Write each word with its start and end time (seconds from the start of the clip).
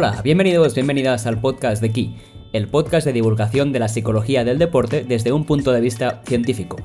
Hola, 0.00 0.20
bienvenidos, 0.22 0.76
bienvenidas 0.76 1.26
al 1.26 1.40
podcast 1.40 1.82
de 1.82 1.90
Key, 1.90 2.14
el 2.52 2.68
podcast 2.68 3.04
de 3.04 3.12
divulgación 3.12 3.72
de 3.72 3.80
la 3.80 3.88
psicología 3.88 4.44
del 4.44 4.56
deporte 4.56 5.02
desde 5.02 5.32
un 5.32 5.44
punto 5.44 5.72
de 5.72 5.80
vista 5.80 6.22
científico. 6.24 6.76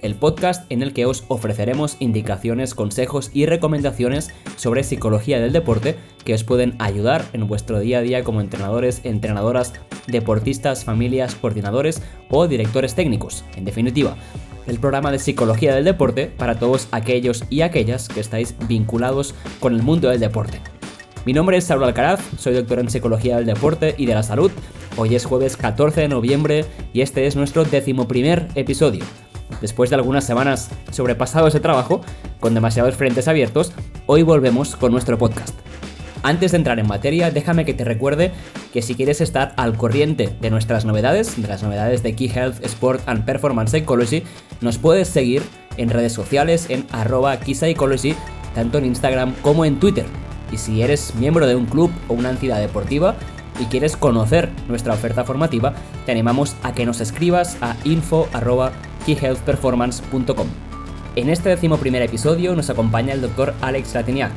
El 0.00 0.14
podcast 0.14 0.64
en 0.72 0.80
el 0.80 0.94
que 0.94 1.04
os 1.04 1.24
ofreceremos 1.28 1.98
indicaciones, 2.00 2.74
consejos 2.74 3.30
y 3.34 3.44
recomendaciones 3.44 4.30
sobre 4.56 4.84
psicología 4.84 5.38
del 5.38 5.52
deporte 5.52 5.96
que 6.24 6.32
os 6.32 6.44
pueden 6.44 6.74
ayudar 6.78 7.26
en 7.34 7.46
vuestro 7.46 7.78
día 7.78 7.98
a 7.98 8.00
día 8.00 8.24
como 8.24 8.40
entrenadores, 8.40 9.02
entrenadoras, 9.04 9.74
deportistas, 10.06 10.82
familias, 10.82 11.34
coordinadores 11.34 12.00
o 12.30 12.48
directores 12.48 12.94
técnicos. 12.94 13.44
En 13.54 13.66
definitiva, 13.66 14.16
el 14.66 14.78
programa 14.78 15.12
de 15.12 15.18
psicología 15.18 15.74
del 15.74 15.84
deporte 15.84 16.24
para 16.26 16.58
todos 16.58 16.88
aquellos 16.90 17.44
y 17.50 17.60
aquellas 17.60 18.08
que 18.08 18.20
estáis 18.20 18.54
vinculados 18.66 19.34
con 19.60 19.74
el 19.74 19.82
mundo 19.82 20.08
del 20.08 20.20
deporte. 20.20 20.62
Mi 21.24 21.32
nombre 21.32 21.56
es 21.56 21.64
Saulo 21.64 21.86
Alcaraz, 21.86 22.20
soy 22.36 22.52
doctor 22.52 22.80
en 22.80 22.90
psicología 22.90 23.36
del 23.36 23.46
deporte 23.46 23.94
y 23.96 24.06
de 24.06 24.14
la 24.14 24.24
salud. 24.24 24.50
Hoy 24.96 25.14
es 25.14 25.24
jueves 25.24 25.56
14 25.56 26.00
de 26.00 26.08
noviembre 26.08 26.64
y 26.92 27.00
este 27.00 27.28
es 27.28 27.36
nuestro 27.36 27.64
decimoprimer 27.64 28.48
episodio. 28.56 29.04
Después 29.60 29.88
de 29.90 29.96
algunas 29.96 30.24
semanas 30.24 30.70
sobrepasado 30.90 31.46
ese 31.46 31.60
trabajo, 31.60 32.00
con 32.40 32.54
demasiados 32.54 32.96
frentes 32.96 33.28
abiertos, 33.28 33.72
hoy 34.06 34.24
volvemos 34.24 34.74
con 34.74 34.90
nuestro 34.90 35.16
podcast. 35.16 35.54
Antes 36.24 36.50
de 36.50 36.58
entrar 36.58 36.80
en 36.80 36.88
materia, 36.88 37.30
déjame 37.30 37.64
que 37.64 37.74
te 37.74 37.84
recuerde 37.84 38.32
que 38.72 38.82
si 38.82 38.96
quieres 38.96 39.20
estar 39.20 39.54
al 39.56 39.76
corriente 39.76 40.36
de 40.40 40.50
nuestras 40.50 40.84
novedades, 40.84 41.40
de 41.40 41.46
las 41.46 41.62
novedades 41.62 42.02
de 42.02 42.16
Key 42.16 42.32
Health, 42.34 42.64
Sport 42.64 43.00
and 43.06 43.24
Performance 43.24 43.70
Psychology, 43.70 44.24
nos 44.60 44.78
puedes 44.78 45.06
seguir 45.06 45.42
en 45.76 45.88
redes 45.88 46.12
sociales 46.12 46.66
en 46.68 46.84
arroba 46.90 47.36
Psychology, 47.36 48.16
tanto 48.56 48.78
en 48.78 48.86
Instagram 48.86 49.34
como 49.42 49.64
en 49.64 49.78
Twitter. 49.78 50.06
Y 50.52 50.58
si 50.58 50.82
eres 50.82 51.14
miembro 51.14 51.46
de 51.46 51.56
un 51.56 51.64
club 51.66 51.90
o 52.08 52.14
una 52.14 52.30
entidad 52.30 52.60
deportiva 52.60 53.16
y 53.58 53.64
quieres 53.66 53.96
conocer 53.96 54.50
nuestra 54.68 54.94
oferta 54.94 55.24
formativa, 55.24 55.74
te 56.06 56.12
animamos 56.12 56.54
a 56.62 56.72
que 56.72 56.86
nos 56.86 57.00
escribas 57.00 57.56
a 57.60 57.76
info.keyhealthperformance.com. 57.84 60.46
En 61.16 61.28
este 61.28 61.48
decimoprimer 61.48 62.02
episodio 62.02 62.54
nos 62.54 62.70
acompaña 62.70 63.14
el 63.14 63.20
doctor 63.20 63.52
Alex 63.60 63.94
Latiniak, 63.94 64.30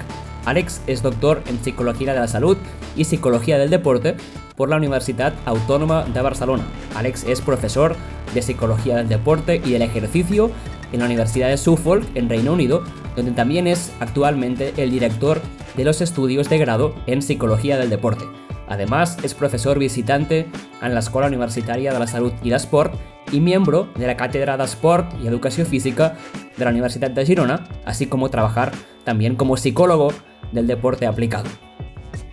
Alex 0.46 0.82
es 0.86 1.02
doctor 1.02 1.42
en 1.48 1.62
Psicología 1.64 2.14
de 2.14 2.20
la 2.20 2.28
Salud 2.28 2.58
y 2.96 3.06
Psicología 3.06 3.58
del 3.58 3.72
Deporte 3.72 4.16
por 4.56 4.70
la 4.70 4.78
Universidad 4.78 5.34
Autónoma 5.46 6.04
de 6.04 6.22
Barcelona. 6.22 6.64
Alex 6.96 7.24
es 7.24 7.42
profesor 7.42 7.96
de 8.34 8.42
Psicología 8.44 8.98
del 8.98 9.10
Deporte 9.10 9.60
y 9.66 9.72
del 9.72 9.82
Ejercicio 9.82 10.52
en 10.92 11.00
la 11.00 11.08
Universidad 11.08 11.50
de 11.50 11.58
Suffolk, 11.58 12.06
en 12.16 12.30
Reino 12.30 12.54
Unido, 12.54 12.84
donde 13.16 13.32
también 13.32 13.68
es 13.68 13.92
actualmente 14.00 14.74
el 14.78 14.92
director 14.92 15.42
de 15.76 15.84
los 15.84 16.02
estudios 16.02 16.50
de 16.50 16.58
grado 16.58 16.96
en 17.08 17.22
Psicología 17.22 17.78
del 17.78 17.90
Deporte. 17.90 18.26
Además, 18.68 19.18
es 19.24 19.34
profesor 19.34 19.78
visitante 19.78 20.48
en 20.82 20.94
la 20.94 21.00
Escuela 21.00 21.28
Universitaria 21.28 21.94
de 21.94 22.00
la 22.00 22.08
Salud 22.08 22.34
y 22.44 22.50
la 22.50 22.58
Sport 22.58 22.96
y 23.32 23.40
miembro 23.40 23.90
de 23.96 24.08
la 24.08 24.18
Cátedra 24.18 24.58
de 24.58 24.64
Sport 24.64 25.14
y 25.22 25.28
Educación 25.28 25.68
Física 25.68 26.16
de 26.58 26.66
la 26.66 26.72
Universidad 26.72 27.12
de 27.12 27.26
Girona, 27.26 27.68
así 27.86 28.08
como 28.08 28.30
trabajar 28.30 28.72
también 29.04 29.36
como 29.36 29.58
psicólogo 29.58 30.14
del 30.52 30.68
deporte 30.68 31.06
aplicado. 31.06 31.50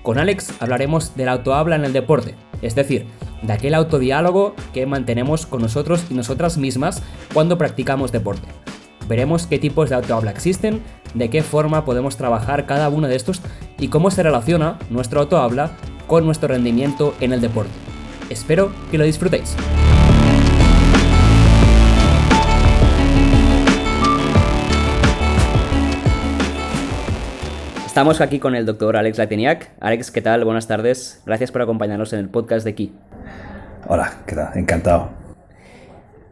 Con 0.03 0.19
Alex 0.19 0.55
hablaremos 0.61 1.15
del 1.17 1.29
autohabla 1.29 1.77
en 1.77 1.85
el 1.85 1.93
deporte, 1.93 2.35
es 2.61 2.75
decir, 2.75 3.07
de 3.43 3.53
aquel 3.53 3.75
autodiálogo 3.75 4.55
que 4.73 4.87
mantenemos 4.87 5.47
con 5.47 5.63
nosotros 5.63 6.05
y 6.11 6.15
nosotras 6.15 6.59
mismas 6.59 7.03
cuando 7.33 7.59
practicamos 7.59 8.13
deporte. 8.13 8.49
Veremos 9.09 9.47
qué 9.47 9.59
tipos 9.59 9.91
de 9.91 9.97
autohabla 9.97 10.31
existen, 10.31 10.81
de 11.15 11.31
qué 11.31 11.43
forma 11.43 11.85
podemos 11.85 12.17
trabajar 12.17 12.67
cada 12.67 12.89
uno 12.89 13.09
de 13.09 13.17
estos 13.17 13.41
y 13.79 13.89
cómo 13.89 14.11
se 14.11 14.23
relaciona 14.23 14.79
nuestro 14.91 15.21
autohabla 15.21 15.73
con 16.07 16.25
nuestro 16.25 16.49
rendimiento 16.49 17.15
en 17.21 17.33
el 17.33 17.41
deporte. 17.41 17.73
Espero 18.31 18.73
que 18.91 18.99
lo 18.99 19.05
disfrutéis. 19.05 19.57
Estamos 27.93 28.23
aquí 28.23 28.39
con 28.39 28.55
el 28.55 28.65
doctor 28.65 28.97
Alex 28.97 29.19
Latiniak. 29.19 29.73
Alex, 29.79 30.11
¿qué 30.11 30.23
tal? 30.23 30.47
Buenas 30.47 30.67
tardes. 30.67 31.21
Gracias 31.27 31.53
por 31.53 31.61
acompañarnos 31.61 32.15
en 32.15 32.21
el 32.21 32.31
podcast 32.31 32.65
de 32.65 32.71
aquí. 32.71 32.95
Hola, 33.87 34.15
¿qué 34.27 34.35
tal? 34.35 34.57
Encantado. 34.57 35.22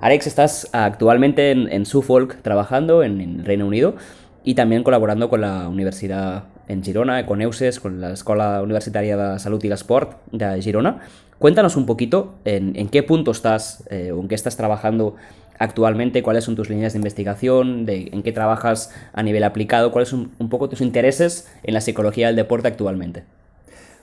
Alex, 0.01 0.27
estás 0.27 0.69
actualmente 0.73 1.51
en, 1.51 1.85
Suffolk 1.85 2.41
trabajando 2.41 3.03
en, 3.03 3.21
el 3.21 3.45
Reino 3.45 3.67
Unido 3.67 3.97
y 4.43 4.55
también 4.55 4.83
colaborando 4.83 5.29
con 5.29 5.43
la 5.43 5.69
Universidad 5.69 6.45
en 6.69 6.83
Girona, 6.83 7.27
con 7.27 7.43
EUSES, 7.43 7.81
con 7.81 8.01
la 8.01 8.13
Escuela 8.13 8.63
Universitaria 8.63 9.17
de 9.17 9.39
Salud 9.39 9.63
y 9.63 9.69
la 9.69 9.75
Sport 9.75 10.17
de 10.33 10.63
Girona. 10.63 11.01
Cuéntanos 11.39 11.77
un 11.77 11.85
poquito 11.85 12.37
en, 12.47 12.89
qué 12.89 13.03
punto 13.03 13.31
estás 13.31 13.85
eh, 13.91 14.13
o 14.13 14.21
en 14.21 14.29
qué 14.29 14.35
estás 14.35 14.57
trabajando 14.57 15.17
actualmente, 15.59 16.23
cuáles 16.23 16.45
son 16.45 16.57
tus 16.57 16.71
líneas 16.71 16.95
de 16.95 16.99
investigación, 16.99 17.85
en 17.87 18.23
qué 18.23 18.33
trabajas 18.33 18.95
a 19.13 19.23
nivel 19.23 19.45
aplicado, 19.45 19.93
cuáles 19.93 20.09
son 20.09 20.31
un 20.39 20.49
poco 20.49 20.71
tus 20.71 20.81
intereses 20.81 21.53
en 21.63 21.75
la 21.75 21.83
psicología 21.83 22.29
del 22.29 22.37
deporte 22.37 22.69
actualmente. 22.69 23.25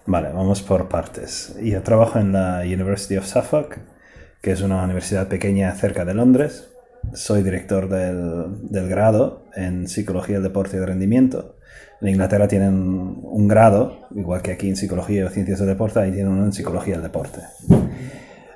Vale, 0.05 0.29
vamos 0.31 0.61
por 0.61 0.89
partes. 0.89 1.57
Yo 1.61 1.81
trabajo 1.81 2.19
en 2.19 2.33
la 2.33 2.61
University 2.63 3.17
of 3.17 3.25
Suffolk, 3.25 3.79
es 4.51 4.61
una 4.61 4.83
universidad 4.83 5.27
pequeña 5.27 5.71
cerca 5.73 6.05
de 6.05 6.13
Londres. 6.13 6.69
Soy 7.13 7.43
director 7.43 7.89
del, 7.89 8.69
del 8.69 8.89
grado 8.89 9.45
en 9.55 9.87
psicología 9.87 10.35
del 10.35 10.43
deporte 10.43 10.77
y 10.77 10.79
de 10.79 10.85
rendimiento. 10.85 11.55
En 12.01 12.09
Inglaterra 12.09 12.47
tienen 12.47 12.73
un 13.23 13.47
grado, 13.47 14.07
igual 14.15 14.41
que 14.41 14.51
aquí 14.51 14.69
en 14.69 14.75
psicología 14.75 15.25
o 15.25 15.29
ciencias 15.29 15.59
del 15.59 15.67
deporte, 15.67 15.99
ahí 15.99 16.11
tienen 16.11 16.31
uno 16.31 16.45
en 16.45 16.53
psicología 16.53 16.93
del 16.93 17.03
deporte. 17.03 17.39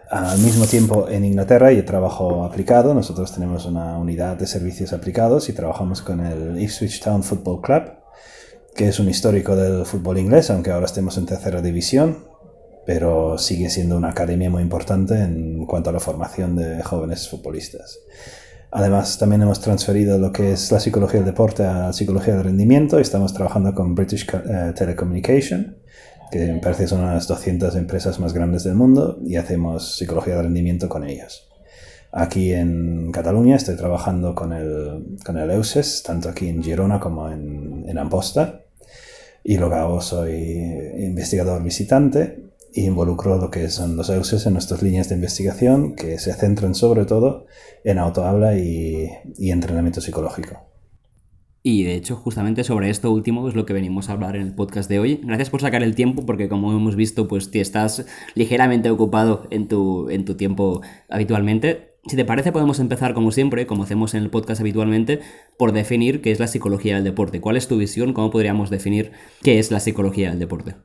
Al 0.09 0.39
mismo 0.39 0.65
tiempo, 0.65 1.07
en 1.09 1.23
Inglaterra 1.23 1.71
y 1.71 1.81
trabajo 1.83 2.43
aplicado, 2.43 2.93
nosotros 2.93 3.33
tenemos 3.33 3.65
una 3.65 3.97
unidad 3.97 4.35
de 4.35 4.45
servicios 4.45 4.93
aplicados 4.93 5.47
y 5.47 5.53
trabajamos 5.53 6.01
con 6.01 6.19
el 6.19 6.61
Ipswich 6.61 7.01
Town 7.01 7.23
Football 7.23 7.61
Club, 7.61 7.83
que 8.75 8.89
es 8.89 8.99
un 8.99 9.09
histórico 9.09 9.55
del 9.55 9.85
fútbol 9.85 10.17
inglés, 10.17 10.49
aunque 10.49 10.71
ahora 10.71 10.85
estemos 10.85 11.17
en 11.17 11.25
tercera 11.25 11.61
división, 11.61 12.30
pero 12.85 13.37
sigue 13.37 13.69
siendo 13.69 13.97
una 13.97 14.09
academia 14.09 14.49
muy 14.49 14.63
importante 14.63 15.15
en 15.15 15.65
cuanto 15.65 15.89
a 15.89 15.93
la 15.93 15.99
formación 15.99 16.55
de 16.55 16.81
jóvenes 16.83 17.29
futbolistas. 17.29 17.99
Además, 18.71 19.17
también 19.17 19.41
hemos 19.41 19.59
transferido 19.59 20.17
lo 20.17 20.31
que 20.31 20.53
es 20.53 20.71
la 20.71 20.79
psicología 20.79 21.19
del 21.19 21.27
deporte 21.27 21.63
a 21.63 21.73
la 21.73 21.93
psicología 21.93 22.35
del 22.35 22.45
rendimiento 22.45 22.99
y 22.99 23.01
estamos 23.01 23.33
trabajando 23.33 23.75
con 23.75 23.95
British 23.95 24.27
eh, 24.33 24.73
Telecommunication 24.75 25.75
que 26.31 26.53
me 26.53 26.59
parece 26.59 26.87
son 26.87 27.01
las 27.01 27.27
200 27.27 27.75
empresas 27.75 28.19
más 28.19 28.33
grandes 28.33 28.63
del 28.63 28.75
mundo 28.75 29.19
y 29.25 29.35
hacemos 29.35 29.97
psicología 29.97 30.37
de 30.37 30.43
rendimiento 30.43 30.87
con 30.87 31.03
ellas. 31.03 31.49
Aquí 32.13 32.53
en 32.53 33.11
Cataluña 33.11 33.57
estoy 33.57 33.75
trabajando 33.75 34.33
con 34.33 34.53
el, 34.53 35.17
con 35.25 35.37
el 35.37 35.51
EUSES, 35.51 36.03
tanto 36.03 36.29
aquí 36.29 36.47
en 36.47 36.63
Girona 36.63 36.99
como 36.99 37.29
en, 37.29 37.85
en 37.87 37.97
Amposta. 37.97 38.61
Y 39.43 39.57
luego 39.57 39.99
soy 40.01 40.31
investigador 40.97 41.61
visitante 41.63 42.50
involucro 42.73 43.37
lo 43.37 43.49
que 43.49 43.69
son 43.69 43.97
los 43.97 44.09
EUSES 44.09 44.45
en 44.45 44.53
nuestras 44.53 44.81
líneas 44.81 45.09
de 45.09 45.15
investigación 45.15 45.95
que 45.95 46.19
se 46.19 46.33
centran 46.33 46.75
sobre 46.75 47.05
todo 47.05 47.45
en 47.83 47.99
autohabla 47.99 48.57
y, 48.57 49.09
y 49.37 49.51
entrenamiento 49.51 50.01
psicológico. 50.01 50.71
Y 51.63 51.83
de 51.83 51.93
hecho, 51.93 52.15
justamente 52.15 52.63
sobre 52.63 52.89
esto 52.89 53.11
último 53.11 53.47
es 53.47 53.53
lo 53.53 53.65
que 53.65 53.73
venimos 53.73 54.09
a 54.09 54.13
hablar 54.13 54.35
en 54.35 54.41
el 54.41 54.55
podcast 54.55 54.89
de 54.89 54.99
hoy. 54.99 55.21
Gracias 55.23 55.51
por 55.51 55.61
sacar 55.61 55.83
el 55.83 55.93
tiempo, 55.93 56.25
porque 56.25 56.49
como 56.49 56.71
hemos 56.71 56.95
visto, 56.95 57.27
pues 57.27 57.51
te 57.51 57.61
estás 57.61 58.05
ligeramente 58.33 58.89
ocupado 58.89 59.45
en 59.51 59.67
tu, 59.67 60.09
en 60.09 60.25
tu 60.25 60.35
tiempo 60.35 60.81
habitualmente. 61.07 61.97
Si 62.07 62.15
te 62.15 62.25
parece, 62.25 62.51
podemos 62.51 62.79
empezar 62.79 63.13
como 63.13 63.31
siempre, 63.31 63.67
como 63.67 63.83
hacemos 63.83 64.15
en 64.15 64.23
el 64.23 64.31
podcast 64.31 64.59
habitualmente, 64.59 65.19
por 65.59 65.71
definir 65.71 66.21
qué 66.21 66.31
es 66.31 66.39
la 66.39 66.47
psicología 66.47 66.95
del 66.95 67.03
deporte. 67.03 67.41
¿Cuál 67.41 67.57
es 67.57 67.67
tu 67.67 67.77
visión? 67.77 68.13
¿Cómo 68.13 68.31
podríamos 68.31 68.71
definir 68.71 69.11
qué 69.43 69.59
es 69.59 69.69
la 69.69 69.79
psicología 69.79 70.31
del 70.31 70.39
deporte? 70.39 70.77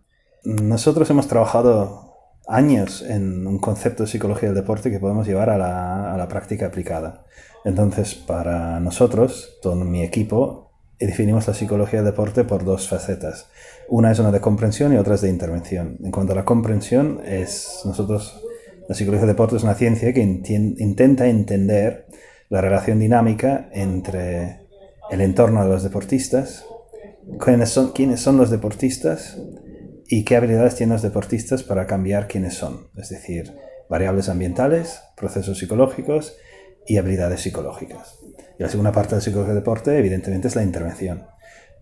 Nosotros 0.46 1.10
hemos 1.10 1.26
trabajado 1.26 2.14
años 2.46 3.02
en 3.02 3.48
un 3.48 3.58
concepto 3.58 4.04
de 4.04 4.08
psicología 4.08 4.48
del 4.48 4.54
deporte 4.54 4.92
que 4.92 5.00
podemos 5.00 5.26
llevar 5.26 5.50
a 5.50 5.58
la, 5.58 6.14
a 6.14 6.28
práctica 6.28 6.66
aplicada. 6.66 7.24
Entonces, 7.64 8.14
para 8.14 8.78
nosotros, 8.78 9.58
todo 9.60 9.74
mi 9.74 10.04
equipo, 10.04 10.70
definimos 11.00 11.48
la 11.48 11.54
psicología 11.54 12.00
del 12.00 12.12
deporte 12.12 12.44
por 12.44 12.64
dos 12.64 12.88
facetas. 12.88 13.48
Una 13.88 14.12
es 14.12 14.20
una 14.20 14.30
de 14.30 14.40
comprensión 14.40 14.94
y 14.94 14.98
otra 14.98 15.16
es 15.16 15.20
de 15.22 15.30
intervención. 15.30 15.98
En 16.04 16.12
cuanto 16.12 16.32
a 16.32 16.36
la 16.36 16.44
comprensión, 16.44 17.20
es 17.26 17.80
nosotros, 17.84 18.40
la 18.88 18.94
psicología 18.94 19.26
del 19.26 19.34
deporte 19.34 19.56
es 19.56 19.64
una 19.64 19.74
ciencia 19.74 20.12
que 20.12 20.20
intenta 20.22 21.26
entender 21.26 22.06
la 22.50 22.60
relación 22.60 23.00
dinámica 23.00 23.68
entre 23.72 24.60
el 25.10 25.22
entorno 25.22 25.64
de 25.64 25.70
los 25.70 25.82
deportistas, 25.82 26.64
quiénes 27.40 27.70
son, 27.70 27.90
quiénes 27.90 28.20
son 28.20 28.36
los 28.36 28.50
deportistas 28.50 29.38
y 30.08 30.24
qué 30.24 30.36
habilidades 30.36 30.76
tienen 30.76 30.94
los 30.94 31.02
deportistas 31.02 31.62
para 31.62 31.86
cambiar 31.86 32.28
quiénes 32.28 32.54
son. 32.54 32.88
Es 32.96 33.08
decir, 33.08 33.56
variables 33.88 34.28
ambientales, 34.28 35.00
procesos 35.16 35.58
psicológicos 35.58 36.36
y 36.86 36.98
habilidades 36.98 37.40
psicológicas. 37.40 38.18
Y 38.58 38.62
la 38.62 38.68
segunda 38.68 38.92
parte 38.92 39.14
del 39.14 39.22
psicología 39.22 39.54
del 39.54 39.62
deporte, 39.62 39.98
evidentemente, 39.98 40.48
es 40.48 40.56
la 40.56 40.62
intervención. 40.62 41.26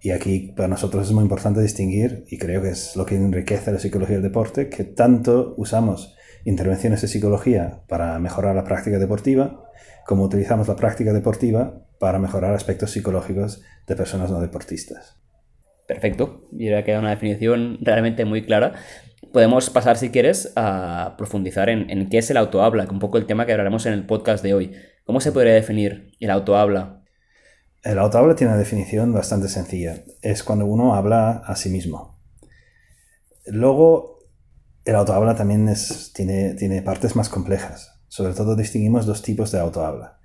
Y 0.01 0.11
aquí 0.11 0.53
para 0.55 0.69
nosotros 0.69 1.07
es 1.07 1.13
muy 1.13 1.23
importante 1.23 1.61
distinguir, 1.61 2.25
y 2.29 2.39
creo 2.39 2.63
que 2.63 2.71
es 2.71 2.95
lo 2.97 3.07
que 3.07 3.17
enriquece 3.17 3.73
la 3.73 3.79
psicología 3.79 4.17
del 4.17 4.23
deporte, 4.23 4.69
que 4.69 4.85
tanto 4.85 5.55
usamos 5.57 6.15
intervenciones 6.45 7.01
de 7.01 7.09
psicología 7.09 7.83
para 7.89 8.19
mejorar 8.19 8.55
la 8.55 8.65
práctica 8.65 8.99
deportiva, 8.99 9.65
como 10.07 10.25
utilizamos 10.25 10.69
la 10.69 10.77
práctica 10.77 11.13
deportiva 11.13 11.87
para 11.99 12.19
mejorar 12.19 12.55
aspectos 12.55 12.91
psicológicos 12.91 13.63
de 13.87 13.97
personas 13.97 14.31
no 14.31 14.41
deportistas. 14.41 15.24
Perfecto, 15.87 16.49
y 16.53 16.69
que 16.69 16.85
queda 16.85 16.99
una 16.99 17.11
definición 17.11 17.79
realmente 17.81 18.25
muy 18.25 18.45
clara. 18.45 18.75
Podemos 19.33 19.69
pasar, 19.71 19.97
si 19.97 20.11
quieres, 20.11 20.53
a 20.57 21.15
profundizar 21.19 21.69
en, 21.69 21.91
en 21.91 22.09
qué 22.09 22.19
es 22.19 22.31
el 22.31 22.37
autohabla, 22.37 22.87
que 22.87 22.93
un 22.93 23.01
poco 23.01 23.19
el 23.19 23.27
tema 23.27 23.47
que 23.47 23.53
hablaremos 23.53 23.85
en 23.87 23.93
el 23.93 24.07
podcast 24.07 24.43
de 24.43 24.55
hoy. 24.55 24.73
¿Cómo 25.05 25.21
se 25.21 25.33
podría 25.33 25.53
definir 25.53 26.13
el 26.21 26.31
autohabla? 26.31 27.03
El 27.83 27.99
autohabla 27.99 28.35
tiene 28.35 28.53
una 28.53 28.59
definición 28.59 29.13
bastante 29.13 29.49
sencilla. 29.49 30.05
Es 30.23 30.43
cuando 30.43 30.65
uno 30.65 30.95
habla 30.95 31.43
a 31.45 31.55
sí 31.57 31.69
mismo. 31.69 32.19
Luego, 33.47 34.21
el 34.87 34.97
autohabla 34.97 35.35
también 35.35 35.69
es, 35.69 36.13
tiene, 36.15 36.55
tiene 36.55 36.81
partes 36.81 37.15
más 37.15 37.29
complejas. 37.29 38.01
Sobre 38.09 38.33
todo 38.33 38.57
distinguimos 38.57 39.05
dos 39.05 39.21
tipos 39.21 39.53
de 39.53 39.61
autohabla. 39.61 40.19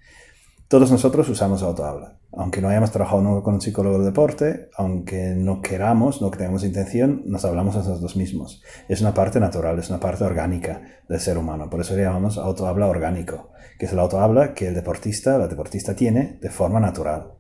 Todos 0.70 0.92
nosotros 0.92 1.28
usamos 1.30 1.64
autohabla. 1.64 2.20
Aunque 2.32 2.62
no 2.62 2.70
hayamos 2.70 2.92
trabajado 2.92 3.42
con 3.42 3.56
un 3.56 3.60
psicólogo 3.60 3.98
del 3.98 4.06
deporte, 4.06 4.70
aunque 4.78 5.34
no 5.36 5.64
queramos, 5.64 6.22
no 6.22 6.30
tengamos 6.30 6.64
intención, 6.64 7.24
nos 7.26 7.44
hablamos 7.44 7.74
a 7.74 7.80
nosotros 7.80 8.16
mismos. 8.16 8.62
Es 8.88 9.02
una 9.02 9.16
parte 9.16 9.40
natural, 9.40 9.80
es 9.80 9.90
una 9.90 10.00
parte 10.00 10.26
orgánica 10.26 10.84
del 11.10 11.20
ser 11.20 11.40
humano. 11.40 11.72
Por 11.72 11.82
eso 11.82 11.96
le 11.96 12.04
llamamos 12.04 12.38
autohabla 12.38 12.86
orgánico, 12.86 13.50
que 13.80 13.88
es 13.88 13.94
el 13.94 13.98
autohabla 13.98 14.54
que 14.54 14.68
el 14.68 14.76
deportista, 14.76 15.40
la 15.40 15.48
deportista 15.48 15.96
tiene 15.96 16.38
de 16.40 16.52
forma 16.52 16.80
natural. 16.80 17.34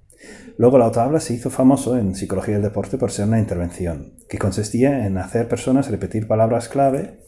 Luego 0.58 0.80
la 0.80 0.86
autohabla 0.86 1.20
se 1.20 1.36
hizo 1.36 1.52
famoso 1.52 2.00
en 2.00 2.16
psicología 2.16 2.56
del 2.56 2.64
deporte 2.64 2.98
por 2.98 3.12
ser 3.12 3.28
una 3.28 3.38
intervención, 3.38 4.16
que 4.28 4.40
consistía 4.40 5.06
en 5.06 5.20
hacer 5.20 5.48
personas 5.48 5.92
repetir 5.92 6.28
palabras 6.28 6.68
clave 6.68 7.20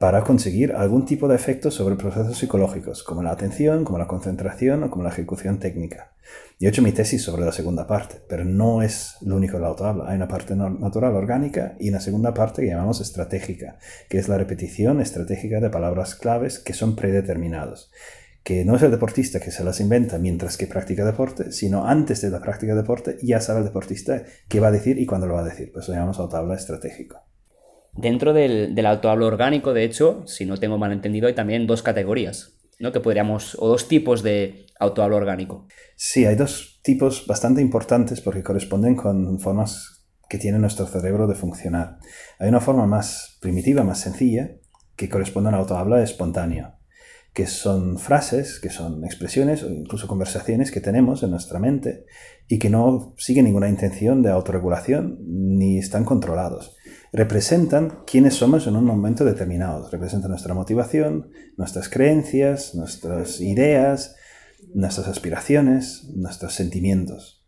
para 0.00 0.22
conseguir 0.22 0.72
algún 0.72 1.06
tipo 1.06 1.28
de 1.28 1.36
efecto 1.36 1.70
sobre 1.70 1.96
procesos 1.96 2.36
psicológicos, 2.36 3.02
como 3.02 3.22
la 3.22 3.30
atención, 3.30 3.84
como 3.84 3.98
la 3.98 4.06
concentración 4.06 4.82
o 4.82 4.90
como 4.90 5.04
la 5.04 5.10
ejecución 5.10 5.58
técnica. 5.58 6.12
Yo 6.58 6.68
he 6.68 6.70
hecho 6.70 6.82
mi 6.82 6.92
tesis 6.92 7.22
sobre 7.22 7.44
la 7.44 7.52
segunda 7.52 7.86
parte, 7.86 8.16
pero 8.28 8.44
no 8.44 8.82
es 8.82 9.16
lo 9.20 9.36
único 9.36 9.56
de 9.56 9.62
la 9.62 9.68
autohabla. 9.68 10.08
Hay 10.08 10.16
una 10.16 10.28
parte 10.28 10.56
natural 10.56 11.14
orgánica 11.14 11.76
y 11.78 11.90
una 11.90 12.00
segunda 12.00 12.34
parte 12.34 12.62
que 12.62 12.68
llamamos 12.68 13.00
estratégica, 13.00 13.78
que 14.08 14.18
es 14.18 14.28
la 14.28 14.38
repetición 14.38 15.00
estratégica 15.00 15.60
de 15.60 15.70
palabras 15.70 16.14
claves 16.14 16.58
que 16.58 16.74
son 16.74 16.96
predeterminados 16.96 17.90
que 18.44 18.62
no 18.66 18.76
es 18.76 18.82
el 18.82 18.90
deportista 18.90 19.40
que 19.40 19.50
se 19.50 19.64
las 19.64 19.80
inventa 19.80 20.18
mientras 20.18 20.58
que 20.58 20.66
practica 20.66 21.02
deporte, 21.06 21.50
sino 21.50 21.86
antes 21.86 22.20
de 22.20 22.28
la 22.28 22.40
práctica 22.40 22.74
de 22.74 22.82
deporte 22.82 23.16
ya 23.22 23.40
sabe 23.40 23.60
el 23.60 23.64
deportista 23.64 24.22
qué 24.48 24.60
va 24.60 24.68
a 24.68 24.70
decir 24.70 24.98
y 24.98 25.06
cuándo 25.06 25.26
lo 25.26 25.32
va 25.32 25.40
a 25.40 25.44
decir. 25.44 25.72
Por 25.72 25.82
eso 25.82 25.92
llamamos 25.92 26.18
autohabla 26.18 26.54
estratégico. 26.54 27.22
Dentro 27.96 28.32
del, 28.32 28.74
del 28.74 28.86
autohabla 28.86 29.26
orgánico, 29.26 29.72
de 29.72 29.84
hecho, 29.84 30.24
si 30.26 30.46
no 30.46 30.56
tengo 30.56 30.78
mal 30.78 30.92
entendido, 30.92 31.28
hay 31.28 31.34
también 31.34 31.66
dos 31.66 31.82
categorías, 31.82 32.58
¿no? 32.78 32.92
Que 32.92 33.00
podríamos, 33.00 33.56
o 33.60 33.68
dos 33.68 33.88
tipos 33.88 34.22
de 34.22 34.66
autohabla 34.78 35.16
orgánico. 35.16 35.66
Sí, 35.96 36.26
hay 36.26 36.34
dos 36.34 36.80
tipos 36.82 37.26
bastante 37.26 37.60
importantes 37.60 38.20
porque 38.20 38.42
corresponden 38.42 38.96
con 38.96 39.38
formas 39.38 40.06
que 40.28 40.38
tiene 40.38 40.58
nuestro 40.58 40.86
cerebro 40.86 41.26
de 41.26 41.34
funcionar. 41.34 41.98
Hay 42.38 42.48
una 42.48 42.60
forma 42.60 42.86
más 42.86 43.38
primitiva, 43.40 43.84
más 43.84 44.00
sencilla, 44.00 44.56
que 44.96 45.08
corresponde 45.08 45.50
a 45.50 45.52
la 45.52 45.58
autohabla 45.58 46.02
espontánea 46.02 46.78
que 47.34 47.46
son 47.48 47.98
frases, 47.98 48.60
que 48.60 48.70
son 48.70 49.04
expresiones 49.04 49.64
o 49.64 49.68
incluso 49.68 50.06
conversaciones 50.06 50.70
que 50.70 50.80
tenemos 50.80 51.24
en 51.24 51.32
nuestra 51.32 51.58
mente 51.58 52.06
y 52.46 52.60
que 52.60 52.70
no 52.70 53.12
siguen 53.18 53.46
ninguna 53.46 53.68
intención 53.68 54.22
de 54.22 54.30
autorregulación 54.30 55.18
ni 55.26 55.78
están 55.78 56.04
controlados. 56.04 56.76
Representan 57.14 58.02
quiénes 58.06 58.34
somos 58.34 58.66
en 58.66 58.76
un 58.76 58.84
momento 58.84 59.24
determinado, 59.24 59.88
representan 59.88 60.30
nuestra 60.30 60.52
motivación, 60.52 61.30
nuestras 61.56 61.88
creencias, 61.88 62.74
nuestras 62.74 63.40
ideas, 63.40 64.16
nuestras 64.74 65.08
aspiraciones, 65.08 66.10
nuestros 66.14 66.52
sentimientos 66.52 67.44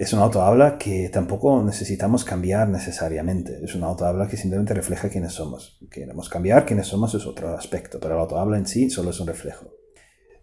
es 0.00 0.14
una 0.14 0.22
autohabla 0.22 0.78
que 0.78 1.10
tampoco 1.10 1.62
necesitamos 1.62 2.24
cambiar 2.24 2.70
necesariamente. 2.70 3.60
Es 3.62 3.74
una 3.74 3.88
autohabla 3.88 4.28
que 4.28 4.38
simplemente 4.38 4.72
refleja 4.72 5.10
quiénes 5.10 5.34
somos. 5.34 5.78
Queremos 5.90 6.30
cambiar 6.30 6.64
quiénes 6.64 6.86
somos 6.86 7.14
es 7.14 7.26
otro 7.26 7.54
aspecto, 7.54 8.00
pero 8.00 8.14
la 8.14 8.22
autohabla 8.22 8.56
en 8.56 8.64
sí 8.66 8.88
solo 8.88 9.10
es 9.10 9.20
un 9.20 9.26
reflejo. 9.26 9.74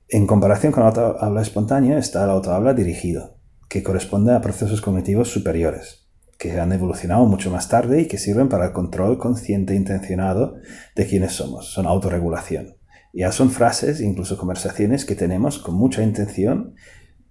En 0.09 0.27
comparación 0.27 0.71
con 0.71 0.83
la 0.83 0.89
autohabla 0.89 1.41
espontánea 1.41 1.97
está 1.97 2.27
la 2.27 2.33
autohabla 2.33 2.75
dirigido, 2.75 3.39
que 3.67 3.81
corresponde 3.81 4.31
a 4.31 4.41
procesos 4.41 4.79
cognitivos 4.79 5.31
superiores, 5.31 6.06
que 6.37 6.59
han 6.59 6.71
evolucionado 6.71 7.25
mucho 7.25 7.51
más 7.51 7.69
tarde 7.69 8.01
y 8.01 8.07
que 8.07 8.17
sirven 8.17 8.49
para 8.49 8.67
el 8.67 8.71
control 8.71 9.17
consciente 9.17 9.73
e 9.73 9.77
intencionado 9.77 10.57
de 10.95 11.07
quiénes 11.07 11.33
somos. 11.33 11.71
Son 11.73 11.85
autorregulación. 11.85 12.77
Ya 13.13 13.31
son 13.31 13.49
frases, 13.49 14.01
incluso 14.01 14.37
conversaciones 14.37 15.05
que 15.05 15.15
tenemos 15.15 15.57
con 15.57 15.75
mucha 15.75 16.03
intención. 16.03 16.75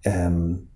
Em, 0.03 0.67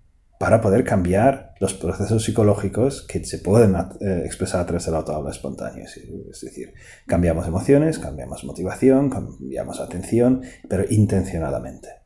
para 0.41 0.59
poder 0.59 0.83
cambiar 0.83 1.53
los 1.59 1.75
procesos 1.75 2.23
psicológicos 2.23 3.05
que 3.07 3.23
se 3.23 3.37
pueden 3.37 3.75
eh, 3.75 4.23
expresar 4.25 4.59
a 4.59 4.65
través 4.65 4.83
de 4.87 4.91
la 4.91 4.97
autohabla 4.97 5.29
espontánea. 5.29 5.85
Es 5.85 6.41
decir, 6.41 6.73
cambiamos 7.05 7.45
emociones, 7.47 7.99
cambiamos 7.99 8.43
motivación, 8.43 9.11
cambiamos 9.11 9.79
atención, 9.79 10.41
pero 10.67 10.83
intencionadamente. 10.89 12.00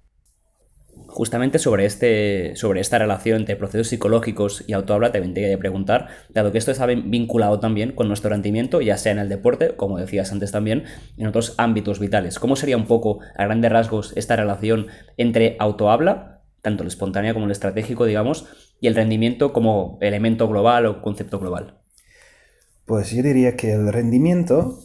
Justamente 1.16 1.60
sobre, 1.60 1.86
este, 1.86 2.58
sobre 2.58 2.82
esta 2.82 2.98
relación 3.00 3.38
entre 3.38 3.56
procesos 3.56 3.88
psicológicos 3.88 4.66
y 4.68 4.74
autohabla 4.74 5.14
te 5.14 5.22
vendría 5.22 5.56
a 5.56 5.58
preguntar, 5.58 6.10
dado 6.28 6.52
que 6.52 6.58
esto 6.58 6.72
está 6.72 6.86
vinculado 6.88 7.62
también 7.62 7.94
con 7.94 8.10
nuestro 8.10 8.32
rendimiento, 8.32 8.82
ya 8.82 8.98
sea 8.98 9.14
en 9.14 9.20
el 9.20 9.30
deporte, 9.30 9.78
como 9.78 9.98
decías 9.98 10.34
antes 10.34 10.52
también, 10.52 10.84
en 11.16 11.28
otros 11.28 11.56
ámbitos 11.58 12.02
vitales. 12.02 12.38
¿Cómo 12.38 12.58
sería 12.58 12.76
un 12.76 12.86
poco, 12.86 13.20
a 13.38 13.46
grandes 13.46 13.72
rasgos, 13.72 14.12
esta 14.18 14.36
relación 14.36 14.88
entre 15.16 15.56
autohabla 15.58 16.42
tanto 16.62 16.84
el 16.84 16.88
espontáneo 16.88 17.34
como 17.34 17.46
el 17.46 17.52
estratégico, 17.52 18.06
digamos, 18.06 18.48
y 18.82 18.88
el 18.88 18.96
rendimiento 18.96 19.54
como 19.54 19.98
elemento 20.02 20.50
global 20.50 20.86
o 20.86 21.02
concepto 21.02 21.40
global? 21.40 21.78
Pues 22.84 23.12
yo 23.12 23.24
diría 23.24 23.56
que 23.56 23.72
el 23.72 23.94
rendimiento, 23.94 24.80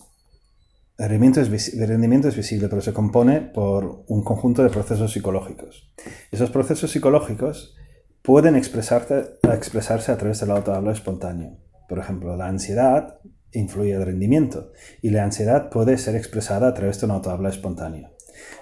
el 1.00 1.08
rendimiento, 1.08 1.40
es, 1.40 2.36
visible, 2.36 2.68
pero 2.68 2.82
se 2.82 2.92
compone 2.92 3.40
por 3.40 4.04
un 4.06 4.22
conjunto 4.22 4.62
de 4.62 4.68
procesos 4.68 5.10
psicológicos. 5.10 5.90
Esos 6.30 6.50
procesos 6.50 6.90
psicológicos 6.90 7.74
pueden 8.20 8.54
expresarse, 8.54 10.12
a 10.12 10.18
través 10.18 10.40
del 10.40 10.50
autohabla 10.50 10.92
espontáneo. 10.92 11.56
Por 11.88 11.98
ejemplo, 11.98 12.36
la 12.36 12.48
ansiedad 12.48 13.18
influye 13.52 13.94
el 13.94 14.04
rendimiento 14.04 14.72
y 15.00 15.08
la 15.08 15.24
ansiedad 15.24 15.70
puede 15.70 15.96
ser 15.96 16.16
expresada 16.16 16.68
a 16.68 16.74
través 16.74 17.00
de 17.00 17.06
un 17.06 17.12
autohabla 17.12 17.48
espontáneo. 17.48 18.10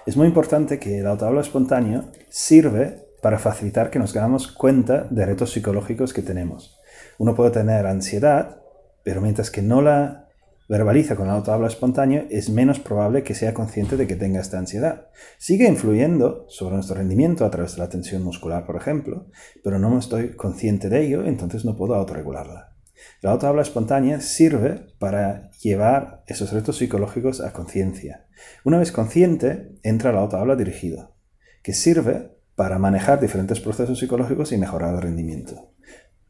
Es 0.05 0.15
muy 0.15 0.27
importante 0.27 0.79
que 0.79 0.99
el 0.99 1.07
autohabla 1.07 1.41
espontáneo 1.41 2.05
sirve 2.29 3.05
para 3.21 3.37
facilitar 3.37 3.89
que 3.89 3.99
nos 3.99 4.13
damos 4.13 4.47
cuenta 4.47 5.07
de 5.09 5.25
retos 5.25 5.51
psicológicos 5.51 6.13
que 6.13 6.21
tenemos. 6.21 6.79
Uno 7.17 7.35
puede 7.35 7.51
tener 7.51 7.85
ansiedad, 7.85 8.61
pero 9.03 9.19
mientras 9.19 9.51
que 9.51 9.61
no 9.61 9.81
la 9.81 10.28
verbaliza 10.69 11.15
con 11.15 11.25
el 11.25 11.33
autohabla 11.33 11.67
espontáneo, 11.67 12.25
es 12.29 12.51
menos 12.51 12.79
probable 12.79 13.23
que 13.23 13.33
sea 13.33 13.55
consciente 13.55 13.97
de 13.97 14.05
que 14.05 14.15
tenga 14.15 14.39
esta 14.39 14.59
ansiedad. 14.59 15.07
Sigue 15.39 15.67
influyendo 15.67 16.45
sobre 16.47 16.75
nuestro 16.75 16.95
rendimiento 16.95 17.43
a 17.43 17.49
través 17.49 17.73
de 17.73 17.79
la 17.79 17.89
tensión 17.89 18.23
muscular, 18.23 18.67
por 18.67 18.75
ejemplo, 18.75 19.25
pero 19.63 19.79
no 19.79 19.97
estoy 19.97 20.35
consciente 20.35 20.87
de 20.87 21.05
ello, 21.05 21.25
entonces 21.25 21.65
no 21.65 21.75
puedo 21.75 21.95
autorregularla. 21.95 22.75
La 23.21 23.31
autohabla 23.31 23.63
espontánea 23.63 24.21
sirve 24.21 24.93
para 24.99 25.49
llevar 25.59 26.23
esos 26.27 26.53
retos 26.53 26.77
psicológicos 26.77 27.41
a 27.41 27.51
conciencia. 27.51 28.27
Una 28.63 28.77
vez 28.77 28.91
consciente, 28.91 29.75
entra 29.81 30.11
la 30.11 30.19
autohabla 30.19 30.55
dirigido, 30.55 31.15
que 31.63 31.73
sirve 31.73 32.37
para 32.55 32.77
manejar 32.77 33.19
diferentes 33.19 33.59
procesos 33.59 33.97
psicológicos 33.97 34.51
y 34.51 34.57
mejorar 34.57 34.93
el 34.93 35.01
rendimiento. 35.01 35.73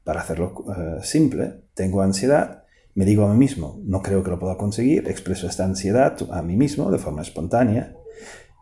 Para 0.06 0.22
hacerlo 0.22 0.54
eh, 0.76 1.04
simple, 1.04 1.66
tengo 1.74 2.02
ansiedad, 2.02 2.59
me 2.96 3.06
digo 3.06 3.26
a 3.26 3.32
mí 3.32 3.38
mismo, 3.38 3.80
no 3.84 4.02
creo 4.02 4.24
que 4.24 4.32
lo 4.32 4.40
pueda 4.40 4.58
conseguir, 4.58 5.08
expreso 5.08 5.48
esta 5.48 5.64
ansiedad 5.64 6.18
a 6.32 6.42
mí 6.42 6.56
mismo 6.56 6.92
de 6.92 6.98
forma 6.98 7.22
espontánea, 7.22 7.96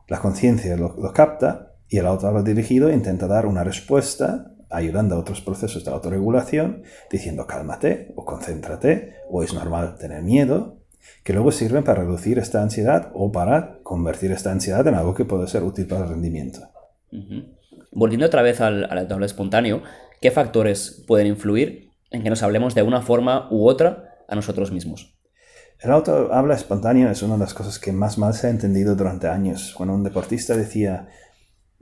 la 0.08 0.20
conciencia 0.20 0.78
lo, 0.78 0.96
capta 1.14 1.74
y 1.90 1.98
el 1.98 2.06
auto 2.06 2.44
dirigido 2.44 2.92
intenta 2.92 3.28
dar 3.28 3.46
una 3.46 3.64
respuesta 3.64 4.52
ayudando 4.70 5.16
a 5.16 5.20
otros 5.20 5.42
procesos 5.42 5.86
de 5.86 5.92
autorregulación, 5.92 6.84
diciendo 7.10 7.48
cálmate 7.48 8.14
o 8.16 8.26
concéntrate 8.26 9.16
o 9.30 9.44
es 9.44 9.54
normal 9.54 9.98
tener 9.98 10.24
miedo, 10.24 10.78
que 11.24 11.34
luego 11.34 11.52
sirven 11.52 11.84
para 11.84 12.02
reducir 12.02 12.38
esta 12.38 12.62
ansiedad 12.62 13.12
o 13.14 13.32
para 13.32 13.80
convertir 13.84 14.32
esta 14.32 14.52
ansiedad 14.52 14.86
en 14.88 14.96
algo 14.96 15.14
que 15.14 15.26
puede 15.26 15.48
ser 15.48 15.64
útil 15.64 15.88
para 15.88 16.04
el 16.04 16.10
rendimiento. 16.10 16.60
Volviendo 17.92 18.26
otra 18.26 18.42
vez 18.42 18.60
al, 18.60 18.86
al 18.86 19.24
espontáneo, 19.24 19.84
¿qué 20.22 20.32
factores 20.32 21.04
pueden 21.08 21.28
influir 21.28 21.92
en 22.12 22.24
que 22.24 22.30
nos 22.30 22.44
hablemos 22.44 22.76
de 22.76 22.84
una 22.84 23.02
forma 23.02 23.48
u 23.52 23.68
otra 23.68 24.07
a 24.28 24.36
nosotros 24.36 24.72
mismos? 24.72 25.18
El 25.80 25.92
auto 25.92 26.34
habla 26.34 26.56
espontáneo 26.56 27.10
es 27.12 27.22
una 27.22 27.36
de 27.36 27.42
las 27.42 27.54
cosas 27.54 27.78
que 27.78 27.92
más 27.92 28.18
mal 28.18 28.34
se 28.34 28.48
ha 28.48 28.50
entendido 28.50 28.96
durante 28.96 29.28
años. 29.28 29.74
Cuando 29.78 29.94
un 29.94 30.04
deportista 30.04 30.56
decía, 30.56 31.08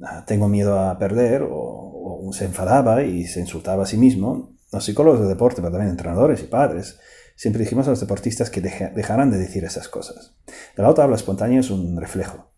ah, 0.03 0.25
tengo 0.27 0.49
miedo 0.49 0.79
a 0.79 0.97
perder, 0.97 1.47
o, 1.49 2.29
se 2.33 2.45
enfadaba 2.45 3.03
y 3.03 3.25
se 3.25 3.39
insultaba 3.39 3.83
a 3.83 3.85
sí 3.85 3.97
mismo, 3.97 4.53
los 4.71 4.83
psicólogos 4.83 5.21
de 5.21 5.27
deporte, 5.27 5.61
pero 5.61 5.71
también 5.71 5.91
entrenadores 5.91 6.41
y 6.41 6.47
padres, 6.47 6.99
siempre 7.35 7.63
dijimos 7.63 7.87
a 7.87 7.91
los 7.91 7.99
deportistas 7.99 8.49
que 8.49 8.61
dejaran 8.61 9.31
de 9.31 9.37
decir 9.37 9.63
esas 9.63 9.87
cosas. 9.87 10.35
El 10.75 10.85
auto 10.85 11.01
habla 11.01 11.15
espontáneo 11.15 11.61
es 11.61 11.69
un 11.69 11.95
reflejo. 11.97 12.51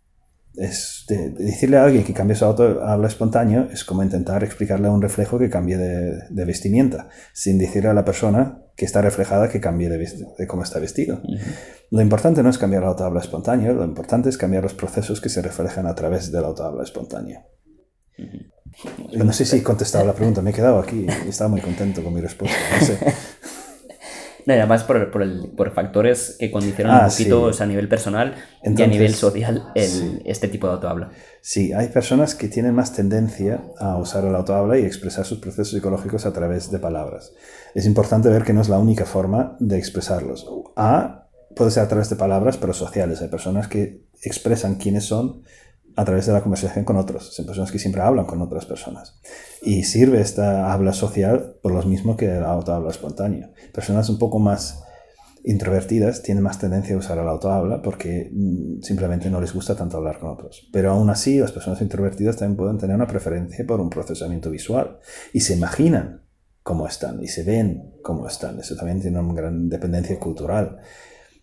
Es 0.58 1.06
decirle 1.08 1.78
a 1.78 1.84
alguien 1.84 2.04
que 2.04 2.14
cambie 2.14 2.36
su 2.36 2.44
auto 2.44 2.84
habla 2.84 3.08
espontáneo 3.08 3.70
es 3.72 3.84
como 3.84 4.02
intentar 4.02 4.44
explicarle 4.44 4.88
a 4.88 4.92
un 4.92 5.04
reflejo 5.04 5.38
que 5.38 5.52
cambie 5.52 5.78
de, 5.78 6.46
vestimenta, 6.46 7.10
sin 7.32 7.60
decirle 7.60 7.90
a 7.90 7.94
la 7.94 8.04
persona 8.04 8.64
que 8.76 8.86
está 8.86 9.02
reflejada 9.02 9.50
que 9.50 9.62
cambie 9.62 9.88
de, 9.88 10.48
cómo 10.48 10.64
está 10.64 10.80
vestido. 10.80 11.22
Lo 11.92 12.02
importante 12.02 12.42
no 12.42 12.50
es 12.50 12.58
cambiar 12.58 12.82
el 12.82 12.90
auto 12.90 13.04
habla 13.04 13.22
espontáneo, 13.22 13.74
lo 13.74 13.86
importante 13.86 14.30
es 14.30 14.38
cambiar 14.38 14.64
los 14.64 14.74
procesos 14.74 15.22
que 15.22 15.30
se 15.30 15.44
reflejan 15.44 15.86
a 15.86 15.94
través 15.94 16.32
del 16.32 16.44
auto 16.44 16.64
habla 16.64 16.84
espontáneo. 16.84 17.40
No 19.14 19.34
sé 19.34 19.46
si 19.46 19.58
he 19.58 19.64
contestado 19.64 20.06
la 20.06 20.14
pregunta, 20.14 20.42
me 20.42 20.50
he 20.50 20.54
quedado 20.54 20.80
aquí 20.80 21.06
y 21.26 21.30
estaba 21.30 21.50
muy 21.50 21.62
contento 21.62 22.04
con 22.04 22.14
mi 22.14 22.22
respuesta. 22.22 22.58
No 22.82 22.88
además 24.54 24.84
por, 24.84 25.12
por, 25.12 25.22
el, 25.22 25.52
por, 25.56 25.74
factores 25.74 26.38
que 26.40 26.50
condicionan 26.52 26.96
un 26.96 27.02
ah, 27.02 27.08
poquito 27.10 27.52
a 27.60 27.66
nivel 27.66 27.88
personal 27.88 28.36
y 28.64 28.82
a 28.82 28.88
nivel 28.88 29.14
social 29.14 29.72
el, 29.76 30.22
este 30.26 30.48
tipo 30.48 30.68
de 30.68 30.74
autohabla. 30.74 31.10
Sí, 31.42 31.74
hay 31.74 31.90
personas 31.90 32.36
que 32.36 32.48
tienen 32.48 32.74
más 32.74 32.94
tendencia 32.94 33.64
a 33.80 33.98
usar 33.98 34.26
el 34.26 34.36
autohabla 34.36 34.78
y 34.80 34.86
expresar 34.86 35.26
sus 35.26 35.40
procesos 35.40 35.72
psicológicos 35.72 36.26
a 36.26 36.34
través 36.34 36.72
de 36.72 36.80
palabras. 36.80 37.34
Es 37.76 37.86
importante 37.86 38.30
ver 38.30 38.44
que 38.44 38.54
no 38.54 38.62
es 38.62 38.70
la 38.70 38.80
única 38.80 39.06
forma 39.06 39.58
de 39.60 39.78
expresarlos. 39.78 40.48
A 40.76 41.28
puede 41.58 41.72
ser 41.72 41.84
a 41.84 41.88
través 41.88 42.10
de 42.10 42.16
palabras, 42.16 42.58
pero 42.58 42.74
sociales. 42.74 43.22
Hay 43.22 43.28
personas 43.28 43.68
que 43.68 44.06
expresan 44.22 44.76
quiénes 44.76 45.06
son 45.06 45.44
a 45.98 46.06
través 46.06 46.28
de 46.28 46.32
la 46.32 46.42
conversación 46.42 46.86
con 46.86 46.96
otros. 46.96 47.34
Son 47.36 47.48
personas 47.48 47.72
que 47.72 47.80
siempre 47.80 48.04
hablan 48.04 48.28
con 48.28 48.40
otras 48.40 48.68
personas. 48.68 49.20
Y 49.64 49.84
sirve 49.84 50.22
esta 50.22 50.72
habla 50.72 50.94
social 50.94 51.56
por 51.64 51.74
lo 51.74 51.82
mismo 51.82 52.16
que 52.16 52.28
la 52.28 52.52
autohabla 52.52 52.92
espontánea. 52.92 53.52
Personas 53.74 54.08
un 54.08 54.20
poco 54.20 54.38
más 54.38 54.84
introvertidas 55.44 56.22
tienen 56.22 56.44
más 56.44 56.60
tendencia 56.60 56.94
a 56.96 57.00
usar 57.00 57.18
el 57.18 57.28
autohabla 57.28 57.82
porque 57.82 58.30
mm, 58.32 58.84
simplemente 58.84 59.32
no 59.32 59.42
les 59.42 59.52
gusta 59.54 59.76
tanto 59.76 59.98
hablar 59.98 60.20
con 60.20 60.30
otros. 60.30 60.70
Pero 60.72 60.92
aún 60.92 61.10
así, 61.10 61.40
las 61.40 61.52
personas 61.52 61.82
introvertidas 61.82 62.38
también 62.38 62.58
pueden 62.58 62.78
tener 62.78 62.96
una 62.96 63.08
preferencia 63.08 63.66
por 63.66 63.82
un 63.82 63.90
procesamiento 63.90 64.52
visual 64.52 65.00
y 65.34 65.40
se 65.40 65.56
imaginan 65.56 66.22
cómo 66.62 66.86
están 66.86 67.24
y 67.24 67.28
se 67.28 67.42
ven 67.44 67.96
cómo 68.04 68.28
están. 68.28 68.60
Eso 68.60 68.76
también 68.76 69.02
tiene 69.02 69.20
una 69.20 69.34
gran 69.34 69.68
dependencia 69.68 70.20
cultural. 70.20 70.78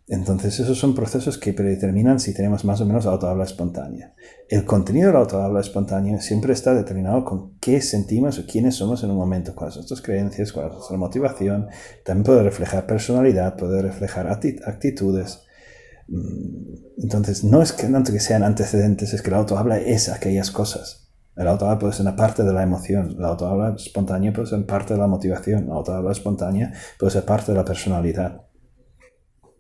Entonces, 0.07 0.61
esos 0.61 0.79
son 0.79 0.95
procesos 0.95 1.39
que 1.39 1.55
predeterminan 1.55 2.21
si 2.21 2.35
tenemos 2.35 2.65
más 2.67 2.79
o 2.83 2.87
menos 2.87 3.07
autohabla 3.07 3.45
espontánea. 3.45 4.15
El 4.51 4.67
contenido 4.67 5.07
de 5.07 5.15
la 5.15 5.21
autohabla 5.21 5.61
espontánea 5.61 6.21
siempre 6.21 6.53
está 6.53 6.75
determinado 6.75 7.25
con 7.25 7.59
qué 7.59 7.81
sentimos 7.81 8.39
o 8.39 8.47
quiénes 8.47 8.75
somos 8.75 9.03
en 9.03 9.11
un 9.11 9.17
momento, 9.17 9.55
cuáles 9.55 9.75
son 9.75 9.81
nuestras 9.81 10.03
creencias, 10.03 10.53
cuál 10.53 10.67
es 10.67 10.73
nuestra 10.75 10.99
motivación. 10.99 11.69
También 12.05 12.25
puede 12.25 12.43
reflejar 12.43 12.87
personalidad, 12.87 13.57
puede 13.57 13.81
reflejar 13.81 14.27
actitudes. 14.29 15.45
Mm, 16.09 17.03
entonces, 17.03 17.43
no 17.43 17.63
es 17.63 17.73
que 17.73 17.87
tanto 17.87 18.13
que 18.13 18.21
sean 18.21 18.43
antecedentes, 18.43 19.15
es 19.15 19.23
que 19.23 19.31
la 19.31 19.39
autohabla 19.39 19.79
es 19.79 20.11
aquellas 20.11 20.51
cosas. 20.51 21.13
El 21.35 21.49
autohabla 21.49 21.79
puede 21.79 21.93
ser 21.95 22.03
una 22.03 22.15
parte 22.15 22.45
de 22.45 22.53
la 22.53 22.63
emoción, 22.63 23.17
la 23.19 23.29
autohabla 23.29 23.75
espontánea 23.75 24.35
puede 24.35 24.49
ser 24.49 24.67
parte 24.67 24.93
de 24.93 25.01
la 25.01 25.07
motivación, 25.07 25.67
la 25.67 25.75
autohabla 25.75 26.13
espontánea 26.13 26.75
puede 26.99 27.11
ser 27.11 27.25
parte 27.25 27.53
de 27.53 27.59
la 27.59 27.65
personalidad. 27.65 28.43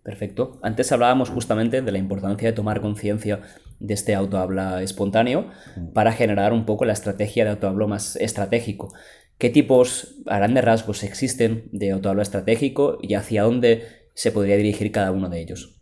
Perfecto. 0.05 0.61
Antes 0.63 0.93
hablábamos 0.93 1.31
justamente 1.31 1.81
de 1.81 1.91
la 1.91 1.97
importancia 1.97 2.47
de 2.47 2.55
tomar 2.55 2.83
conciencia 2.83 3.41
de 3.81 3.95
este 3.95 4.15
autohabla 4.15 4.83
espontáneo 4.83 5.49
para 5.95 6.13
generar 6.13 6.53
un 6.53 6.67
poco 6.67 6.85
la 6.85 6.93
estrategia 6.93 7.45
de 7.45 7.53
autohablo 7.53 7.89
más 7.89 8.17
estratégico. 8.17 8.93
¿Qué 9.39 9.49
tipos, 9.49 10.23
a 10.27 10.37
grandes 10.37 10.63
rasgos, 10.63 11.03
existen 11.05 11.71
de 11.73 11.91
autohabla 11.91 12.23
estratégico 12.23 12.99
y 13.01 13.15
hacia 13.15 13.45
dónde 13.45 13.83
se 14.15 14.31
podría 14.31 14.57
dirigir 14.57 14.93
cada 14.93 15.11
uno 15.11 15.31
de 15.31 15.41
ellos? 15.41 15.81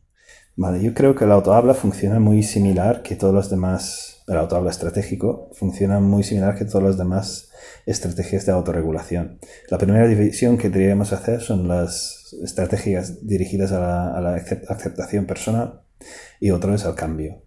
Vale, 0.55 0.83
yo 0.83 0.95
creo 0.95 1.17
que 1.17 1.25
el 1.25 1.33
autohabla 1.33 1.75
funciona 1.75 2.21
muy 2.21 2.45
similar 2.45 3.02
que 3.02 3.17
todos 3.17 3.35
los 3.35 3.50
demás, 3.50 4.12
el 4.29 4.37
autohabla 4.37 4.71
estratégico 4.71 5.50
funciona 5.52 6.00
muy 6.00 6.23
similar 6.23 6.57
que 6.57 6.64
todos 6.64 6.83
los 6.83 6.99
demás 6.99 7.50
estrategias 7.87 8.47
de 8.47 8.52
autorregulación. 8.52 9.38
La 9.69 9.79
primera 9.79 10.07
división 10.07 10.59
que 10.59 10.71
deberíamos 10.71 11.12
hacer 11.12 11.41
son 11.41 11.69
las 11.69 12.37
estrategias 12.43 13.26
dirigidas 13.26 13.73
a 13.73 14.21
la, 14.21 14.35
aceptación 14.69 15.26
personal 15.26 15.83
y 16.41 16.50
otro 16.50 16.75
es 16.75 16.85
al 16.85 16.95
cambio. 16.95 17.43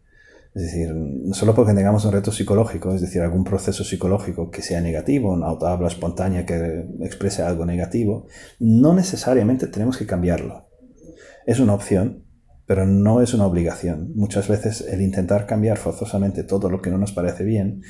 Es 0.53 0.63
decir, 0.63 0.95
solo 1.33 1.53
porque 1.53 1.73
tengamos 1.73 2.05
un 2.05 2.13
reto 2.13 2.31
psicológico, 2.31 2.95
es 2.95 3.01
decir, 3.01 3.21
algún 3.21 3.43
proceso 3.43 3.83
psicológico 3.83 4.51
que 4.51 4.61
sea 4.61 4.79
negativo, 4.79 5.33
una 5.33 5.47
autohabla 5.47 5.89
espontánea 5.89 6.45
que 6.45 6.85
exprese 7.01 7.41
algo 7.41 7.65
negativo, 7.65 8.27
no 8.59 8.93
necesariamente 8.93 9.67
tenemos 9.67 9.97
que 9.97 10.05
cambiarlo. 10.05 10.69
Es 11.45 11.59
una 11.59 11.73
opción, 11.73 12.24
pero 12.65 12.85
no 12.85 13.21
es 13.21 13.33
una 13.33 13.45
obligación. 13.45 14.11
Muchas 14.15 14.47
veces 14.47 14.81
el 14.81 15.01
intentar 15.01 15.45
cambiar 15.45 15.77
forzosamente 15.77 16.43
todo 16.43 16.69
lo 16.69 16.81
que 16.81 16.89
no 16.89 16.97
nos 16.97 17.11
parece 17.11 17.43
bien 17.43 17.81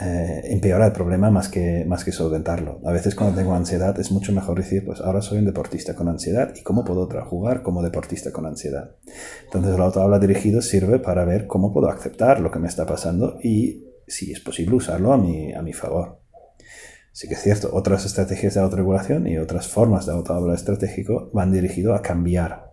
eh, 0.00 0.42
empeora 0.44 0.86
el 0.86 0.92
problema 0.92 1.30
más 1.30 1.48
que, 1.48 1.84
más 1.84 2.04
que 2.04 2.12
solventarlo. 2.12 2.80
A 2.84 2.92
veces 2.92 3.14
cuando 3.14 3.36
tengo 3.36 3.54
ansiedad 3.54 3.98
es 3.98 4.12
mucho 4.12 4.32
mejor 4.32 4.58
decir, 4.58 4.84
pues 4.84 5.00
ahora 5.00 5.20
soy 5.20 5.38
un 5.38 5.44
deportista 5.44 5.94
con 5.94 6.08
ansiedad 6.08 6.52
y 6.54 6.62
cómo 6.62 6.84
puedo 6.84 7.08
jugar 7.24 7.62
como 7.62 7.82
deportista 7.82 8.30
con 8.30 8.46
ansiedad. 8.46 8.92
Entonces 9.44 9.74
el 9.74 9.80
autohabla 9.80 10.18
dirigido 10.18 10.62
sirve 10.62 11.00
para 11.00 11.24
ver 11.24 11.46
cómo 11.46 11.72
puedo 11.72 11.90
aceptar 11.90 12.40
lo 12.40 12.50
que 12.50 12.60
me 12.60 12.68
está 12.68 12.86
pasando 12.86 13.38
y 13.42 13.86
si 14.06 14.30
es 14.30 14.40
posible 14.40 14.76
usarlo 14.76 15.12
a 15.12 15.18
mi, 15.18 15.52
a 15.52 15.62
mi 15.62 15.72
favor. 15.72 16.20
Sí 17.12 17.26
que 17.26 17.34
es 17.34 17.42
cierto, 17.42 17.70
otras 17.72 18.06
estrategias 18.06 18.54
de 18.54 18.60
autorregulación 18.60 19.26
y 19.26 19.38
otras 19.38 19.66
formas 19.66 20.06
de 20.06 20.12
autohabla 20.12 20.54
estratégico 20.54 21.30
van 21.32 21.50
dirigidos 21.50 21.98
a 21.98 22.02
cambiar 22.02 22.67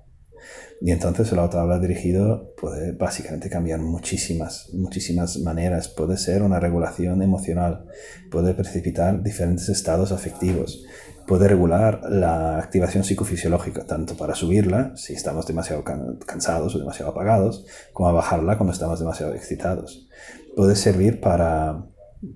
y 0.82 0.92
entonces 0.92 1.32
el 1.32 1.40
autohabla 1.40 1.80
dirigido 1.80 2.54
puede 2.58 2.92
básicamente 2.92 3.50
cambiar 3.50 3.80
muchísimas, 3.80 4.70
muchísimas 4.74 5.38
maneras. 5.40 5.88
Puede 5.88 6.18
ser 6.18 6.44
una 6.44 6.60
regulación 6.60 7.22
emocional, 7.22 7.86
puede 8.30 8.54
precipitar 8.54 9.24
diferentes 9.24 9.70
estados 9.70 10.12
afectivos, 10.12 10.86
puede 11.28 11.48
regular 11.48 12.02
la 12.10 12.58
activación 12.58 13.04
psicofisiológica, 13.04 13.86
tanto 13.86 14.16
para 14.16 14.36
subirla, 14.36 14.96
si 14.96 15.14
estamos 15.14 15.48
demasiado 15.48 15.84
cansados 16.26 16.76
o 16.76 16.80
demasiado 16.80 17.12
apagados, 17.12 17.66
como 17.94 18.10
a 18.10 18.14
bajarla 18.14 18.58
cuando 18.58 18.74
estamos 18.74 19.00
demasiado 19.00 19.34
excitados. 19.34 20.08
Puede 20.56 20.76
servir 20.76 21.22
para 21.22 21.86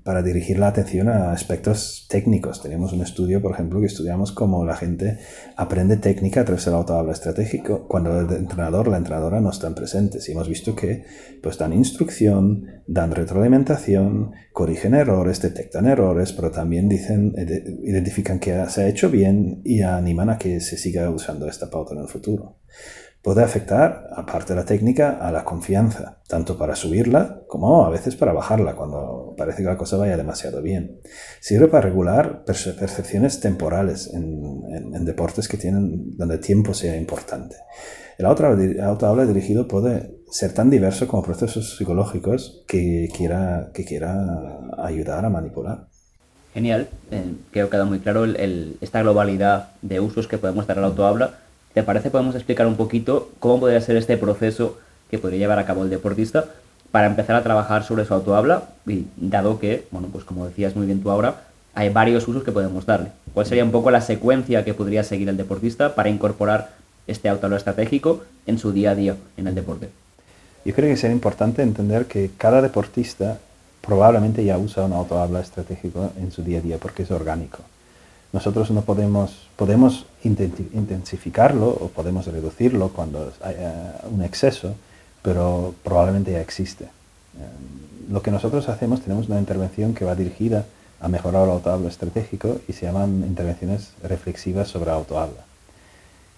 para 0.04 0.22
dirigir 0.22 0.60
la 0.60 0.68
atención 0.68 1.10
a 1.10 1.32
aspectos 1.32 2.06
técnicos. 2.10 2.62
Tenemos 2.62 2.94
un 2.94 3.02
estudio, 3.02 3.42
por 3.42 3.54
ejemplo, 3.54 3.80
que 3.80 3.88
estudiamos 3.88 4.32
cómo 4.32 4.66
la 4.66 4.76
gente 4.76 5.20
aprende 5.56 5.98
técnica 5.98 6.42
a 6.42 6.46
través 6.46 6.66
del 6.66 6.76
autohabla 6.76 7.14
estratégico 7.14 7.88
cuando 7.88 8.20
el 8.20 8.32
entrenador 8.32 8.88
la 8.88 8.98
entrenadora 8.98 9.42
no 9.42 9.50
están 9.50 9.76
presentes. 9.76 10.28
Y 10.28 10.34
hemos 10.34 10.48
visto 10.48 10.76
que 10.76 11.06
pues, 11.42 11.58
dan 11.58 11.74
instrucción, 11.74 12.66
dan 12.88 13.12
retroalimentación, 13.12 14.32
corrigen 14.54 14.94
errores, 14.94 15.42
detectan 15.42 15.88
errores, 15.88 16.34
pero 16.34 16.52
también 16.52 16.90
dicen, 16.90 17.34
identifican 17.84 18.40
que 18.40 18.64
se 18.70 18.84
ha 18.84 18.88
hecho 18.88 19.10
bien 19.10 19.62
y 19.64 19.82
animan 19.82 20.30
a 20.30 20.38
que 20.38 20.60
se 20.60 20.78
siga 20.78 21.10
usando 21.10 21.48
esta 21.48 21.70
pauta 21.70 21.94
en 21.96 22.02
el 22.02 22.08
futuro 22.08 22.58
puede 23.22 23.44
afectar, 23.44 24.08
aparte 24.16 24.54
de 24.54 24.60
la 24.60 24.66
técnica, 24.66 25.18
a 25.22 25.32
la 25.32 25.44
confianza, 25.44 26.20
tanto 26.28 26.58
para 26.58 26.76
subirla 26.76 27.42
como 27.48 27.86
a 27.86 27.90
veces 27.90 28.16
para 28.16 28.32
bajarla 28.32 28.76
cuando 28.76 29.34
parece 29.38 29.62
que 29.62 29.70
la 29.70 29.78
cosa 29.78 29.98
vaya 29.98 30.16
demasiado 30.16 30.62
bien. 30.62 31.02
Sirve 31.42 31.68
para 31.68 31.82
regular 31.82 32.44
percepciones 32.46 33.40
temporales 33.40 34.12
en, 34.14 35.06
deportes 35.06 35.48
que 35.48 35.58
tienen, 35.58 36.18
donde 36.18 36.36
el 36.36 36.40
tiempo 36.40 36.74
sea 36.74 36.96
importante. 36.96 37.56
El 38.18 38.26
autohabla 38.26 39.26
dirigido 39.26 39.68
puede 39.68 40.20
ser 40.30 40.54
tan 40.54 40.70
diverso 40.70 41.08
como 41.08 41.24
procesos 41.24 41.78
psicológicos 41.78 42.64
que 42.68 43.10
quiera, 43.16 43.72
que 43.74 43.86
quiera 43.86 44.60
ayudar 44.78 45.26
a 45.26 45.30
manipular. 45.30 45.88
Genial, 46.54 46.88
eh, 47.12 47.36
creo 47.52 47.68
que 47.68 47.72
queda 47.72 47.86
muy 47.86 48.00
claro 48.00 48.26
esta 48.26 49.02
globalidad 49.02 49.70
de 49.82 50.00
usos 50.00 50.28
que 50.28 50.38
podemos 50.38 50.68
dar 50.68 50.80
al 50.80 50.86
autohabla 50.86 51.34
¿Te 51.74 51.84
parece 51.84 52.10
podemos 52.10 52.36
explicar 52.36 52.66
un 52.66 52.76
poquito 52.76 53.30
cómo 53.40 53.60
podría 53.60 53.80
ser 53.82 53.96
este 53.96 54.18
proceso 54.18 54.78
que 55.12 55.20
podría 55.20 55.40
llevar 55.40 55.60
a 55.60 55.66
cabo 55.66 55.84
el 55.84 55.90
deportista 55.90 56.46
para 56.92 57.06
empezar 57.06 57.36
a 57.36 57.44
trabajar 57.44 57.84
sobre 57.84 58.06
su 58.06 58.14
autohabla? 58.14 58.70
Y 58.88 59.06
dado 59.18 59.60
que, 59.60 59.86
bueno, 59.92 60.08
pues 60.12 60.24
como 60.24 60.48
decías 60.48 60.76
muy 60.76 60.88
bien 60.88 61.02
tú 61.02 61.12
ahora, 61.12 61.44
hay 61.76 61.90
varios 61.90 62.28
usos 62.28 62.44
que 62.44 62.52
podemos 62.52 62.88
darle. 62.88 63.12
¿Cuál 63.36 63.46
sería 63.46 63.64
un 63.64 63.72
poco 63.72 63.92
la 63.92 64.02
secuencia 64.02 64.66
que 64.66 64.74
podría 64.74 65.04
seguir 65.04 65.30
el 65.30 65.38
deportista 65.38 65.94
para 65.94 66.10
incorporar 66.10 66.72
este 67.06 67.30
autohabla 67.30 67.58
estratégico 67.58 68.24
en 68.48 68.58
su 68.58 68.72
día 68.72 68.92
a 68.92 68.96
día 68.96 69.16
en 69.38 69.48
el 69.48 69.54
deporte? 69.54 69.90
Yo 70.66 70.74
creo 70.74 70.90
que 70.90 70.98
sería 70.98 71.16
importante 71.16 71.62
entender 71.62 72.06
que 72.06 72.32
cada 72.36 72.64
deportista 72.64 73.38
probablemente 73.82 74.44
ya 74.44 74.58
usa 74.58 74.86
un 74.86 74.94
autohabla 74.94 75.40
estratégico 75.40 76.12
en 76.20 76.32
su 76.32 76.44
día 76.44 76.60
a 76.60 76.62
día 76.62 76.78
porque 76.80 77.04
es 77.04 77.12
orgánico. 77.12 77.60
Nosotros 78.32 78.70
no 78.72 78.82
podemos, 78.82 79.48
podemos 79.56 80.06
intensificarlo 80.24 81.68
o 81.68 81.90
podemos 81.90 82.28
reducirlo 82.28 82.90
cuando 82.90 83.34
hay 83.42 83.56
un 84.12 84.24
exceso, 84.24 84.76
pero 85.22 85.74
probablemente 85.84 86.32
ya 86.32 86.42
existe. 86.42 86.86
Em, 87.36 88.12
lo 88.14 88.22
que 88.22 88.32
nosotros 88.32 88.70
hacemos, 88.70 89.02
tenemos 89.02 89.28
una 89.28 89.40
intervención 89.40 89.94
que 89.94 90.06
va 90.06 90.16
dirigida 90.16 90.66
ha 91.02 91.08
mejorado 91.08 91.46
el 91.46 91.52
autohabla 91.52 91.88
estratégico 91.88 92.60
y 92.68 92.74
se 92.74 92.86
llaman 92.86 93.24
intervenciones 93.26 93.94
reflexivas 94.04 94.68
sobre 94.68 94.92
autohabla, 94.92 95.46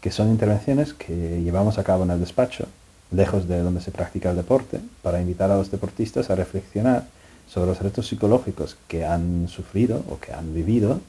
que 0.02 0.12
son 0.12 0.30
intervenciones 0.30 0.94
que 0.94 1.42
llevamos 1.42 1.78
a 1.78 1.84
cabo 1.84 2.04
en 2.04 2.12
el 2.12 2.20
despacho, 2.20 2.68
lejos 3.12 3.48
de 3.48 3.60
donde 3.60 3.82
se 3.82 3.92
practica 3.92 4.30
el 4.30 4.38
deporte, 4.38 4.80
para 5.02 5.22
invitar 5.22 5.52
a 5.52 5.58
los 5.58 5.72
deportistas 5.72 6.30
a 6.30 6.36
reflexionar 6.36 7.06
sobre 7.48 7.68
los 7.68 7.82
retos 7.82 8.08
psicológicos 8.08 8.78
que 8.88 9.04
han 9.04 9.48
sufrido 9.48 10.04
o 10.10 10.20
que 10.20 10.32
han 10.32 10.54
vivido 10.54 11.02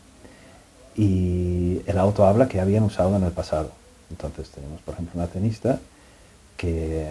y 0.96 1.80
el 1.86 1.98
autohabla 1.98 2.48
que 2.48 2.60
habían 2.60 2.84
usado 2.84 3.16
en 3.16 3.24
el 3.24 3.32
pasado. 3.32 3.70
Entonces 4.10 4.50
tenemos, 4.50 4.80
por 4.82 4.94
ejemplo, 4.94 5.20
una 5.20 5.28
tenista 5.28 5.80
que 6.56 7.08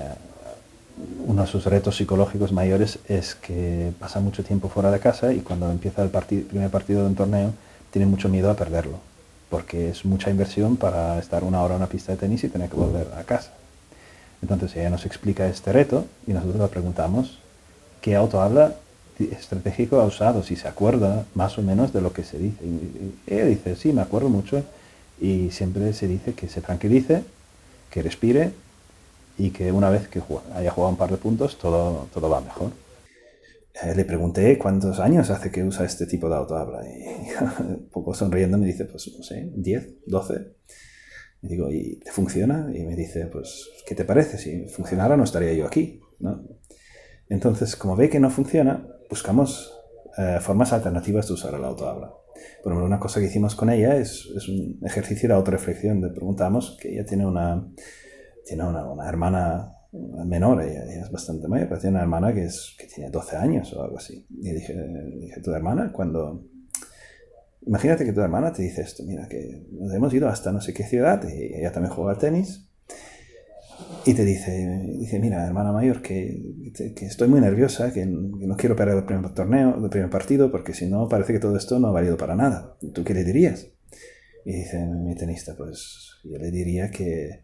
uno 1.25 1.41
de 1.41 1.47
sus 1.47 1.65
retos 1.65 1.95
psicológicos 1.95 2.51
mayores 2.51 2.99
es 3.07 3.35
que 3.35 3.91
pasa 3.99 4.19
mucho 4.19 4.43
tiempo 4.43 4.69
fuera 4.69 4.91
de 4.91 4.99
casa 4.99 5.33
y 5.33 5.39
cuando 5.39 5.71
empieza 5.71 6.03
el 6.03 6.09
primer 6.09 6.69
partido 6.69 7.01
de 7.01 7.07
un 7.07 7.15
torneo 7.15 7.53
tiene 7.91 8.05
mucho 8.05 8.29
miedo 8.29 8.51
a 8.51 8.55
perderlo, 8.55 8.99
porque 9.49 9.89
es 9.89 10.05
mucha 10.05 10.29
inversión 10.29 10.77
para 10.77 11.17
estar 11.19 11.43
una 11.43 11.61
hora 11.61 11.75
en 11.75 11.81
una 11.81 11.89
pista 11.89 12.11
de 12.11 12.17
tenis 12.17 12.43
y 12.43 12.49
tener 12.49 12.69
que 12.69 12.75
volver 12.75 13.07
a 13.17 13.23
casa. 13.23 13.51
Entonces 14.41 14.75
ella 14.75 14.89
nos 14.89 15.05
explica 15.05 15.47
este 15.47 15.71
reto 15.71 16.05
y 16.27 16.33
nosotros 16.33 16.61
le 16.61 16.67
preguntamos 16.67 17.39
qué 18.01 18.15
auto 18.15 18.41
habla 18.41 18.75
estratégico 19.31 19.99
ha 19.99 20.05
usado, 20.05 20.43
si 20.43 20.55
se 20.55 20.67
acuerda 20.67 21.25
más 21.35 21.57
o 21.57 21.61
menos 21.61 21.93
de 21.93 22.01
lo 22.01 22.13
que 22.13 22.23
se 22.23 22.37
dice. 22.37 22.63
Y 22.65 23.13
ella 23.27 23.45
dice, 23.45 23.75
sí, 23.75 23.93
me 23.93 24.01
acuerdo 24.01 24.29
mucho 24.29 24.63
y 25.19 25.51
siempre 25.51 25.93
se 25.93 26.07
dice 26.07 26.33
que 26.33 26.47
se 26.47 26.61
tranquilice, 26.61 27.23
que 27.89 28.01
respire 28.01 28.51
y 29.37 29.51
que 29.51 29.71
una 29.71 29.89
vez 29.89 30.07
que 30.07 30.21
haya 30.55 30.71
jugado 30.71 30.91
un 30.91 30.97
par 30.97 31.11
de 31.11 31.17
puntos 31.17 31.57
todo, 31.57 32.07
todo 32.13 32.29
va 32.29 32.41
mejor. 32.41 32.71
Eh, 33.81 33.95
le 33.95 34.03
pregunté 34.03 34.57
cuántos 34.57 34.99
años 34.99 35.29
hace 35.29 35.49
que 35.49 35.63
usa 35.63 35.85
este 35.85 36.05
tipo 36.05 36.27
de 36.27 36.35
autohabla 36.35 36.83
y 36.85 37.61
un 37.63 37.89
poco 37.89 38.13
sonriendo 38.13 38.57
me 38.57 38.65
dice, 38.65 38.85
pues 38.85 39.11
no 39.17 39.23
sé, 39.23 39.49
10, 39.55 40.05
12. 40.05 40.33
Y 41.43 41.47
digo, 41.47 41.71
¿y 41.71 41.95
te 42.03 42.11
funciona? 42.11 42.69
Y 42.73 42.83
me 42.83 42.95
dice, 42.95 43.25
pues, 43.25 43.69
¿qué 43.87 43.95
te 43.95 44.05
parece? 44.05 44.37
Si 44.37 44.67
funcionara 44.67 45.17
no 45.17 45.23
estaría 45.23 45.53
yo 45.53 45.65
aquí, 45.65 46.01
¿no? 46.19 46.43
Entonces, 47.29 47.75
como 47.75 47.95
ve 47.95 48.09
que 48.09 48.19
no 48.19 48.29
funciona, 48.29 48.85
buscamos 49.11 49.77
eh, 50.17 50.39
formas 50.41 50.71
alternativas 50.73 51.27
de 51.27 51.33
usar 51.33 51.53
el 51.53 51.63
autohabla. 51.65 52.07
Por 52.63 52.71
ejemplo, 52.71 52.85
una 52.85 52.99
cosa 52.99 53.19
que 53.19 53.27
hicimos 53.27 53.55
con 53.55 53.69
ella 53.69 53.97
es, 53.97 54.25
un 54.47 54.79
ejercicio 54.83 55.29
de 55.29 55.35
autorreflexión. 55.35 56.01
Le 56.01 56.09
preguntamos 56.09 56.77
que 56.81 56.93
ella 56.93 57.05
tiene 57.05 57.25
una, 57.25 57.69
tiene 58.45 58.63
una 58.63 59.07
hermana 59.07 59.73
menor, 59.91 60.63
ella, 60.63 60.85
es 60.85 61.11
bastante 61.11 61.49
mayor, 61.49 61.67
pero 61.67 61.81
tiene 61.81 61.95
una 61.95 62.03
hermana 62.03 62.33
que, 62.33 62.45
es, 62.45 62.75
que 62.79 62.87
tiene 62.87 63.11
12 63.11 63.35
años 63.35 63.73
o 63.73 63.83
algo 63.83 63.97
así. 63.97 64.25
Y 64.29 64.51
dije, 64.51 64.73
dije, 65.19 65.41
tu 65.41 65.51
hermana, 65.51 65.91
cuando... 65.91 66.47
Imagínate 67.63 68.05
que 68.05 68.13
tu 68.13 68.21
hermana 68.21 68.51
te 68.53 68.63
dice 68.63 68.81
esto, 68.81 69.03
mira, 69.03 69.27
que 69.27 69.67
nos 69.71 69.93
hemos 69.93 70.11
ido 70.13 70.27
hasta 70.27 70.51
no 70.51 70.61
sé 70.61 70.73
qué 70.73 70.83
ciudad, 70.83 71.21
y 71.29 71.53
ella 71.53 71.71
también 71.71 71.93
juega 71.93 72.11
al 72.11 72.17
tenis, 72.17 72.70
y 74.05 74.13
te 74.13 74.25
dice, 74.25 74.95
dice, 74.97 75.19
mira, 75.19 75.45
hermana 75.45 75.71
mayor, 75.71 76.01
que, 76.01 76.71
que 76.95 77.05
estoy 77.05 77.27
muy 77.27 77.39
nerviosa, 77.39 77.93
que, 77.93 78.05
no 78.05 78.57
quiero 78.57 78.75
perder 78.75 78.97
el 78.97 79.05
primer 79.05 79.33
torneo, 79.33 79.83
el 79.83 79.89
primer 79.89 80.09
partido, 80.09 80.51
porque 80.51 80.73
si 80.73 80.87
no, 80.87 81.07
parece 81.07 81.33
que 81.33 81.39
todo 81.39 81.55
esto 81.55 81.79
no 81.79 81.89
ha 81.89 81.91
valido 81.91 82.17
para 82.17 82.35
nada. 82.35 82.77
¿Tú 82.93 83.03
qué 83.03 83.13
le 83.13 83.23
dirías? 83.23 83.67
Y 84.43 84.53
dice 84.53 84.85
mi 84.85 85.15
tenista, 85.15 85.55
pues 85.55 86.19
yo 86.23 86.37
le 86.39 86.49
diría 86.49 86.89
que, 86.89 87.43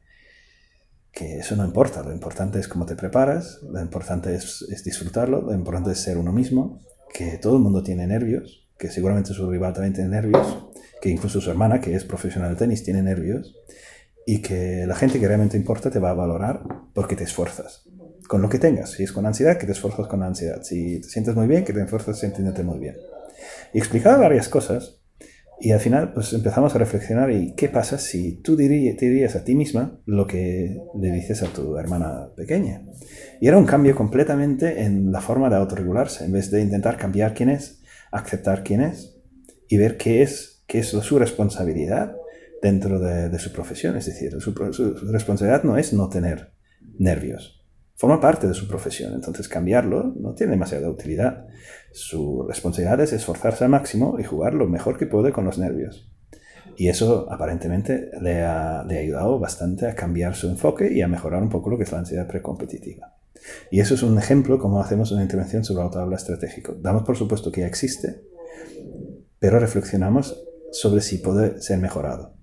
que 1.12 1.38
eso 1.38 1.56
no 1.56 1.64
importa, 1.64 2.02
lo 2.02 2.12
importante 2.12 2.60
es 2.60 2.68
cómo 2.68 2.88
te 2.88 2.96
preparas, 2.96 3.60
lo 3.62 3.80
importante 3.80 4.34
es, 4.34 4.66
es, 4.70 4.84
disfrutarlo, 4.84 5.42
lo 5.42 5.54
importante 5.54 5.92
es 5.92 6.00
ser 6.00 6.18
uno 6.18 6.32
mismo, 6.32 6.80
que 7.14 7.38
todo 7.38 7.58
el 7.58 7.62
mundo 7.62 7.84
tiene 7.84 8.08
nervios, 8.08 8.68
que 8.80 8.90
seguramente 8.90 9.34
su 9.34 9.50
rival 9.50 9.74
también 9.74 9.94
tiene 9.94 10.10
nervios, 10.10 10.66
que 11.02 11.10
incluso 11.10 11.40
su 11.40 11.52
hermana, 11.52 11.82
que 11.82 11.94
es 11.94 12.04
profesional 12.04 12.52
de 12.52 12.58
tenis, 12.58 12.84
tiene 12.84 13.04
nervios, 13.04 13.56
y 14.30 14.42
que 14.42 14.86
la 14.86 14.94
gente 14.94 15.22
que 15.22 15.28
realmente 15.28 15.56
importa 15.56 15.90
te 15.90 16.00
va 16.00 16.10
a 16.10 16.14
valorar 16.14 16.62
porque 16.94 17.16
te 17.16 17.24
esfuerzas, 17.24 17.88
con 18.28 18.42
lo 18.42 18.50
que 18.50 18.60
tengas, 18.60 18.92
si 18.92 19.04
es 19.04 19.14
con 19.14 19.26
ansiedad, 19.26 19.58
que 19.58 19.66
te 19.66 19.72
esfuerzas 19.72 20.06
con 20.08 20.22
ansiedad, 20.22 20.62
si 20.64 21.00
te 21.00 21.08
sientes 21.08 21.34
muy 21.34 21.48
bien, 21.48 21.64
que 21.64 21.72
te 21.72 21.82
esfuerzas 21.82 22.20
sintiéndote 22.20 22.62
muy 22.62 22.78
bien. 22.78 22.98
Y 23.74 23.78
explicaba 23.78 24.18
varias 24.18 24.50
cosas 24.50 25.00
y 25.62 25.72
al 25.72 25.80
final, 25.80 26.12
pues 26.12 26.34
empezamos 26.34 26.76
a 26.76 26.78
reflexionar 26.78 27.32
y 27.32 27.54
qué 27.56 27.70
pasa 27.70 27.98
si 27.98 28.34
tú 28.42 28.58
dirías 28.58 29.38
a 29.38 29.46
ti 29.46 29.56
misma 29.56 30.02
lo 30.06 30.28
que 30.28 30.78
le 31.00 31.12
dices 31.12 31.42
a 31.42 31.48
tu 31.48 31.78
hermana 31.78 32.28
pequeña. 32.36 32.82
Y 33.40 33.48
era 33.48 33.58
un 33.58 33.66
cambio 33.66 33.96
completamente 33.96 34.84
en 34.84 35.10
la 35.14 35.22
forma 35.22 35.50
de 35.50 35.56
autorregularse, 35.56 36.26
en 36.26 36.34
vez 36.34 36.52
de 36.52 36.62
intentar 36.62 36.98
cambiar 36.98 37.34
quién 37.34 37.48
es, 37.48 37.82
aceptar 38.12 38.66
quién 38.66 38.82
es 38.82 39.22
y 39.70 39.78
ver 39.78 39.96
qué 39.96 40.22
es, 40.22 40.66
qué 40.68 40.80
es 40.80 40.88
su 40.88 41.18
responsabilidad 41.18 42.18
dentro 42.62 43.00
de, 43.00 43.40
su 43.40 43.52
profesión. 43.52 43.98
Es 43.98 44.06
decir, 44.06 44.36
su, 44.40 44.54
responsabilidad 45.12 45.64
no 45.64 45.78
es 45.78 45.94
no 45.94 46.10
tener 46.10 46.54
nervios, 46.98 47.66
forma 47.96 48.20
parte 48.20 48.48
de 48.48 48.54
su 48.54 48.68
profesión, 48.68 49.14
entonces 49.14 49.48
cambiarlo 49.48 50.14
no 50.16 50.34
tiene 50.34 50.52
demasiada 50.52 50.90
utilidad. 50.90 51.48
Su 51.92 52.46
responsabilidad 52.48 53.02
es 53.02 53.14
esforzarse 53.14 53.64
al 53.64 53.72
máximo 53.72 54.18
y 54.20 54.24
jugar 54.24 54.54
lo 54.54 54.68
mejor 54.68 54.98
que 54.98 55.08
puede 55.08 55.32
con 55.32 55.46
los 55.46 55.58
nervios. 55.58 56.12
Y 56.76 56.90
eso 56.90 57.28
aparentemente 57.32 58.12
le 58.22 58.44
ha, 58.44 58.82
ayudado 58.82 59.40
bastante 59.40 59.88
a 59.88 59.96
cambiar 59.96 60.36
su 60.36 60.48
enfoque 60.48 60.94
y 60.94 61.02
a 61.02 61.08
mejorar 61.08 61.42
un 61.42 61.50
poco 61.50 61.72
lo 61.72 61.78
que 61.78 61.84
es 61.84 61.92
la 61.92 62.00
ansiedad 62.00 62.28
precompetitiva. 62.28 63.16
Y 63.72 63.80
eso 63.80 63.96
es 63.96 64.04
un 64.04 64.18
ejemplo 64.18 64.60
como 64.60 64.80
hacemos 64.80 65.12
una 65.12 65.24
intervención 65.24 65.64
sobre 65.64 65.84
autohabla 65.84 66.18
estratégico. 66.18 66.76
Damos 66.76 67.04
por 67.04 67.18
supuesto 67.18 67.52
que 67.52 67.62
ya 67.62 67.68
existe, 67.68 68.22
pero 69.40 69.60
reflexionamos 69.60 70.44
sobre 70.72 71.02
si 71.02 71.18
puede 71.18 71.62
ser 71.62 71.80
mejorado. 71.80 72.37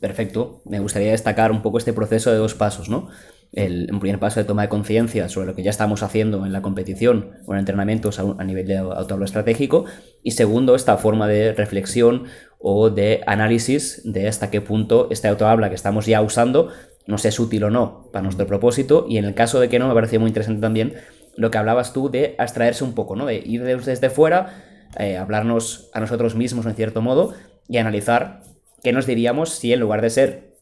Perfecto. 0.00 0.62
Me 0.64 0.80
gustaría 0.80 1.12
destacar 1.12 1.50
un 1.50 1.62
poco 1.62 1.78
este 1.78 1.92
proceso 1.92 2.30
de 2.30 2.36
dos 2.36 2.54
pasos, 2.54 2.88
¿no? 2.88 3.08
el, 3.52 3.86
primer 4.00 4.18
paso 4.18 4.40
de 4.40 4.44
toma 4.44 4.62
de 4.62 4.68
conciencia 4.68 5.28
sobre 5.28 5.46
lo 5.46 5.54
que 5.54 5.62
ya 5.62 5.70
estamos 5.70 6.02
haciendo 6.02 6.44
en 6.46 6.52
la 6.52 6.62
competición 6.62 7.32
o 7.46 7.54
en 7.54 7.60
entrenamientos 7.60 8.18
a, 8.18 8.44
nivel 8.44 8.66
de 8.66 8.76
autólogo 8.76 9.24
estratégico. 9.24 9.84
Y 10.22 10.32
segundo, 10.32 10.74
esta 10.74 10.96
forma 10.96 11.26
de 11.26 11.52
reflexión 11.52 12.24
o 12.58 12.90
de 12.90 13.22
análisis 13.26 14.02
de 14.04 14.28
hasta 14.28 14.50
qué 14.50 14.60
punto 14.60 15.08
este 15.10 15.28
autohabla 15.28 15.68
que 15.68 15.74
estamos 15.74 16.06
ya 16.06 16.20
usando 16.22 16.70
nos 17.06 17.24
es 17.24 17.38
útil 17.38 17.64
o 17.64 17.70
no 17.70 18.10
para 18.12 18.24
nuestro 18.24 18.46
propósito. 18.46 19.06
Y 19.08 19.18
en 19.18 19.24
el 19.24 19.34
caso 19.34 19.60
de 19.60 19.68
que 19.68 19.78
no, 19.78 19.88
me 19.88 19.94
pareció 19.94 20.20
muy 20.20 20.28
interesante 20.28 20.60
también 20.60 20.94
lo 21.36 21.50
que 21.50 21.58
hablabas 21.58 21.92
tú 21.92 22.10
de 22.10 22.34
abstraerse 22.38 22.84
un 22.84 22.94
poco, 22.94 23.14
¿no? 23.14 23.26
De 23.26 23.36
ir 23.36 23.62
desde 23.62 24.10
fuera, 24.10 24.64
eh, 24.98 25.16
hablarnos 25.16 25.90
a 25.92 26.00
nosotros 26.00 26.34
mismos 26.34 26.66
en 26.66 26.74
cierto 26.74 27.02
modo 27.02 27.34
y 27.68 27.78
analizar 27.78 28.42
qué 28.86 28.92
nos 28.92 29.06
diríamos 29.06 29.50
si 29.50 29.72
en 29.72 29.80
lugar 29.80 30.00
de 30.00 30.10
ser 30.10 30.54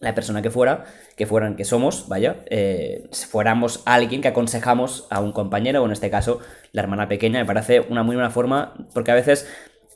la 0.00 0.12
persona 0.12 0.42
que 0.42 0.50
fuera, 0.50 0.86
que 1.16 1.24
fueran, 1.24 1.54
que 1.54 1.64
somos, 1.64 2.08
vaya, 2.08 2.38
eh, 2.50 3.08
fuéramos 3.12 3.84
alguien 3.86 4.22
que 4.22 4.26
aconsejamos 4.26 5.06
a 5.08 5.20
un 5.20 5.30
compañero, 5.30 5.80
o 5.80 5.86
en 5.86 5.92
este 5.92 6.10
caso, 6.10 6.40
la 6.72 6.82
hermana 6.82 7.06
pequeña, 7.06 7.38
me 7.38 7.46
parece 7.46 7.78
una 7.78 8.02
muy 8.02 8.16
buena 8.16 8.30
forma, 8.30 8.74
porque 8.92 9.12
a 9.12 9.14
veces 9.14 9.46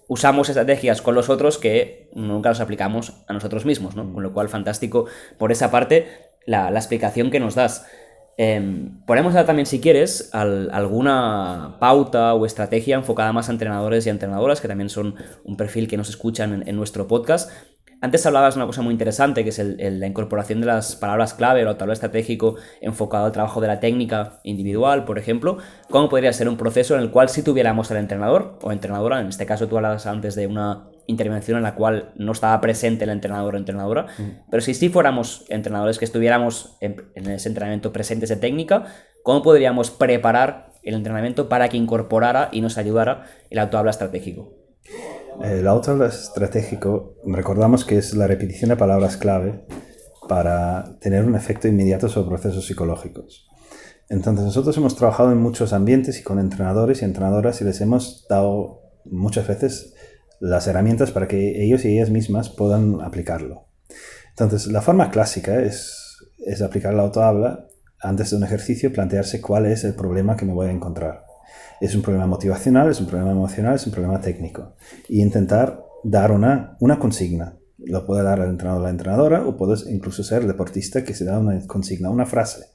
usamos 0.06 0.48
estrategias 0.48 1.02
con 1.02 1.16
los 1.16 1.28
otros 1.28 1.58
que 1.58 2.10
nunca 2.14 2.50
las 2.50 2.60
aplicamos 2.60 3.24
a 3.26 3.32
nosotros 3.32 3.64
mismos, 3.64 3.96
¿no? 3.96 4.12
Con 4.12 4.22
lo 4.22 4.32
cual, 4.32 4.48
fantástico 4.48 5.06
por 5.36 5.50
esa 5.50 5.72
parte 5.72 6.06
la, 6.46 6.68
explicación 6.68 7.32
que 7.32 7.40
nos 7.40 7.56
das. 7.56 7.88
Eh, 8.36 8.90
podemos 9.06 9.34
dar 9.34 9.46
también, 9.46 9.66
si 9.66 9.80
quieres, 9.80 10.30
alguna 10.32 11.76
pauta 11.78 12.34
o 12.34 12.46
estrategia 12.46 12.96
enfocada 12.96 13.32
más 13.32 13.48
a 13.48 13.52
entrenadores 13.52 14.06
y 14.06 14.10
entrenadoras, 14.10 14.60
que 14.60 14.68
también 14.68 14.88
son 14.88 15.14
un 15.44 15.56
perfil 15.56 15.88
que 15.88 15.96
nos 15.96 16.08
escuchan 16.08 16.62
en 16.66 16.76
nuestro 16.76 17.06
podcast, 17.06 17.50
antes 18.04 18.26
hablabas 18.26 18.54
de 18.54 18.58
una 18.58 18.66
cosa 18.66 18.82
muy 18.82 18.92
interesante, 18.92 19.44
que 19.44 19.48
es 19.48 19.58
la 19.58 20.06
incorporación 20.06 20.60
de 20.60 20.66
las 20.66 20.94
palabras 20.94 21.32
clave 21.32 21.64
o 21.64 21.76
tablero 21.76 21.94
estratégico 21.94 22.56
enfocado 22.82 23.24
al 23.24 23.32
trabajo 23.32 23.62
de 23.62 23.66
la 23.66 23.80
técnica 23.80 24.40
individual, 24.42 25.06
por 25.06 25.18
ejemplo. 25.18 25.56
¿Cómo 25.88 26.10
podría 26.10 26.30
ser 26.34 26.50
un 26.50 26.58
proceso 26.58 26.94
en 26.96 27.00
el 27.00 27.10
cual 27.10 27.30
si 27.30 27.42
tuviéramos 27.42 27.90
al 27.90 27.96
entrenador 27.96 28.58
o 28.60 28.72
entrenadora, 28.72 29.20
en 29.20 29.28
este 29.28 29.46
caso 29.46 29.68
tú 29.68 29.76
hablabas 29.76 30.04
antes 30.04 30.34
de 30.34 30.46
una 30.46 30.90
intervención 31.06 31.56
en 31.56 31.62
la 31.62 31.74
cual 31.74 32.12
no 32.16 32.32
estaba 32.32 32.60
presente 32.60 33.04
el 33.04 33.10
entrenador 33.10 33.54
o 33.54 33.58
entrenadora, 33.58 34.06
mm. 34.18 34.50
pero 34.50 34.60
si 34.60 34.74
sí 34.74 34.88
fuéramos 34.88 35.44
entrenadores 35.48 35.98
que 35.98 36.04
estuviéramos 36.04 36.76
en, 36.80 36.96
ese 37.14 37.48
entrenamiento 37.48 37.92
presentes 37.92 38.28
de 38.28 38.36
técnica, 38.36 38.84
¿cómo 39.22 39.42
podríamos 39.42 39.90
preparar 39.90 40.72
el 40.82 40.94
entrenamiento 40.94 41.48
para 41.48 41.68
que 41.68 41.76
incorporara 41.76 42.48
y 42.52 42.60
nos 42.60 42.78
ayudara 42.78 43.24
el 43.50 43.58
autohabla 43.58 43.90
estratégico? 43.90 44.52
El 45.42 45.66
auto 45.66 46.04
estratégico, 46.04 47.16
recordamos 47.24 47.84
que 47.84 47.98
es 47.98 48.14
la 48.14 48.26
repetición 48.26 48.70
de 48.70 48.76
palabras 48.76 49.16
clave 49.16 49.64
para 50.28 50.96
tener 51.00 51.24
un 51.24 51.34
efecto 51.34 51.68
inmediato 51.68 52.08
sobre 52.08 52.28
procesos 52.28 52.66
psicológicos. 52.66 53.46
Entonces 54.08 54.44
nosotros 54.44 54.76
hemos 54.76 54.96
trabajado 54.96 55.32
en 55.32 55.38
muchos 55.38 55.72
ambientes 55.72 56.20
y 56.20 56.22
con 56.22 56.38
entrenadores 56.38 57.02
y 57.02 57.04
entrenadoras 57.04 57.60
y 57.60 57.64
les 57.64 57.80
hemos 57.80 58.26
dado 58.28 58.82
muchas 59.04 59.48
veces 59.48 59.93
las 60.44 60.66
herramientas 60.66 61.10
para 61.10 61.26
que 61.26 61.64
ellos 61.64 61.86
y 61.86 61.88
ellas 61.88 62.10
mismas 62.10 62.50
puedan 62.50 63.00
aplicarlo. 63.00 63.64
Entonces 64.30 64.66
la 64.66 64.82
forma 64.82 65.10
clásica 65.10 65.60
es, 65.60 66.18
es 66.44 66.60
aplicar 66.60 66.92
la 66.92 67.02
autohabla 67.02 67.66
antes 68.00 68.30
de 68.30 68.36
un 68.36 68.44
ejercicio, 68.44 68.92
plantearse 68.92 69.40
cuál 69.40 69.64
es 69.64 69.84
el 69.84 69.94
problema 69.94 70.36
que 70.36 70.44
me 70.44 70.52
voy 70.52 70.66
a 70.66 70.72
encontrar. 70.72 71.22
Es 71.80 71.94
un 71.94 72.02
problema 72.02 72.26
motivacional, 72.26 72.90
es 72.90 73.00
un 73.00 73.06
problema 73.06 73.30
emocional, 73.30 73.76
es 73.76 73.86
un 73.86 73.92
problema 73.92 74.20
técnico. 74.20 74.76
Y 75.08 75.22
intentar 75.22 75.82
dar 76.02 76.30
una, 76.30 76.76
una 76.78 76.98
consigna. 76.98 77.56
Lo 77.78 78.04
puede 78.04 78.22
dar 78.22 78.38
el 78.40 78.50
entrenador 78.50 78.82
o 78.82 78.84
la 78.84 78.90
entrenadora, 78.90 79.46
o 79.46 79.56
puedes 79.56 79.86
incluso 79.88 80.22
ser 80.22 80.42
el 80.42 80.48
deportista 80.48 81.04
que 81.04 81.14
se 81.14 81.24
da 81.24 81.38
una 81.38 81.58
consigna, 81.66 82.10
una 82.10 82.26
frase. 82.26 82.66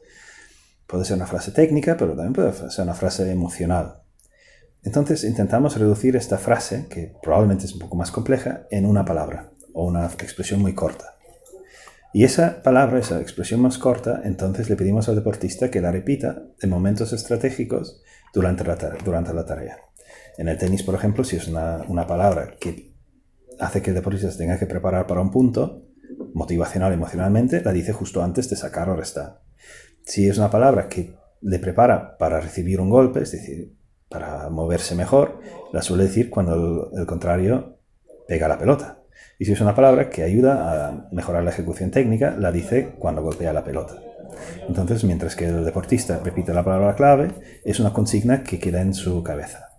Puede 0.88 1.06
ser 1.06 1.18
una 1.18 1.28
frase 1.28 1.52
técnica, 1.52 1.98
pero 1.98 2.16
también 2.16 2.34
puede 2.34 2.52
ser 2.72 2.84
una 2.84 2.96
frase 2.96 3.32
emocional. 3.32 4.02
Entonces 4.84 5.24
intentamos 5.24 5.78
reducir 5.78 6.16
esta 6.16 6.38
frase, 6.38 6.88
que 6.90 7.14
probablemente 7.22 7.66
es 7.66 7.74
un 7.74 7.80
poco 7.80 7.98
más 7.98 8.12
compleja, 8.12 8.68
en 8.72 8.86
una 8.86 9.06
palabra 9.06 9.52
o 9.74 9.86
una 9.86 10.06
expresión 10.06 10.62
muy 10.62 10.74
corta. 10.74 11.16
Y 12.14 12.24
esa 12.24 12.64
palabra, 12.64 13.00
esa 13.00 13.22
expresión 13.22 13.62
más 13.62 13.78
corta, 13.78 14.22
entonces 14.24 14.70
le 14.70 14.76
pedimos 14.76 15.10
al 15.10 15.16
deportista 15.16 15.70
que 15.70 15.82
la 15.82 15.92
repita 15.92 16.44
en 16.60 16.70
momentos 16.70 17.14
estratégicos 17.14 18.02
durante 18.34 18.64
la, 18.64 18.76
durante 19.04 19.34
la 19.34 19.46
tarea. 19.46 19.78
En 20.38 20.48
el 20.48 20.58
tenis, 20.58 20.82
por 20.82 20.96
ejemplo, 20.96 21.24
si 21.24 21.36
es 21.36 21.48
una, 21.48 21.84
una 21.88 22.08
palabra 22.08 22.56
que 22.60 22.96
hace 23.60 23.82
que 23.82 23.92
el 23.92 23.96
deportista 23.96 24.32
se 24.32 24.38
tenga 24.38 24.58
que 24.58 24.66
preparar 24.66 25.06
para 25.06 25.22
un 25.22 25.30
punto, 25.30 25.86
motivacional, 26.34 26.94
emocionalmente, 26.94 27.62
la 27.62 27.74
dice 27.74 27.94
justo 27.94 28.24
antes 28.24 28.50
de 28.50 28.56
sacar 28.56 28.90
o 28.90 28.96
restar. 28.96 29.42
Si 30.04 30.28
es 30.28 30.38
una 30.38 30.50
palabra 30.50 30.88
que 30.88 31.16
le 31.42 31.60
prepara 31.60 32.18
para 32.18 32.40
recibir 32.40 32.82
un 32.82 32.90
golpe, 32.90 33.22
es 33.22 33.32
decir, 33.32 33.76
para 34.10 34.50
moverse 34.50 34.96
mejor, 34.96 35.40
la 35.72 35.82
suele 35.82 36.04
decir 36.04 36.30
cuando 36.30 36.92
el 36.98 37.06
contrario 37.06 37.78
pega 38.28 38.48
la 38.48 38.58
pelota. 38.58 38.98
Y 39.38 39.46
si 39.46 39.54
es 39.54 39.62
una 39.62 39.76
palabra 39.76 40.10
que 40.10 40.24
ayuda 40.24 40.90
a 40.90 41.08
mejorar 41.12 41.44
la 41.44 41.52
ejecución 41.52 41.92
técnica, 41.92 42.36
la 42.38 42.52
dice 42.52 42.96
cuando 43.00 43.22
golpea 43.22 43.54
la 43.54 43.64
pelota. 43.64 43.96
Entonces, 44.68 45.04
mientras 45.04 45.36
que 45.36 45.46
el 45.46 45.66
deportista 45.66 46.20
repite 46.24 46.54
la 46.54 46.64
palabra 46.64 46.96
clave, 46.96 47.32
es 47.64 47.80
una 47.80 47.94
consigna 47.94 48.44
que 48.44 48.60
queda 48.60 48.82
en 48.82 48.94
su 48.94 49.24
cabeza. 49.24 49.70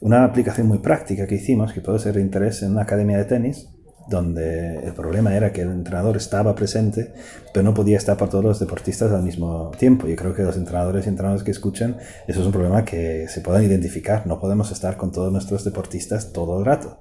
Una 0.00 0.24
aplicación 0.24 0.66
muy 0.66 0.78
práctica 0.78 1.26
que 1.26 1.36
hicimos, 1.36 1.72
que 1.72 1.80
puede 1.80 1.98
ser 1.98 2.14
de 2.14 2.20
interés 2.20 2.62
en 2.62 2.72
una 2.72 2.82
academia 2.82 3.18
de 3.18 3.24
tenis, 3.24 3.70
donde 4.08 4.78
el 4.78 4.92
problema 4.94 5.36
era 5.36 5.52
que 5.52 5.62
el 5.62 5.70
entrenador 5.70 6.16
estaba 6.16 6.54
presente, 6.54 7.12
pero 7.52 7.64
no 7.64 7.74
podía 7.74 7.96
estar 7.96 8.16
para 8.16 8.30
todos 8.30 8.44
los 8.44 8.60
deportistas 8.60 9.12
al 9.12 9.22
mismo 9.22 9.70
tiempo. 9.78 10.06
Yo 10.06 10.16
creo 10.16 10.34
que 10.34 10.42
los 10.42 10.56
entrenadores 10.56 11.06
y 11.06 11.08
entrenadores 11.08 11.44
que 11.44 11.50
escuchan, 11.50 11.96
eso 12.26 12.40
es 12.40 12.46
un 12.46 12.52
problema 12.52 12.84
que 12.84 13.26
se 13.28 13.40
pueden 13.40 13.64
identificar. 13.64 14.26
No 14.26 14.40
podemos 14.40 14.70
estar 14.70 14.96
con 14.96 15.12
todos 15.12 15.32
nuestros 15.32 15.64
deportistas 15.64 16.32
todo 16.32 16.58
el 16.58 16.64
rato 16.64 16.98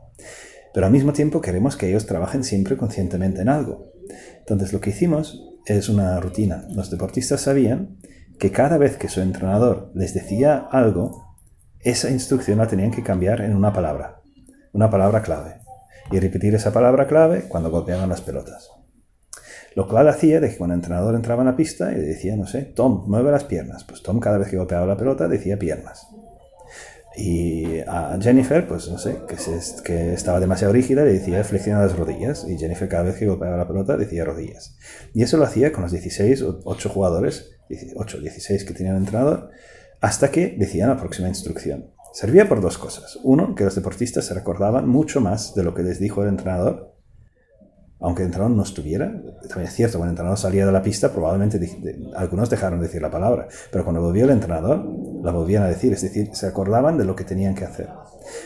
pero 0.74 0.88
al 0.88 0.92
mismo 0.92 1.14
tiempo 1.14 1.40
queremos 1.40 1.78
que 1.78 1.88
ellos 1.88 2.08
trabajen 2.08 2.44
siempre 2.44 2.76
conscientemente 2.76 3.42
en 3.42 3.50
algo. 3.50 3.94
Entonces 4.40 4.74
lo 4.74 4.82
que 4.82 4.90
hicimos 4.90 5.40
es 5.66 5.88
una 5.88 6.20
rutina. 6.20 6.66
Los 6.72 6.90
deportistas 6.90 7.42
sabían 7.42 8.00
que 8.40 8.52
cada 8.52 8.78
vez 8.78 8.98
que 8.98 9.08
su 9.08 9.22
entrenador 9.22 9.92
les 9.94 10.14
decía 10.14 10.58
algo, 10.72 11.38
esa 11.80 12.10
instrucción 12.10 12.58
la 12.58 12.68
tenían 12.68 12.92
que 12.92 13.04
cambiar 13.04 13.42
en 13.42 13.56
una 13.56 13.72
palabra, 13.72 14.22
una 14.74 14.90
palabra 14.90 15.22
clave, 15.22 15.60
y 16.14 16.20
repetir 16.20 16.54
esa 16.54 16.72
palabra 16.72 17.08
clave 17.08 17.46
cuando 17.50 17.72
golpeaban 17.72 18.08
las 18.08 18.22
pelotas. 18.22 18.70
Lo 19.76 19.88
cual 19.88 20.08
hacía 20.08 20.40
de 20.40 20.50
que 20.50 20.58
cuando 20.58 20.76
el 20.76 20.80
entrenador 20.80 21.16
entraba 21.16 21.42
en 21.42 21.48
la 21.48 21.56
pista 21.56 21.92
y 21.92 21.96
decía, 21.96 22.36
no 22.36 22.46
sé, 22.46 22.62
Tom, 22.62 23.06
mueve 23.08 23.32
las 23.32 23.46
piernas, 23.46 23.84
pues 23.84 24.04
Tom 24.04 24.20
cada 24.20 24.38
vez 24.38 24.48
que 24.48 24.58
golpeaba 24.58 24.86
la 24.86 24.96
pelota 24.96 25.28
decía 25.28 25.58
piernas. 25.58 26.08
Y 27.16 27.80
a 27.88 28.18
Jennifer, 28.22 28.68
pues 28.68 28.88
no 28.90 29.00
sé, 29.00 29.18
que, 29.28 29.36
que 29.84 30.14
estaba 30.14 30.40
demasiado 30.40 30.74
rígida, 30.74 31.04
le 31.04 31.14
decía 31.14 31.44
flexiona 31.44 31.82
las 31.82 31.98
rodillas. 31.98 32.46
Y 32.48 32.58
Jennifer 32.58 32.88
cada 32.88 33.04
vez 33.04 33.16
que 33.16 33.26
golpeaba 33.26 33.58
la 33.58 33.68
pelota 33.68 33.98
decía 33.98 34.24
rodillas. 34.24 34.78
Y 35.16 35.24
eso 35.24 35.38
lo 35.38 35.46
hacía 35.46 35.72
con 35.72 35.82
los 35.84 35.92
16 35.92 36.42
o 36.44 36.62
8 36.64 36.90
jugadores, 36.90 37.56
8 37.96 38.20
16 38.20 38.66
que 38.66 38.74
tenían 38.74 38.98
entrenador, 38.98 39.50
hasta 40.00 40.30
que 40.30 40.56
decían 40.58 40.90
la 40.90 40.98
próxima 40.98 41.28
instrucción. 41.28 41.92
Servía 42.14 42.48
por 42.48 42.62
dos 42.62 42.78
cosas. 42.78 43.20
Uno, 43.24 43.56
que 43.56 43.66
los 43.66 43.76
deportistas 43.76 44.26
se 44.26 44.34
recordaban 44.34 44.88
mucho 44.88 45.20
más 45.20 45.54
de 45.56 45.64
lo 45.64 45.74
que 45.74 45.84
les 45.84 46.00
dijo 46.00 46.24
el 46.24 46.30
entrenador 46.30 46.94
aunque 48.04 48.22
el 48.22 48.28
entrenador 48.28 48.58
no 48.58 48.64
estuviera, 48.64 49.14
también 49.48 49.70
es 49.70 49.76
cierto, 49.76 49.98
cuando 49.98 50.10
el 50.10 50.14
entrenador 50.16 50.38
salía 50.38 50.66
de 50.66 50.74
la 50.74 50.84
pista, 50.84 51.14
probablemente 51.14 51.58
algunos 52.18 52.50
dejaron 52.50 52.82
de 52.82 52.88
decir 52.88 53.02
la 53.02 53.10
palabra, 53.10 53.48
pero 53.72 53.86
cuando 53.86 54.02
volvió 54.02 54.26
el 54.26 54.32
entrenador, 54.32 54.86
la 55.24 55.32
volvían 55.32 55.64
a 55.64 55.68
decir, 55.68 55.94
es 55.94 56.02
decir, 56.02 56.30
se 56.34 56.46
acordaban 56.46 56.98
de 56.98 57.06
lo 57.06 57.16
que 57.16 57.24
tenían 57.24 57.56
que 57.56 57.64
hacer. 57.64 57.88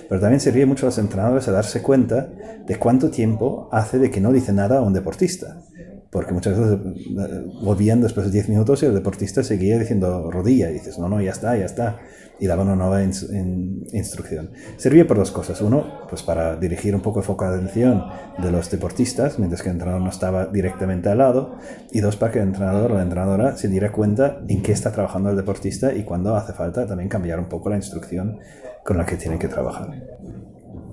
Pero 0.07 0.21
también 0.21 0.41
servía 0.41 0.67
mucho 0.67 0.85
a 0.85 0.89
los 0.89 0.99
entrenadores 0.99 1.47
a 1.47 1.51
darse 1.51 1.81
cuenta 1.81 2.29
de 2.67 2.77
cuánto 2.77 3.09
tiempo 3.09 3.67
hace 3.71 3.97
de 3.97 4.11
que 4.11 4.21
no 4.21 4.31
dice 4.31 4.53
nada 4.53 4.77
a 4.77 4.81
un 4.83 4.93
deportista. 4.93 5.63
Porque 6.11 6.33
muchas 6.33 6.57
veces 6.57 6.77
eh, 6.77 7.45
volvían 7.63 7.99
después 8.01 8.27
de 8.27 8.31
10 8.31 8.49
minutos 8.49 8.83
y 8.83 8.85
el 8.85 8.93
deportista 8.93 9.43
seguía 9.43 9.79
diciendo 9.79 10.29
rodilla 10.29 10.67
dices, 10.67 10.99
no, 10.99 11.09
no, 11.09 11.19
ya 11.19 11.31
está, 11.31 11.57
ya 11.57 11.65
está 11.65 11.99
y 12.39 12.47
daba 12.47 12.63
una 12.63 12.75
nueva 12.75 13.03
instrucción. 13.03 14.51
Servía 14.77 15.07
por 15.07 15.17
dos 15.17 15.31
cosas. 15.31 15.61
Uno, 15.61 16.07
pues 16.09 16.23
para 16.23 16.55
dirigir 16.55 16.95
un 16.95 17.01
poco 17.01 17.19
el 17.19 17.25
foco 17.25 17.49
de 17.49 17.55
atención 17.55 18.05
de 18.37 18.51
los 18.51 18.69
deportistas, 18.69 19.39
mientras 19.39 19.61
que 19.61 19.69
el 19.69 19.75
entrenador 19.75 20.01
no 20.01 20.09
estaba 20.09 20.45
directamente 20.45 21.09
al 21.09 21.19
lado. 21.19 21.55
Y 21.91 21.99
dos, 21.99 22.15
para 22.15 22.31
que 22.31 22.39
el 22.39 22.47
entrenador 22.47 22.91
o 22.91 22.95
la 22.95 23.03
entrenadora 23.03 23.57
se 23.57 23.67
diera 23.67 23.91
cuenta 23.91 24.41
en 24.47 24.61
qué 24.61 24.71
está 24.71 24.91
trabajando 24.91 25.29
el 25.29 25.35
deportista 25.35 25.93
y 25.93 26.03
cuando 26.03 26.35
hace 26.35 26.53
falta 26.53 26.85
también 26.85 27.09
cambiar 27.09 27.39
un 27.39 27.49
poco 27.49 27.69
la 27.69 27.75
instrucción 27.75 28.39
con 28.83 28.97
la 28.97 29.05
que 29.05 29.17
tiene 29.17 29.37
que 29.39 29.47
trabajar. 29.47 29.89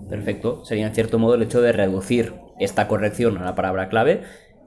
Perfecto. 0.09 0.65
Sería 0.65 0.87
en 0.87 0.95
cierto 0.95 1.19
modo 1.19 1.35
el 1.35 1.43
hecho 1.43 1.61
de 1.61 1.73
reducir 1.73 2.35
esta 2.59 2.87
corrección 2.89 3.39
a 3.39 3.45
la 3.45 3.55
palabra 3.55 3.89
clave 3.89 4.23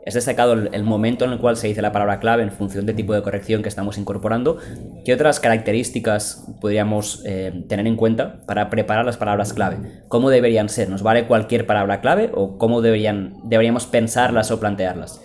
es 0.08 0.13
destacado 0.13 0.54
el, 0.54 0.84
momento 0.86 1.26
en 1.26 1.32
el 1.32 1.38
cual 1.38 1.58
se 1.58 1.67
dice 1.67 1.82
la 1.82 1.91
palabra 1.91 2.22
clave 2.22 2.41
en 2.41 2.50
función 2.50 2.86
del 2.86 2.96
tipo 2.96 3.13
de 3.13 3.22
corrección 3.22 3.62
que 3.62 3.67
estamos 3.67 3.98
incorporando. 3.98 4.58
¿Qué 5.04 5.13
otras 5.13 5.41
características 5.41 6.46
podríamos 6.62 7.24
eh, 7.26 7.65
tener 7.67 7.86
en 7.88 7.98
cuenta 7.98 8.39
para 8.46 8.70
preparar 8.70 9.06
las 9.06 9.17
palabras 9.17 9.52
clave? 9.52 10.04
¿Cómo 10.08 10.30
deberían 10.30 10.70
ser? 10.70 10.89
¿Nos 10.89 11.04
vale 11.04 11.28
cualquier 11.28 11.65
palabra 11.67 12.00
clave 12.00 12.32
o 12.34 12.58
cómo 12.58 12.82
deberían, 12.82 13.36
deberíamos 13.43 13.86
pensarlas 13.86 14.50
o 14.50 14.62
plantearlas? 14.62 15.20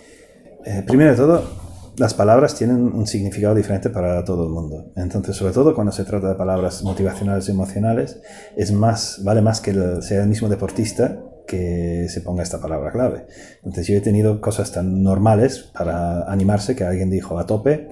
Eh, 0.65 0.83
primero 0.85 1.11
de 1.11 1.15
todo, 1.15 1.49
las 1.95 2.13
palabras 2.13 2.53
tienen 2.53 2.93
un 2.93 3.07
significado 3.07 3.55
diferente 3.55 3.89
para 3.89 4.25
todo 4.25 4.43
el 4.43 4.49
mundo. 4.49 4.91
Entonces, 4.97 5.37
sobre 5.37 5.53
todo 5.53 5.75
cuando 5.75 5.93
se 5.93 6.03
trata 6.03 6.27
de 6.27 6.35
palabras 6.35 6.83
motivacionales 6.83 7.47
y 7.47 7.51
emocionales, 7.53 8.19
es 8.57 8.73
más, 8.73 9.21
vale 9.23 9.41
más 9.41 9.61
que 9.61 9.73
sea 10.01 10.23
el 10.23 10.27
mismo 10.27 10.49
deportista 10.49 11.21
que 11.45 12.07
se 12.09 12.21
ponga 12.21 12.43
esta 12.43 12.61
palabra 12.61 12.91
clave. 12.91 13.25
Entonces 13.57 13.87
yo 13.87 13.97
he 13.97 14.01
tenido 14.01 14.41
cosas 14.41 14.71
tan 14.71 15.03
normales 15.03 15.71
para 15.73 16.23
animarse 16.31 16.75
que 16.75 16.83
alguien 16.83 17.09
dijo 17.09 17.39
a 17.39 17.45
tope 17.45 17.89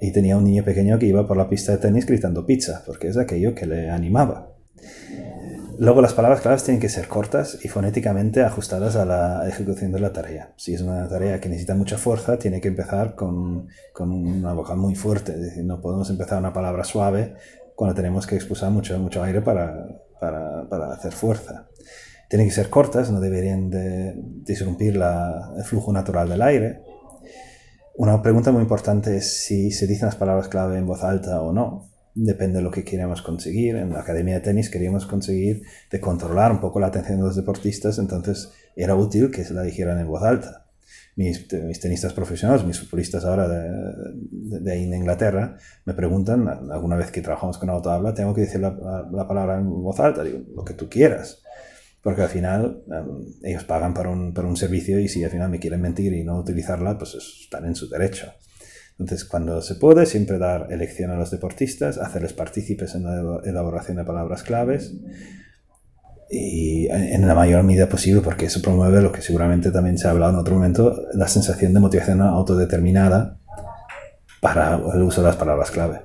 y 0.00 0.12
tenía 0.12 0.36
un 0.36 0.44
niño 0.44 0.64
pequeño 0.64 0.98
que 0.98 1.06
iba 1.06 1.26
por 1.26 1.36
la 1.36 1.48
pista 1.48 1.72
de 1.72 1.78
tenis 1.78 2.06
gritando 2.06 2.46
pizza, 2.46 2.82
porque 2.86 3.08
es 3.08 3.16
aquello 3.16 3.54
que 3.54 3.66
le 3.66 3.90
animaba. 3.90 4.54
Luego 5.78 6.02
las 6.02 6.12
palabras 6.12 6.42
claves 6.42 6.62
tienen 6.62 6.80
que 6.80 6.90
ser 6.90 7.08
cortas 7.08 7.58
y 7.64 7.68
fonéticamente 7.68 8.42
ajustadas 8.42 8.96
a 8.96 9.06
la 9.06 9.48
ejecución 9.48 9.92
de 9.92 10.00
la 10.00 10.12
tarea. 10.12 10.52
Si 10.56 10.74
es 10.74 10.82
una 10.82 11.08
tarea 11.08 11.40
que 11.40 11.48
necesita 11.48 11.74
mucha 11.74 11.96
fuerza, 11.96 12.38
tiene 12.38 12.60
que 12.60 12.68
empezar 12.68 13.14
con, 13.14 13.66
con 13.94 14.12
una 14.12 14.52
vocal 14.52 14.76
muy 14.76 14.94
fuerte. 14.94 15.34
No 15.62 15.80
podemos 15.80 16.10
empezar 16.10 16.38
una 16.38 16.52
palabra 16.52 16.84
suave 16.84 17.34
cuando 17.74 17.94
tenemos 17.94 18.26
que 18.26 18.34
expulsar 18.34 18.70
mucho, 18.70 18.98
mucho 18.98 19.22
aire 19.22 19.40
para, 19.40 19.86
para, 20.20 20.68
para 20.68 20.92
hacer 20.92 21.12
fuerza 21.12 21.70
tienen 22.30 22.46
que 22.46 22.54
ser 22.54 22.70
cortas, 22.70 23.10
no 23.10 23.18
deberían 23.18 23.70
de 23.70 24.14
disrumpir 24.16 24.94
el 24.94 25.64
flujo 25.64 25.92
natural 25.92 26.28
del 26.28 26.42
aire. 26.42 26.80
Una 27.96 28.22
pregunta 28.22 28.52
muy 28.52 28.62
importante 28.62 29.16
es 29.16 29.42
si 29.42 29.72
se 29.72 29.88
dicen 29.88 30.06
las 30.06 30.14
palabras 30.14 30.46
clave 30.46 30.78
en 30.78 30.86
voz 30.86 31.02
alta 31.02 31.42
o 31.42 31.52
no. 31.52 31.90
Depende 32.14 32.58
de 32.58 32.62
lo 32.62 32.70
que 32.70 32.84
queremos 32.84 33.20
conseguir. 33.20 33.74
En 33.74 33.92
la 33.92 34.00
academia 34.02 34.36
de 34.36 34.42
tenis 34.42 34.70
queríamos 34.70 35.06
conseguir 35.06 35.62
de 35.90 36.00
controlar 36.00 36.52
un 36.52 36.60
poco 36.60 36.78
la 36.78 36.86
atención 36.86 37.18
de 37.18 37.24
los 37.24 37.34
deportistas, 37.34 37.98
entonces 37.98 38.52
era 38.76 38.94
útil 38.94 39.32
que 39.32 39.44
se 39.44 39.52
la 39.52 39.62
dijeran 39.62 39.98
en 39.98 40.06
voz 40.06 40.22
alta. 40.22 40.66
Mis, 41.16 41.48
tenistas 41.48 42.12
profesionales, 42.12 42.64
mis 42.64 42.78
futbolistas 42.78 43.24
ahora 43.24 43.48
de, 43.48 44.60
de, 44.60 44.84
en 44.84 44.94
Inglaterra, 44.94 45.56
me 45.84 45.94
preguntan, 45.94 46.46
alguna 46.70 46.94
vez 46.94 47.10
que 47.10 47.22
trabajamos 47.22 47.58
con 47.58 47.70
autohabla, 47.70 48.14
tengo 48.14 48.32
que 48.32 48.42
decir 48.42 48.60
la, 48.60 48.70
la 49.12 49.26
palabra 49.26 49.58
en 49.58 49.68
voz 49.68 49.98
alta, 49.98 50.22
digo, 50.22 50.38
lo 50.54 50.64
que 50.64 50.74
tú 50.74 50.88
quieras 50.88 51.42
porque 52.02 52.22
al 52.22 52.28
final 52.28 52.82
em, 52.90 53.26
ellos 53.42 53.64
pagan 53.64 53.94
por 53.94 54.06
un, 54.06 54.32
por 54.32 54.44
un, 54.44 54.56
servicio 54.56 54.98
y 54.98 55.08
si 55.08 55.22
al 55.22 55.30
final 55.30 55.50
me 55.50 55.58
quieren 55.58 55.80
mentir 55.80 56.12
y 56.14 56.24
no 56.24 56.38
utilizarla, 56.38 56.96
pues 56.98 57.14
están 57.14 57.66
en 57.66 57.74
su 57.74 57.88
derecho. 57.88 58.32
Entonces, 58.98 59.26
cuando 59.26 59.62
se 59.62 59.76
puede, 59.76 60.04
siempre 60.04 60.38
dar 60.38 60.68
elección 60.70 61.10
a 61.10 61.16
los 61.16 61.30
deportistas, 61.30 61.96
hacerles 61.96 62.34
partícipes 62.34 62.94
en 62.94 63.04
la 63.04 63.40
elaboración 63.44 63.96
de 63.96 64.04
palabras 64.04 64.42
claves 64.42 64.94
y 66.30 66.86
en 66.88 67.26
la 67.26 67.34
mayor 67.34 67.64
medida 67.64 67.88
posible, 67.88 68.20
porque 68.20 68.44
eso 68.44 68.60
promueve 68.60 69.00
lo 69.00 69.10
que 69.10 69.22
seguramente 69.22 69.70
también 69.70 69.96
se 69.96 70.06
ha 70.06 70.10
hablado 70.10 70.34
en 70.34 70.38
otro 70.38 70.54
momento, 70.54 71.02
la 71.14 71.28
sensación 71.28 71.72
de 71.72 71.80
motivación 71.80 72.20
autodeterminada 72.20 73.40
para 74.40 74.80
el 74.94 75.02
uso 75.02 75.22
de 75.22 75.28
las 75.28 75.36
palabras 75.36 75.70
clave. 75.70 76.02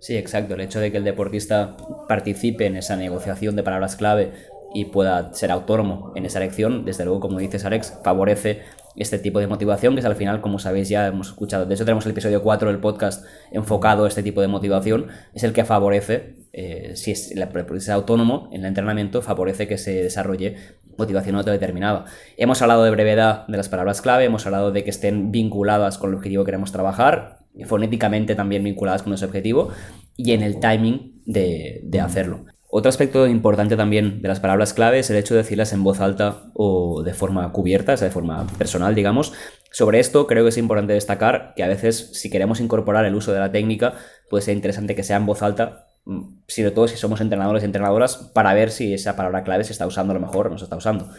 Sí, 0.00 0.16
exacto. 0.16 0.54
El 0.54 0.60
hecho 0.60 0.80
de 0.80 0.92
que 0.92 0.98
el 0.98 1.04
deportista 1.04 1.76
participe 2.08 2.66
en 2.66 2.76
esa 2.76 2.94
negociación 2.96 3.56
de 3.56 3.62
palabras 3.62 3.96
clave 3.96 4.32
y 4.74 4.86
pueda 4.86 5.32
ser 5.32 5.50
autónomo 5.52 6.12
en 6.16 6.26
esa 6.26 6.38
elección, 6.38 6.84
desde 6.84 7.04
luego, 7.04 7.20
como 7.20 7.38
dices 7.38 7.64
Alex, 7.64 8.00
favorece 8.02 8.62
este 8.96 9.18
tipo 9.18 9.40
de 9.40 9.46
motivación, 9.46 9.94
que 9.94 10.00
es 10.00 10.06
al 10.06 10.16
final, 10.16 10.40
como 10.40 10.58
sabéis, 10.58 10.88
ya 10.88 11.06
hemos 11.06 11.28
escuchado, 11.28 11.64
de 11.64 11.74
hecho 11.74 11.84
tenemos 11.84 12.04
el 12.06 12.12
episodio 12.12 12.42
4 12.42 12.68
del 12.68 12.80
podcast 12.80 13.24
enfocado 13.50 14.04
a 14.04 14.08
este 14.08 14.22
tipo 14.22 14.40
de 14.40 14.48
motivación, 14.48 15.06
es 15.32 15.44
el 15.44 15.52
que 15.52 15.64
favorece 15.64 16.36
eh, 16.52 16.92
si 16.94 17.12
es 17.12 17.30
el 17.30 17.40
deportista 17.40 17.94
autónomo 17.94 18.48
en 18.52 18.60
el 18.60 18.66
entrenamiento, 18.66 19.22
favorece 19.22 19.66
que 19.66 19.78
se 19.78 20.02
desarrolle 20.02 20.56
motivación 20.98 21.36
autodeterminada. 21.36 22.04
Hemos 22.36 22.60
hablado 22.62 22.84
de 22.84 22.90
brevedad 22.90 23.46
de 23.46 23.56
las 23.56 23.68
palabras 23.68 24.02
clave, 24.02 24.24
hemos 24.24 24.44
hablado 24.46 24.72
de 24.72 24.84
que 24.84 24.90
estén 24.90 25.32
vinculadas 25.32 25.98
con 25.98 26.10
el 26.10 26.16
objetivo 26.16 26.44
que 26.44 26.48
queremos 26.48 26.72
trabajar, 26.72 27.38
fonéticamente 27.66 28.34
también 28.34 28.62
vinculadas 28.62 29.02
con 29.02 29.12
ese 29.12 29.24
objetivo, 29.24 29.70
y 30.16 30.32
en 30.32 30.42
el 30.42 30.60
timing 30.60 31.22
de, 31.24 31.80
de 31.84 32.00
hacerlo. 32.00 32.44
Otro 32.76 32.88
aspecto 32.88 33.28
importante 33.28 33.76
también 33.76 34.20
de 34.20 34.26
las 34.26 34.40
palabras 34.40 34.74
clave 34.74 34.98
es 34.98 35.08
el 35.08 35.16
hecho 35.16 35.34
de 35.34 35.42
decirlas 35.42 35.72
en 35.72 35.84
voz 35.84 36.00
alta 36.00 36.50
o 36.54 37.04
de 37.04 37.14
forma 37.14 37.52
cubierta, 37.52 37.92
o 37.92 37.96
sea, 37.96 38.08
de 38.08 38.12
forma 38.12 38.48
personal, 38.58 38.96
digamos. 38.96 39.32
Sobre 39.70 40.00
esto 40.00 40.26
creo 40.26 40.42
que 40.42 40.48
es 40.48 40.58
importante 40.58 40.92
destacar 40.92 41.52
que 41.54 41.62
a 41.62 41.68
veces 41.68 42.10
si 42.14 42.30
queremos 42.30 42.58
incorporar 42.58 43.04
el 43.04 43.14
uso 43.14 43.32
de 43.32 43.38
la 43.38 43.52
técnica, 43.52 43.94
puede 44.28 44.42
ser 44.42 44.56
interesante 44.56 44.96
que 44.96 45.04
sea 45.04 45.18
en 45.18 45.24
voz 45.24 45.42
alta, 45.42 45.86
mm, 46.04 46.38
sobre 46.48 46.72
todo 46.72 46.88
si 46.88 46.96
somos 46.96 47.20
entrenadores 47.20 47.62
y 47.62 47.66
entrenadoras, 47.66 48.16
para 48.34 48.52
ver 48.54 48.72
si 48.72 48.92
esa 48.92 49.14
palabra 49.14 49.44
clave 49.44 49.62
se 49.62 49.70
está 49.70 49.86
usando 49.86 50.10
a 50.10 50.14
lo 50.14 50.20
mejor 50.20 50.48
o 50.48 50.50
no 50.50 50.58
se 50.58 50.64
está 50.64 50.74
usando. 50.74 51.10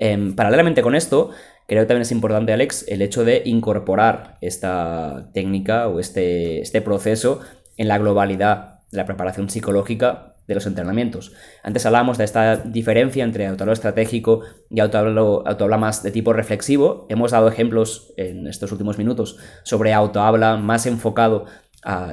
Em, 0.00 0.34
paralelamente 0.34 0.82
con 0.82 0.96
esto, 0.96 1.30
creo 1.68 1.84
que 1.84 1.86
también 1.86 2.02
es 2.02 2.10
importante, 2.10 2.52
Alex, 2.52 2.84
el 2.88 3.00
hecho 3.00 3.24
de 3.24 3.42
incorporar 3.44 4.38
esta 4.40 5.30
técnica 5.32 5.86
o 5.86 6.00
este, 6.00 6.62
este 6.62 6.80
proceso 6.82 7.42
en 7.76 7.86
la 7.86 7.98
globalidad 7.98 8.80
de 8.90 8.96
la 8.96 9.06
preparación 9.06 9.48
psicológica 9.48 10.32
de 10.46 10.54
los 10.54 10.66
entrenamientos. 10.66 11.32
Antes 11.62 11.86
hablábamos 11.86 12.18
de 12.18 12.24
esta 12.24 12.56
diferencia 12.56 13.24
entre 13.24 13.46
autohabla 13.46 13.72
estratégico 13.72 14.42
y 14.70 14.80
autohabla, 14.80 15.76
más 15.76 16.02
de 16.02 16.10
tipo 16.10 16.32
reflexivo. 16.32 17.06
Hemos 17.08 17.32
dado 17.32 17.48
ejemplos 17.48 18.12
en 18.16 18.46
estos 18.46 18.72
últimos 18.72 18.98
minutos 18.98 19.38
sobre 19.64 19.92
autohabla 19.92 20.56
más 20.56 20.86
enfocado 20.86 21.46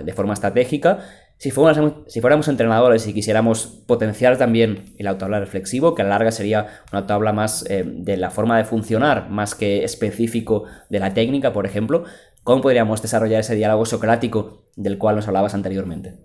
de 0.04 0.14
forma 0.14 0.34
estratégica. 0.34 1.00
Si 1.38 1.52
fuéramos, 1.52 1.94
si 2.08 2.22
fuéramos, 2.22 2.48
entrenadores 2.48 3.08
y 3.08 3.14
quisiéramos 3.14 3.66
potenciar 3.88 4.38
también 4.38 4.94
el 4.98 5.08
autohabla 5.08 5.40
reflexivo, 5.40 5.94
que 5.94 6.02
a 6.02 6.06
la 6.06 6.12
larga 6.12 6.32
sería 6.32 6.68
un 6.92 7.00
autohabla 7.00 7.34
más 7.34 7.66
eh, 7.70 7.84
de 7.86 8.16
la 8.16 8.30
forma 8.30 8.58
de 8.58 8.64
funcionar, 8.64 9.30
más 9.30 9.56
que 9.56 9.84
específico 9.84 10.64
de 10.90 11.00
la 11.00 11.14
técnica, 11.14 11.52
por 11.52 11.66
ejemplo, 11.66 12.06
¿cómo 12.44 12.62
podríamos 12.62 13.02
desarrollar 13.02 13.42
ese 13.42 13.56
diálogo 13.56 13.86
socrático 13.86 14.64
del 14.78 14.98
cual 14.98 15.18
nos 15.18 15.28
hablabas 15.28 15.54
anteriormente? 15.54 16.24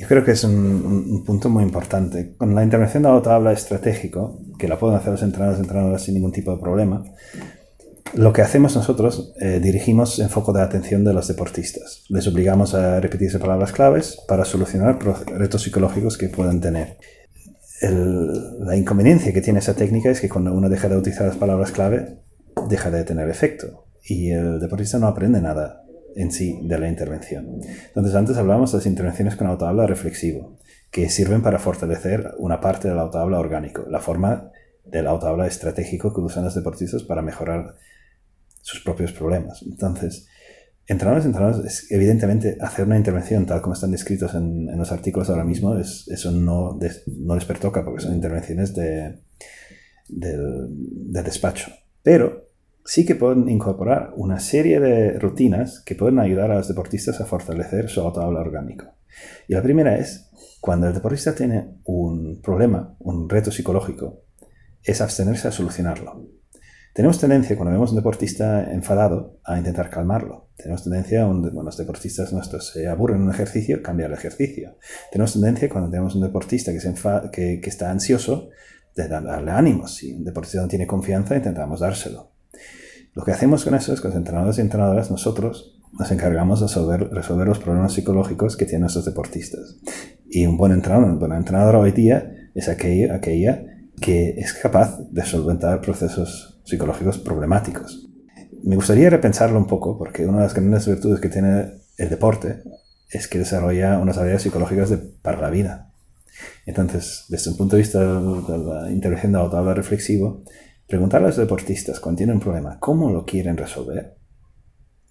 Yo 0.00 0.06
creo 0.06 0.24
que 0.24 0.30
es 0.30 0.44
un, 0.44 1.24
punto 1.26 1.48
muy 1.48 1.64
importante. 1.64 2.36
Con 2.36 2.54
la 2.54 2.62
intervención 2.62 3.02
de 3.02 3.08
autohabla 3.08 3.52
estratégico, 3.52 4.38
que 4.56 4.68
la 4.68 4.78
pueden 4.78 4.96
hacer 4.96 5.10
los 5.10 5.22
entrenadores 5.24 5.60
entrenadoras 5.60 6.02
sin 6.02 6.14
ningún 6.14 6.30
tipo 6.30 6.52
de 6.52 6.60
problema, 6.60 7.02
lo 8.14 8.32
que 8.32 8.42
hacemos 8.42 8.76
nosotros, 8.76 9.34
eh, 9.40 9.58
dirigimos 9.60 10.20
el 10.20 10.28
foco 10.28 10.52
de 10.52 10.62
atención 10.62 11.02
de 11.02 11.12
los 11.12 11.26
deportistas. 11.26 12.04
Les 12.10 12.28
obligamos 12.28 12.74
a 12.74 13.00
repetirse 13.00 13.40
palabras 13.40 13.72
claves 13.72 14.18
para 14.28 14.44
solucionar 14.44 15.00
retos 15.36 15.62
psicológicos 15.62 16.16
que 16.16 16.28
puedan 16.28 16.60
tener. 16.60 16.96
la 17.80 18.76
inconveniencia 18.76 19.32
que 19.32 19.40
tiene 19.40 19.60
esa 19.60 19.74
técnica 19.74 20.10
es 20.10 20.20
que 20.20 20.28
cuando 20.28 20.52
uno 20.52 20.68
deja 20.68 20.88
de 20.88 20.96
utilizar 20.96 21.26
las 21.26 21.36
palabras 21.36 21.72
clave, 21.72 22.18
deja 22.68 22.90
de 22.90 23.02
tener 23.02 23.28
efecto. 23.28 23.86
Y 24.04 24.30
el 24.30 24.60
deportista 24.60 24.98
no 24.98 25.08
aprende 25.08 25.40
nada 25.40 25.84
en 26.18 26.32
sí 26.32 26.58
de 26.62 26.78
la 26.78 26.88
intervención. 26.88 27.60
Entonces, 27.86 28.14
antes 28.14 28.36
hablábamos 28.36 28.72
de 28.72 28.78
las 28.78 28.86
intervenciones 28.86 29.36
con 29.36 29.46
autohabla 29.46 29.86
reflexivo, 29.86 30.58
que 30.90 31.08
sirven 31.08 31.42
para 31.42 31.60
fortalecer 31.60 32.32
una 32.38 32.60
parte 32.60 32.88
del 32.88 32.98
autohabla 32.98 33.38
orgánico, 33.38 33.86
la 33.88 34.00
forma 34.00 34.50
del 34.84 35.06
autohabla 35.06 35.46
estratégico 35.46 36.12
que 36.12 36.20
usan 36.20 36.44
los 36.44 36.56
deportistas 36.56 37.04
para 37.04 37.22
mejorar 37.22 37.76
sus 38.62 38.80
propios 38.80 39.12
problemas. 39.12 39.62
Entonces, 39.62 40.26
entrenadores, 40.88 41.24
entrenadores, 41.24 41.64
es, 41.64 41.92
evidentemente, 41.92 42.58
hacer 42.60 42.86
una 42.86 42.96
intervención 42.96 43.46
tal 43.46 43.62
como 43.62 43.74
están 43.74 43.92
descritos 43.92 44.34
en, 44.34 44.76
los 44.76 44.90
artículos 44.90 45.30
ahora 45.30 45.44
mismo, 45.44 45.76
es, 45.78 46.08
eso 46.08 46.32
no, 46.32 46.76
no 47.06 47.34
les 47.36 47.44
pertoca 47.44 47.84
porque 47.84 48.02
son 48.02 48.14
intervenciones 48.14 48.74
de 48.74 49.22
despacho. 51.22 51.70
Pero 52.02 52.47
sí 52.88 53.04
que 53.04 53.14
pueden 53.14 53.50
incorporar 53.50 54.14
una 54.16 54.40
serie 54.40 54.80
de 54.80 55.18
rutinas 55.18 55.82
que 55.84 55.94
pueden 55.94 56.18
ayudar 56.18 56.50
a 56.50 56.54
los 56.54 56.68
deportistas 56.68 57.20
a 57.20 57.26
fortalecer 57.26 57.90
su 57.90 58.00
autohabla 58.00 58.40
orgánico. 58.40 58.86
Y 59.46 59.52
la 59.52 59.62
primera 59.62 59.98
es, 59.98 60.30
cuando 60.62 60.88
el 60.88 60.94
deportista 60.94 61.34
tiene 61.34 61.80
un 61.84 62.40
problema, 62.40 62.96
un 63.00 63.28
reto 63.28 63.52
psicológico, 63.52 64.22
es 64.82 65.02
abstenerse 65.02 65.48
a 65.48 65.52
solucionarlo. 65.52 66.30
Tenemos 66.94 67.20
tendencia, 67.20 67.56
cuando 67.56 67.72
vemos 67.72 67.90
un 67.90 67.96
deportista 67.96 68.72
enfadado, 68.72 69.38
a 69.44 69.58
intentar 69.58 69.90
calmarlo. 69.90 70.48
Tenemos 70.56 70.82
tendencia, 70.82 71.26
cuando 71.26 71.62
los 71.62 71.76
deportistas 71.76 72.32
nuestros 72.32 72.70
se 72.72 72.88
aburren 72.88 73.18
en 73.18 73.24
un 73.24 73.30
ejercicio, 73.30 73.82
cambiar 73.82 74.10
el 74.10 74.16
ejercicio. 74.16 74.78
Tenemos 75.12 75.34
tendencia, 75.34 75.68
cuando 75.68 75.90
tenemos 75.90 76.14
un 76.14 76.22
deportista 76.22 76.72
que 76.72 77.60
está 77.64 77.90
ansioso, 77.90 78.48
de 78.96 79.08
darle 79.08 79.50
ánimos. 79.50 79.94
Si 79.94 80.14
un 80.14 80.24
deportista 80.24 80.62
no 80.62 80.68
tiene 80.68 80.86
confianza, 80.86 81.36
intentamos 81.36 81.80
dárselo. 81.80 82.37
Lo 83.18 83.24
que 83.24 83.32
hacemos 83.32 83.64
con 83.64 83.74
eso 83.74 83.92
es 83.92 84.00
que 84.00 84.06
los 84.06 84.16
entrenadores 84.16 84.58
y 84.58 84.60
entrenadoras, 84.60 85.10
nosotros 85.10 85.76
nos 85.98 86.08
encargamos 86.12 86.60
de 86.60 86.98
resolver, 87.08 87.48
los 87.48 87.58
problemas 87.58 87.92
psicológicos 87.92 88.56
que 88.56 88.64
tienen 88.64 88.86
estos 88.86 89.06
deportistas. 89.06 89.80
Y 90.30 90.46
un 90.46 90.56
buen 90.56 90.70
entrenador, 90.70 91.08
una 91.08 91.18
buena 91.18 91.36
entrenadora 91.36 91.80
hoy 91.80 91.90
día 91.90 92.32
es 92.54 92.68
aquella, 92.68 93.16
aquella 93.16 93.64
que 94.00 94.36
es 94.38 94.54
capaz 94.54 95.00
de 95.10 95.24
solventar 95.24 95.80
procesos 95.80 96.60
psicológicos 96.62 97.18
problemáticos. 97.18 98.08
Me 98.62 98.76
gustaría 98.76 99.10
repensarlo 99.10 99.58
un 99.58 99.66
poco, 99.66 99.98
porque 99.98 100.24
una 100.24 100.36
de 100.36 100.44
las 100.44 100.54
grandes 100.54 100.86
virtudes 100.86 101.18
que 101.18 101.28
tiene 101.28 101.72
el 101.96 102.10
deporte 102.10 102.62
es 103.10 103.26
que 103.26 103.40
desarrolla 103.40 103.98
unas 103.98 104.16
habilidades 104.16 104.44
psicológicas 104.44 104.90
de, 104.90 104.98
para 104.98 105.40
la 105.40 105.50
vida. 105.50 105.90
Entonces, 106.66 107.24
desde 107.28 107.50
un 107.50 107.56
punto 107.56 107.74
de 107.74 107.82
vista 107.82 107.98
de 107.98 108.58
la 108.58 108.92
intervención 108.92 109.32
de 109.32 109.38
auto 109.38 109.74
reflexivo, 109.74 110.44
Preguntar 110.88 111.22
a 111.22 111.26
los 111.26 111.36
deportistas 111.36 112.00
cuando 112.00 112.16
tienen 112.16 112.36
un 112.36 112.42
problema 112.42 112.78
cómo 112.80 113.12
lo 113.12 113.26
quieren 113.26 113.58
resolver 113.58 114.16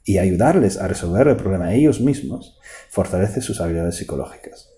y 0.03 0.17
ayudarles 0.17 0.77
a 0.77 0.87
resolver 0.87 1.27
el 1.27 1.35
problema 1.35 1.75
ellos 1.75 2.01
mismos 2.01 2.57
fortalece 2.89 3.41
sus 3.41 3.61
habilidades 3.61 3.95
psicológicas. 3.95 4.69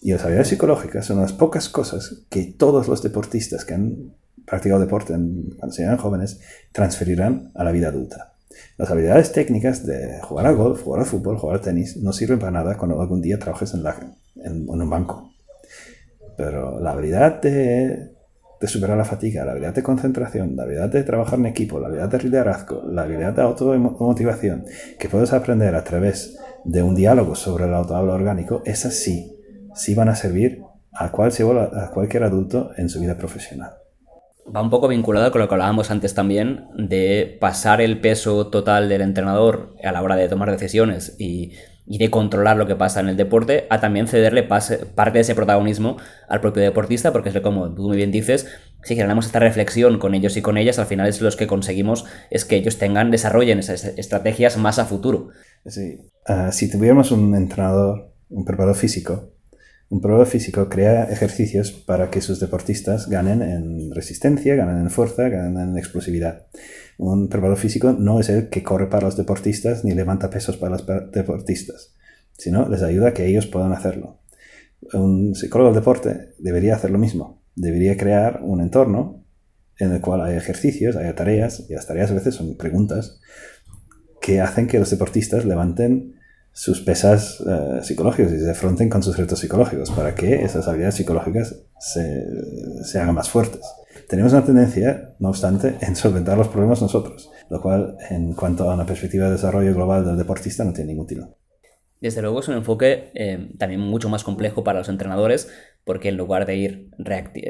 Y 0.00 0.12
las 0.12 0.22
habilidades 0.22 0.48
psicológicas 0.48 1.04
son 1.04 1.20
las 1.20 1.34
pocas 1.34 1.68
cosas 1.68 2.22
que 2.30 2.44
todos 2.44 2.88
los 2.88 3.02
deportistas 3.02 3.66
que 3.66 3.74
han 3.74 4.14
practicado 4.46 4.80
deporte 4.80 5.12
cuando 5.12 5.70
se 5.70 5.82
eran 5.82 5.98
jóvenes 5.98 6.40
transferirán 6.72 7.50
a 7.54 7.62
la 7.62 7.72
vida 7.72 7.88
adulta. 7.88 8.32
Las 8.78 8.90
habilidades 8.90 9.32
técnicas 9.32 9.84
de 9.84 10.18
jugar 10.22 10.46
al 10.46 10.56
golf, 10.56 10.82
jugar 10.82 11.00
al 11.00 11.06
fútbol, 11.06 11.36
jugar 11.36 11.56
al 11.56 11.62
tenis 11.62 11.98
no 11.98 12.14
sirven 12.14 12.38
para 12.38 12.52
nada 12.52 12.78
cuando 12.78 12.98
algún 13.02 13.20
día 13.20 13.38
trabajes 13.38 13.74
en, 13.74 13.84
en 14.44 14.66
un 14.66 14.88
banco. 14.88 15.34
Pero 16.38 16.80
la 16.80 16.92
habilidad 16.92 17.42
de 17.42 18.17
de 18.60 18.66
superar 18.66 18.96
la 18.96 19.04
fatiga, 19.04 19.44
la 19.44 19.52
habilidad 19.52 19.74
de 19.74 19.82
concentración, 19.82 20.56
la 20.56 20.64
habilidad 20.64 20.88
de 20.88 21.04
trabajar 21.04 21.38
en 21.38 21.46
equipo, 21.46 21.78
la 21.78 21.88
habilidad 21.88 22.08
de 22.08 22.18
liderazgo, 22.18 22.82
la 22.90 23.02
habilidad 23.02 23.32
de 23.32 23.42
automotivación, 23.42 24.64
que 24.98 25.08
puedes 25.08 25.32
aprender 25.32 25.74
a 25.74 25.84
través 25.84 26.38
de 26.64 26.82
un 26.82 26.94
diálogo 26.94 27.34
sobre 27.34 27.66
el 27.66 27.74
autohabla 27.74 28.14
orgánico, 28.14 28.62
esas 28.64 28.94
sí, 28.94 29.36
sí 29.74 29.94
van 29.94 30.08
a 30.08 30.16
servir 30.16 30.62
a, 30.92 31.06
a 31.06 31.90
cualquier 31.90 32.24
adulto 32.24 32.70
en 32.76 32.88
su 32.88 33.00
vida 33.00 33.16
profesional. 33.16 33.72
Va 34.54 34.62
un 34.62 34.70
poco 34.70 34.88
vinculado 34.88 35.30
con 35.30 35.42
lo 35.42 35.48
que 35.48 35.54
hablábamos 35.54 35.90
antes 35.90 36.14
también 36.14 36.68
de 36.74 37.36
pasar 37.38 37.82
el 37.82 38.00
peso 38.00 38.48
total 38.48 38.88
del 38.88 39.02
entrenador 39.02 39.74
a 39.84 39.92
la 39.92 40.02
hora 40.02 40.16
de 40.16 40.28
tomar 40.28 40.50
decisiones 40.50 41.16
y 41.18 41.52
y 41.88 41.98
de 41.98 42.10
controlar 42.10 42.56
lo 42.56 42.66
que 42.66 42.76
pasa 42.76 43.00
en 43.00 43.08
el 43.08 43.16
deporte, 43.16 43.66
a 43.70 43.80
también 43.80 44.06
cederle 44.06 44.42
parte 44.42 45.12
de 45.12 45.20
ese 45.20 45.34
protagonismo 45.34 45.96
al 46.28 46.40
propio 46.40 46.62
deportista, 46.62 47.12
porque 47.12 47.30
es 47.30 47.40
como 47.40 47.74
tú 47.74 47.88
muy 47.88 47.96
bien 47.96 48.12
dices, 48.12 48.46
si 48.82 48.94
generamos 48.94 49.26
esta 49.26 49.38
reflexión 49.38 49.98
con 49.98 50.14
ellos 50.14 50.36
y 50.36 50.42
con 50.42 50.58
ellas, 50.58 50.78
al 50.78 50.86
final 50.86 51.08
es 51.08 51.20
los 51.20 51.36
que 51.36 51.46
conseguimos 51.46 52.04
es 52.30 52.44
que 52.44 52.56
ellos 52.56 52.78
tengan, 52.78 53.10
desarrollen 53.10 53.58
esas 53.58 53.84
estrategias 53.84 54.58
más 54.58 54.78
a 54.78 54.84
futuro. 54.84 55.30
Sí. 55.66 55.98
Ah, 56.26 56.52
si 56.52 56.70
tuviéramos 56.70 57.10
un 57.10 57.34
entrenador, 57.34 58.12
un 58.28 58.44
preparador 58.44 58.76
físico, 58.76 59.32
un 59.88 60.00
preparador 60.02 60.26
físico 60.26 60.68
crea 60.68 61.04
ejercicios 61.04 61.72
para 61.72 62.10
que 62.10 62.20
sus 62.20 62.38
deportistas 62.40 63.08
ganen 63.08 63.40
en 63.40 63.90
resistencia, 63.94 64.54
ganen 64.54 64.82
en 64.82 64.90
fuerza, 64.90 65.30
ganen 65.30 65.70
en 65.70 65.78
explosividad. 65.78 66.46
Un 66.98 67.28
preparador 67.28 67.58
físico 67.58 67.92
no 67.92 68.20
es 68.20 68.28
el 68.28 68.50
que 68.50 68.62
corre 68.62 68.90
para 68.90 69.06
los 69.06 69.16
deportistas 69.16 69.84
ni 69.84 69.94
levanta 69.94 70.30
pesos 70.30 70.56
para 70.56 70.72
los 70.72 70.84
deportistas, 71.12 71.94
sino 72.36 72.68
les 72.68 72.82
ayuda 72.82 73.08
a 73.08 73.14
que 73.14 73.26
ellos 73.26 73.46
puedan 73.46 73.72
hacerlo. 73.72 74.18
Un 74.92 75.34
psicólogo 75.34 75.70
del 75.70 75.80
deporte 75.80 76.34
debería 76.38 76.74
hacer 76.74 76.90
lo 76.90 76.98
mismo. 76.98 77.40
Debería 77.54 77.96
crear 77.96 78.40
un 78.42 78.60
entorno 78.60 79.24
en 79.78 79.92
el 79.92 80.00
cual 80.00 80.22
hay 80.22 80.36
ejercicios, 80.36 80.96
hay 80.96 81.12
tareas, 81.14 81.64
y 81.68 81.74
las 81.74 81.86
tareas 81.86 82.10
a 82.10 82.14
veces 82.14 82.34
son 82.34 82.56
preguntas 82.56 83.20
que 84.20 84.40
hacen 84.40 84.66
que 84.66 84.78
los 84.78 84.90
deportistas 84.90 85.44
levanten 85.44 86.18
sus 86.52 86.80
pesas 86.80 87.40
eh, 87.46 87.80
psicológicas 87.84 88.32
y 88.32 88.40
se 88.40 88.50
afronten 88.50 88.88
con 88.88 89.02
sus 89.02 89.16
retos 89.16 89.38
psicológicos 89.38 89.92
para 89.92 90.14
que 90.16 90.42
esas 90.42 90.66
habilidades 90.66 90.96
psicológicas 90.96 91.54
se, 91.78 92.98
hagan 92.98 93.14
más 93.14 93.30
fuertes. 93.30 93.60
Tenemos 94.08 94.32
una 94.32 94.44
tendencia, 94.44 95.14
no 95.18 95.28
obstante, 95.28 95.76
en 95.80 95.94
solventar 95.94 96.38
los 96.38 96.48
problemas 96.48 96.80
nosotros, 96.80 97.30
lo 97.50 97.60
cual 97.60 97.96
en 98.08 98.32
cuanto 98.32 98.70
a 98.70 98.74
una 98.74 98.86
perspectiva 98.86 99.26
de 99.26 99.32
desarrollo 99.32 99.74
global 99.74 100.04
del 100.04 100.16
deportista 100.16 100.64
no 100.64 100.72
tiene 100.72 100.92
ningún 100.92 101.06
tiro. 101.06 101.36
Desde 102.00 102.22
luego 102.22 102.40
es 102.40 102.48
un 102.48 102.54
enfoque 102.54 103.10
eh, 103.14 103.50
también 103.58 103.80
mucho 103.80 104.08
más 104.08 104.24
complejo 104.24 104.64
para 104.64 104.78
los 104.78 104.88
entrenadores 104.88 105.50
porque 105.84 106.10
en 106.10 106.16
lugar 106.16 106.46
de 106.46 106.56
ir 106.56 106.90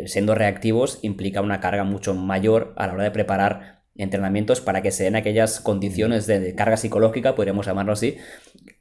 siendo 0.06 0.34
reactivos 0.34 1.00
implica 1.02 1.42
una 1.42 1.60
carga 1.60 1.84
mucho 1.84 2.14
mayor 2.14 2.72
a 2.76 2.86
la 2.86 2.94
hora 2.94 3.04
de 3.04 3.10
preparar 3.10 3.82
entrenamientos 3.96 4.60
para 4.60 4.80
que 4.80 4.92
se 4.92 5.04
den 5.04 5.16
aquellas 5.16 5.60
condiciones 5.60 6.26
de, 6.26 6.54
carga 6.54 6.76
psicológica, 6.76 7.34
podríamos 7.34 7.66
llamarlo 7.66 7.92
así, 7.92 8.16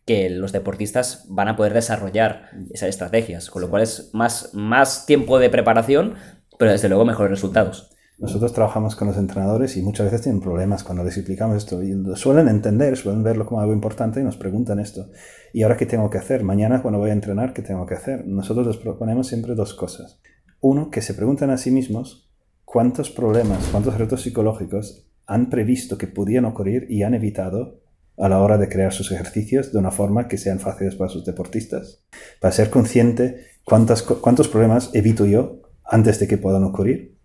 que 0.05 0.29
los 0.29 0.51
deportistas 0.51 1.25
van 1.27 1.47
a 1.47 1.55
poder 1.55 1.73
desarrollar 1.73 2.51
esas 2.71 2.89
estrategias, 2.89 3.49
con 3.49 3.63
lo 3.63 3.69
cual 3.69 3.81
es 3.81 4.11
más, 4.13 4.53
más 4.53 5.05
tiempo 5.07 5.39
de 5.39 5.49
preparación, 5.49 6.15
pero 6.57 6.71
desde 6.71 6.89
luego 6.89 7.05
mejores 7.05 7.31
resultados. 7.31 7.91
Nosotros 8.19 8.51
trabajamos 8.51 8.95
con 8.95 9.07
los 9.07 9.17
entrenadores 9.17 9.77
y 9.77 9.83
muchas 9.83 10.07
veces 10.07 10.23
tienen 10.23 10.41
problemas 10.41 10.83
cuando 10.83 11.03
les 11.03 11.15
explicamos 11.17 11.57
esto. 11.57 11.83
Y 11.83 11.95
suelen 12.15 12.47
entender, 12.47 12.97
suelen 12.97 13.21
verlo 13.21 13.45
como 13.45 13.61
algo 13.61 13.73
importante 13.73 14.19
y 14.19 14.23
nos 14.23 14.37
preguntan 14.37 14.79
esto. 14.79 15.11
¿Y 15.53 15.61
ahora 15.61 15.77
qué 15.77 15.85
tengo 15.85 16.09
que 16.09 16.17
hacer? 16.17 16.43
Mañana 16.43 16.81
cuando 16.81 16.99
voy 16.99 17.11
a 17.11 17.13
entrenar, 17.13 17.53
¿qué 17.53 17.61
tengo 17.61 17.85
que 17.85 17.93
hacer? 17.93 18.25
Nosotros 18.25 18.65
les 18.65 18.77
proponemos 18.77 19.27
siempre 19.27 19.53
dos 19.53 19.75
cosas. 19.75 20.19
Uno, 20.61 20.89
que 20.89 21.01
se 21.01 21.13
pregunten 21.13 21.51
a 21.51 21.57
sí 21.57 21.69
mismos 21.69 22.31
cuántos 22.65 23.11
problemas, 23.11 23.67
cuántos 23.71 23.95
retos 23.99 24.23
psicológicos 24.23 25.07
han 25.27 25.51
previsto 25.51 25.99
que 25.99 26.07
podían 26.07 26.45
ocurrir 26.45 26.87
y 26.89 27.03
han 27.03 27.13
evitado 27.13 27.81
a 28.17 28.29
la 28.29 28.41
hora 28.41 28.57
de 28.57 28.67
crear 28.67 28.93
sus 28.93 29.11
ejercicios 29.11 29.71
de 29.71 29.77
una 29.77 29.91
forma 29.91 30.27
que 30.27 30.39
sean 30.39 30.59
fáciles 30.59 30.95
para 30.95 31.11
sus 31.11 31.23
deportistas. 31.23 32.03
Para 32.41 32.51
ser 32.51 32.71
consciente 32.71 33.45
cuántos, 33.63 34.01
cuántos 34.01 34.47
problemas 34.47 34.89
evito 34.95 35.27
yo 35.27 35.66
antes 35.87 36.19
de 36.19 36.27
que 36.27 36.37
puedan 36.37 36.63
ocurrir 36.63 37.17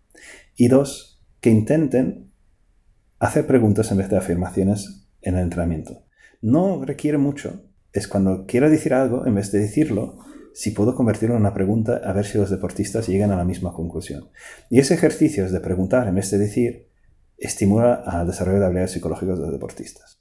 y 0.57 0.69
dos, 0.69 1.23
que 1.41 1.51
intenten 1.51 2.33
hacer 3.19 3.47
preguntas 3.47 3.91
en 3.91 3.99
vez 3.99 4.09
de 4.09 4.17
afirmaciones 4.17 5.09
en 5.21 5.37
el 5.37 5.43
entrenamiento. 5.43 6.05
No 6.41 6.85
requiere 6.85 7.19
mucho. 7.19 7.65
Es 7.93 8.09
cuando 8.09 8.47
quiero 8.47 8.71
decir 8.71 8.95
algo, 8.95 9.27
en 9.27 9.35
vez 9.35 9.53
de 9.53 9.59
decirlo, 9.59 10.19
si 10.55 10.71
puedo 10.71 10.95
convertirlo 10.95 11.35
en 11.35 11.43
una 11.43 11.55
pregunta 11.55 12.01
a 12.05 12.13
ver 12.13 12.25
si 12.25 12.39
los 12.39 12.51
deportistas 12.51 13.07
llegan 13.09 13.31
a 13.31 13.37
la 13.37 13.45
misma 13.45 13.73
conclusión. 13.73 14.31
Y 14.71 14.79
ese 14.79 14.95
ejercicio 14.95 15.51
de 15.51 15.61
preguntar 15.61 16.09
en 16.09 16.15
vez 16.15 16.31
de 16.31 16.39
decir 16.39 16.89
estimula 17.39 17.95
al 17.95 18.27
desarrollo 18.27 18.61
de 18.61 18.67
habilidades 18.67 18.93
psicológicas 18.93 19.39
de 19.39 19.45
los 19.45 19.53
deportistas. 19.53 20.21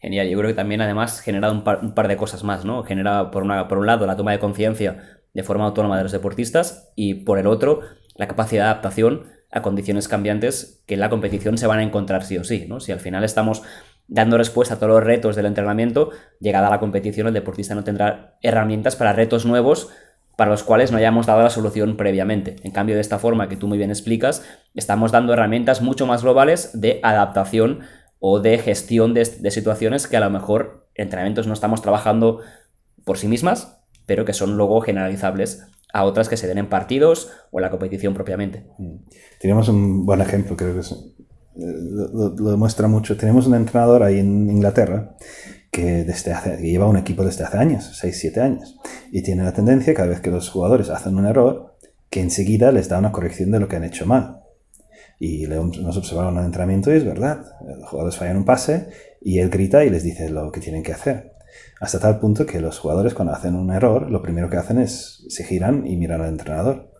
Genial, 0.00 0.28
yo 0.28 0.36
creo 0.38 0.50
que 0.50 0.56
también 0.56 0.82
además 0.82 1.20
genera 1.20 1.50
un 1.50 1.64
par, 1.64 2.08
de 2.08 2.16
cosas 2.16 2.44
más, 2.44 2.64
¿no? 2.64 2.82
Genera 2.82 3.30
por, 3.30 3.42
una, 3.42 3.68
por 3.68 3.78
un 3.78 3.86
lado 3.86 4.06
la 4.06 4.16
toma 4.16 4.32
de 4.32 4.38
conciencia 4.38 5.13
de 5.34 5.42
forma 5.42 5.66
autónoma 5.66 5.96
de 5.98 6.04
los 6.04 6.12
deportistas 6.12 6.92
y 6.96 7.14
por 7.14 7.38
el 7.38 7.46
otro 7.46 7.80
la 8.16 8.28
capacidad 8.28 8.64
de 8.64 8.70
adaptación 8.70 9.26
a 9.50 9.62
condiciones 9.62 10.08
cambiantes 10.08 10.82
que 10.86 10.94
en 10.94 11.00
la 11.00 11.10
competición 11.10 11.58
se 11.58 11.66
van 11.66 11.80
a 11.80 11.82
encontrar 11.82 12.24
sí 12.24 12.38
o 12.38 12.44
sí, 12.44 12.66
¿no? 12.68 12.80
Si 12.80 12.92
al 12.92 13.00
final 13.00 13.24
estamos 13.24 13.62
dando 14.06 14.36
respuesta 14.36 14.74
a 14.74 14.78
todos 14.78 14.92
los 14.92 15.04
retos 15.04 15.36
del 15.36 15.46
entrenamiento, 15.46 16.10
llegada 16.40 16.68
a 16.68 16.70
la 16.70 16.80
competición 16.80 17.26
el 17.26 17.34
deportista 17.34 17.74
no 17.74 17.84
tendrá 17.84 18.36
herramientas 18.42 18.96
para 18.96 19.12
retos 19.12 19.46
nuevos 19.46 19.90
para 20.36 20.50
los 20.50 20.64
cuales 20.64 20.90
no 20.90 20.98
hayamos 20.98 21.26
dado 21.26 21.42
la 21.42 21.50
solución 21.50 21.96
previamente. 21.96 22.56
En 22.64 22.72
cambio, 22.72 22.96
de 22.96 23.00
esta 23.00 23.20
forma 23.20 23.48
que 23.48 23.56
tú 23.56 23.68
muy 23.68 23.78
bien 23.78 23.90
explicas, 23.90 24.44
estamos 24.74 25.12
dando 25.12 25.32
herramientas 25.32 25.80
mucho 25.80 26.06
más 26.06 26.22
globales 26.22 26.80
de 26.80 26.98
adaptación 27.04 27.82
o 28.18 28.40
de 28.40 28.58
gestión 28.58 29.14
de, 29.14 29.24
de 29.24 29.50
situaciones 29.52 30.08
que 30.08 30.16
a 30.16 30.20
lo 30.20 30.30
mejor 30.30 30.88
entrenamientos 30.96 31.46
no 31.46 31.52
estamos 31.52 31.82
trabajando 31.82 32.40
por 33.04 33.18
sí 33.18 33.28
mismas, 33.28 33.83
pero 34.06 34.24
que 34.24 34.32
son 34.32 34.56
luego 34.56 34.80
generalizables 34.80 35.66
a 35.92 36.04
otras 36.04 36.28
que 36.28 36.36
se 36.36 36.48
den 36.48 36.58
en 36.58 36.68
partidos 36.68 37.30
o 37.52 37.60
en 37.60 37.62
la 37.62 37.70
competición 37.70 38.14
propiamente. 38.14 38.66
Mm. 38.78 38.96
Tenemos 39.40 39.68
un 39.68 40.04
buen 40.04 40.20
ejemplo, 40.20 40.56
creo 40.56 40.74
que 40.74 40.80
eh, 40.80 40.90
lo, 41.54 42.30
demuestra 42.30 42.88
mucho. 42.88 43.16
Tenemos 43.16 43.46
un 43.46 43.54
entrenador 43.54 44.02
ahí 44.02 44.18
en 44.18 44.50
Inglaterra 44.50 45.14
que, 45.70 46.04
lleva 46.60 46.88
un 46.88 46.96
equipo 46.96 47.24
desde 47.24 47.44
hace 47.44 47.58
años, 47.58 48.00
6-7 48.02 48.38
años, 48.38 48.78
y 49.12 49.22
tiene 49.22 49.44
la 49.44 49.52
tendencia, 49.52 49.94
cada 49.94 50.08
vez 50.08 50.20
que 50.20 50.30
los 50.30 50.50
jugadores 50.50 50.90
hacen 50.90 51.16
un 51.16 51.26
error, 51.26 51.76
que 52.10 52.20
enseguida 52.20 52.72
les 52.72 52.88
da 52.88 52.98
una 52.98 53.12
corrección 53.12 53.50
de 53.50 53.60
lo 53.60 53.68
que 53.68 53.76
han 53.76 53.84
hecho 53.84 54.06
mal. 54.06 54.40
Y 55.20 55.46
nos 55.46 55.96
observaron 55.96 56.34
en 56.34 56.40
el 56.40 56.46
entrenamiento 56.46 56.92
y 56.92 56.96
es 56.96 57.04
verdad, 57.04 57.44
los 57.66 57.88
jugadores 57.88 58.16
fallan 58.16 58.36
un 58.36 58.44
pase 58.44 58.88
y 59.20 59.38
él 59.38 59.48
grita 59.48 59.84
y 59.84 59.90
les 59.90 60.02
dice 60.02 60.28
lo 60.28 60.50
que 60.50 60.60
tienen 60.60 60.82
que 60.82 60.92
hacer. 60.92 61.33
Hasta 61.84 61.98
tal 61.98 62.18
punto 62.18 62.46
que 62.46 62.60
los 62.60 62.78
jugadores 62.78 63.12
cuando 63.12 63.34
hacen 63.34 63.54
un 63.54 63.70
error, 63.70 64.10
lo 64.10 64.22
primero 64.22 64.48
que 64.48 64.56
hacen 64.56 64.78
es 64.78 65.22
se 65.28 65.44
giran 65.44 65.86
y 65.86 65.98
miran 65.98 66.22
al 66.22 66.30
entrenador. 66.30 66.90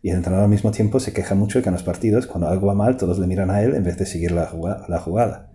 Y 0.00 0.10
el 0.10 0.18
entrenador 0.18 0.44
al 0.44 0.50
mismo 0.50 0.70
tiempo 0.70 1.00
se 1.00 1.12
queja 1.12 1.34
mucho 1.34 1.58
de 1.58 1.64
que 1.64 1.70
en 1.70 1.72
los 1.72 1.82
partidos, 1.82 2.28
cuando 2.28 2.46
algo 2.46 2.68
va 2.68 2.74
mal, 2.74 2.96
todos 2.96 3.18
le 3.18 3.26
miran 3.26 3.50
a 3.50 3.62
él 3.62 3.74
en 3.74 3.82
vez 3.82 3.98
de 3.98 4.06
seguir 4.06 4.30
la 4.30 4.46
jugada. 4.46 5.50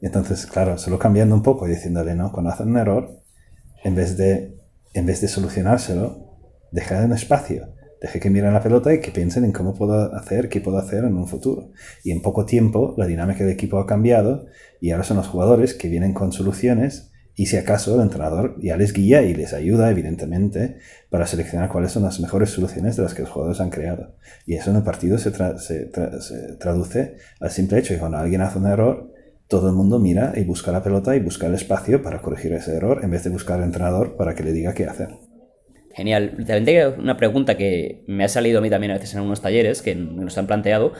Entonces, 0.00 0.46
claro, 0.46 0.78
solo 0.78 0.98
cambiando 0.98 1.34
un 1.34 1.42
poco 1.42 1.68
y 1.68 1.72
diciéndole, 1.72 2.14
no, 2.14 2.32
cuando 2.32 2.50
hacen 2.50 2.68
un 2.68 2.78
error, 2.78 3.20
en 3.84 3.94
vez 3.94 4.16
de, 4.16 4.56
en 4.94 5.04
vez 5.04 5.20
de 5.20 5.28
solucionárselo, 5.28 6.38
deja 6.70 7.04
un 7.04 7.12
espacio. 7.12 7.68
Deje 8.00 8.18
que 8.18 8.30
miren 8.30 8.54
la 8.54 8.62
pelota 8.62 8.94
y 8.94 9.00
que 9.00 9.10
piensen 9.10 9.44
en 9.44 9.52
cómo 9.52 9.74
puedo 9.74 10.10
hacer, 10.14 10.48
qué 10.48 10.62
puedo 10.62 10.78
hacer 10.78 11.04
en 11.04 11.18
un 11.18 11.28
futuro. 11.28 11.68
Y 12.02 12.12
en 12.12 12.22
poco 12.22 12.46
tiempo 12.46 12.94
la 12.96 13.04
dinámica 13.04 13.44
del 13.44 13.52
equipo 13.52 13.78
ha 13.78 13.86
cambiado 13.86 14.46
y 14.80 14.92
ahora 14.92 15.04
son 15.04 15.18
los 15.18 15.28
jugadores 15.28 15.74
que 15.74 15.90
vienen 15.90 16.14
con 16.14 16.32
soluciones 16.32 17.11
y 17.34 17.46
si 17.46 17.56
acaso 17.56 17.94
el 17.94 18.02
entrenador 18.02 18.56
ya 18.60 18.76
les 18.76 18.92
guía 18.92 19.22
y 19.22 19.34
les 19.34 19.54
ayuda, 19.54 19.90
evidentemente, 19.90 20.76
para 21.08 21.26
seleccionar 21.26 21.70
cuáles 21.70 21.92
son 21.92 22.02
las 22.02 22.20
mejores 22.20 22.50
soluciones 22.50 22.96
de 22.96 23.02
las 23.02 23.14
que 23.14 23.22
los 23.22 23.30
jugadores 23.30 23.60
han 23.60 23.70
creado. 23.70 24.14
Y 24.46 24.54
eso 24.54 24.70
en 24.70 24.76
el 24.76 24.82
partido 24.82 25.16
se, 25.16 25.32
se, 25.58 25.86
traduce 26.58 27.16
al 27.40 27.50
simple 27.50 27.78
hecho 27.78 27.94
de 27.94 27.96
que 27.96 28.00
cuando 28.00 28.18
alguien 28.18 28.42
hace 28.42 28.58
un 28.58 28.66
error, 28.66 29.12
todo 29.48 29.68
el 29.68 29.74
mundo 29.74 29.98
mira 29.98 30.34
y 30.36 30.44
busca 30.44 30.72
la 30.72 30.82
pelota 30.82 31.16
y 31.16 31.20
busca 31.20 31.46
el 31.46 31.54
espacio 31.54 32.02
para 32.02 32.20
corregir 32.20 32.52
ese 32.52 32.76
error 32.76 33.00
en 33.02 33.10
vez 33.10 33.24
de 33.24 33.30
buscar 33.30 33.58
al 33.58 33.64
entrenador 33.64 34.16
para 34.16 34.34
que 34.34 34.42
le 34.42 34.52
diga 34.52 34.74
qué 34.74 34.84
hacer. 34.84 35.08
Genial. 35.94 36.44
También 36.46 36.94
una 36.98 37.16
pregunta 37.16 37.56
que 37.56 38.04
me 38.06 38.24
ha 38.24 38.28
salido 38.28 38.58
a 38.58 38.62
mí 38.62 38.70
también 38.70 38.92
a 38.92 38.94
veces 38.94 39.14
en 39.14 39.20
unos 39.20 39.40
talleres 39.40 39.82
que 39.82 39.94
nos 39.94 40.36
han 40.36 40.46
planteado. 40.46 40.92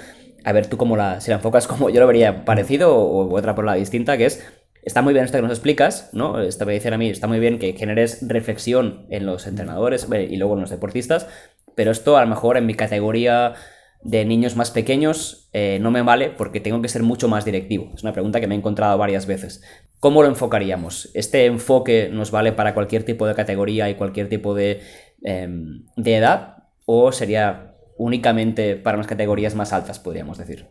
A 0.45 0.53
ver 0.53 0.67
tú 0.67 0.77
cómo 0.77 0.97
la, 0.97 1.21
si 1.21 1.31
la 1.31 1.37
enfocas 1.37 1.67
como 1.67 1.89
yo 1.89 2.01
lo 2.01 2.07
vería 2.07 2.45
parecido 2.45 2.97
o 2.97 3.35
otra 3.35 3.55
por 3.55 3.65
la 3.65 3.75
distinta, 3.75 4.17
que 4.17 4.27
es 4.27 4.43
Está 4.83 5.01
muy 5.01 5.13
bien 5.13 5.25
esto 5.25 5.39
que 5.39 5.43
nos 5.43 5.53
explicas, 5.53 6.11
¿no? 6.13 6.41
Esta 6.41 6.65
me 6.65 6.73
dicen 6.73 6.93
a 6.93 6.99
mí, 6.99 7.09
está 7.09 7.29
muy 7.29 7.39
bien 7.39 7.59
que 7.59 7.73
generes 7.75 8.27
reflexión 8.27 9.07
en 9.11 9.27
los 9.27 9.47
entrenadores 9.47 10.09
y 10.11 10.37
luego 10.37 10.55
en 10.55 10.61
los 10.61 10.71
deportistas, 10.71 11.29
pero 11.77 11.93
esto 11.93 12.17
a 12.17 12.23
lo 12.23 12.27
mejor 12.27 12.57
en 12.57 12.67
mi 12.67 12.75
categoría 12.75 13.55
de 14.03 14.25
niños 14.25 14.57
más 14.57 14.73
pequeños 14.73 15.49
eh, 15.53 15.79
no 15.81 15.93
me 15.93 16.03
vale 16.03 16.31
porque 16.31 16.61
tengo 16.61 16.83
que 16.83 16.89
ser 16.89 17.05
mucho 17.05 17.29
más 17.29 17.45
directivo. 17.45 17.93
Es 17.95 18.03
una 18.03 18.13
pregunta 18.13 18.41
que 18.41 18.49
me 18.49 18.57
he 18.57 18.59
encontrado 18.59 18.99
varias 18.99 19.27
veces. 19.27 19.63
¿Cómo 20.01 20.23
lo 20.23 20.29
enfocaríamos? 20.29 21.11
¿Este 21.15 21.47
enfoque 21.47 22.11
nos 22.13 22.33
vale 22.33 22.53
para 22.53 22.75
cualquier 22.75 23.05
tipo 23.05 23.27
de 23.29 23.37
categoría 23.37 23.89
y 23.89 23.95
cualquier 23.95 24.29
tipo 24.29 24.55
de, 24.55 24.81
em, 25.23 25.85
de 25.97 26.17
edad? 26.17 26.57
¿O 26.85 27.13
sería 27.13 27.77
únicamente 27.97 28.75
para 28.75 28.97
unas 28.97 29.07
categorías 29.07 29.55
más 29.55 29.73
altas, 29.73 30.01
podríamos 30.01 30.39
decir? 30.39 30.67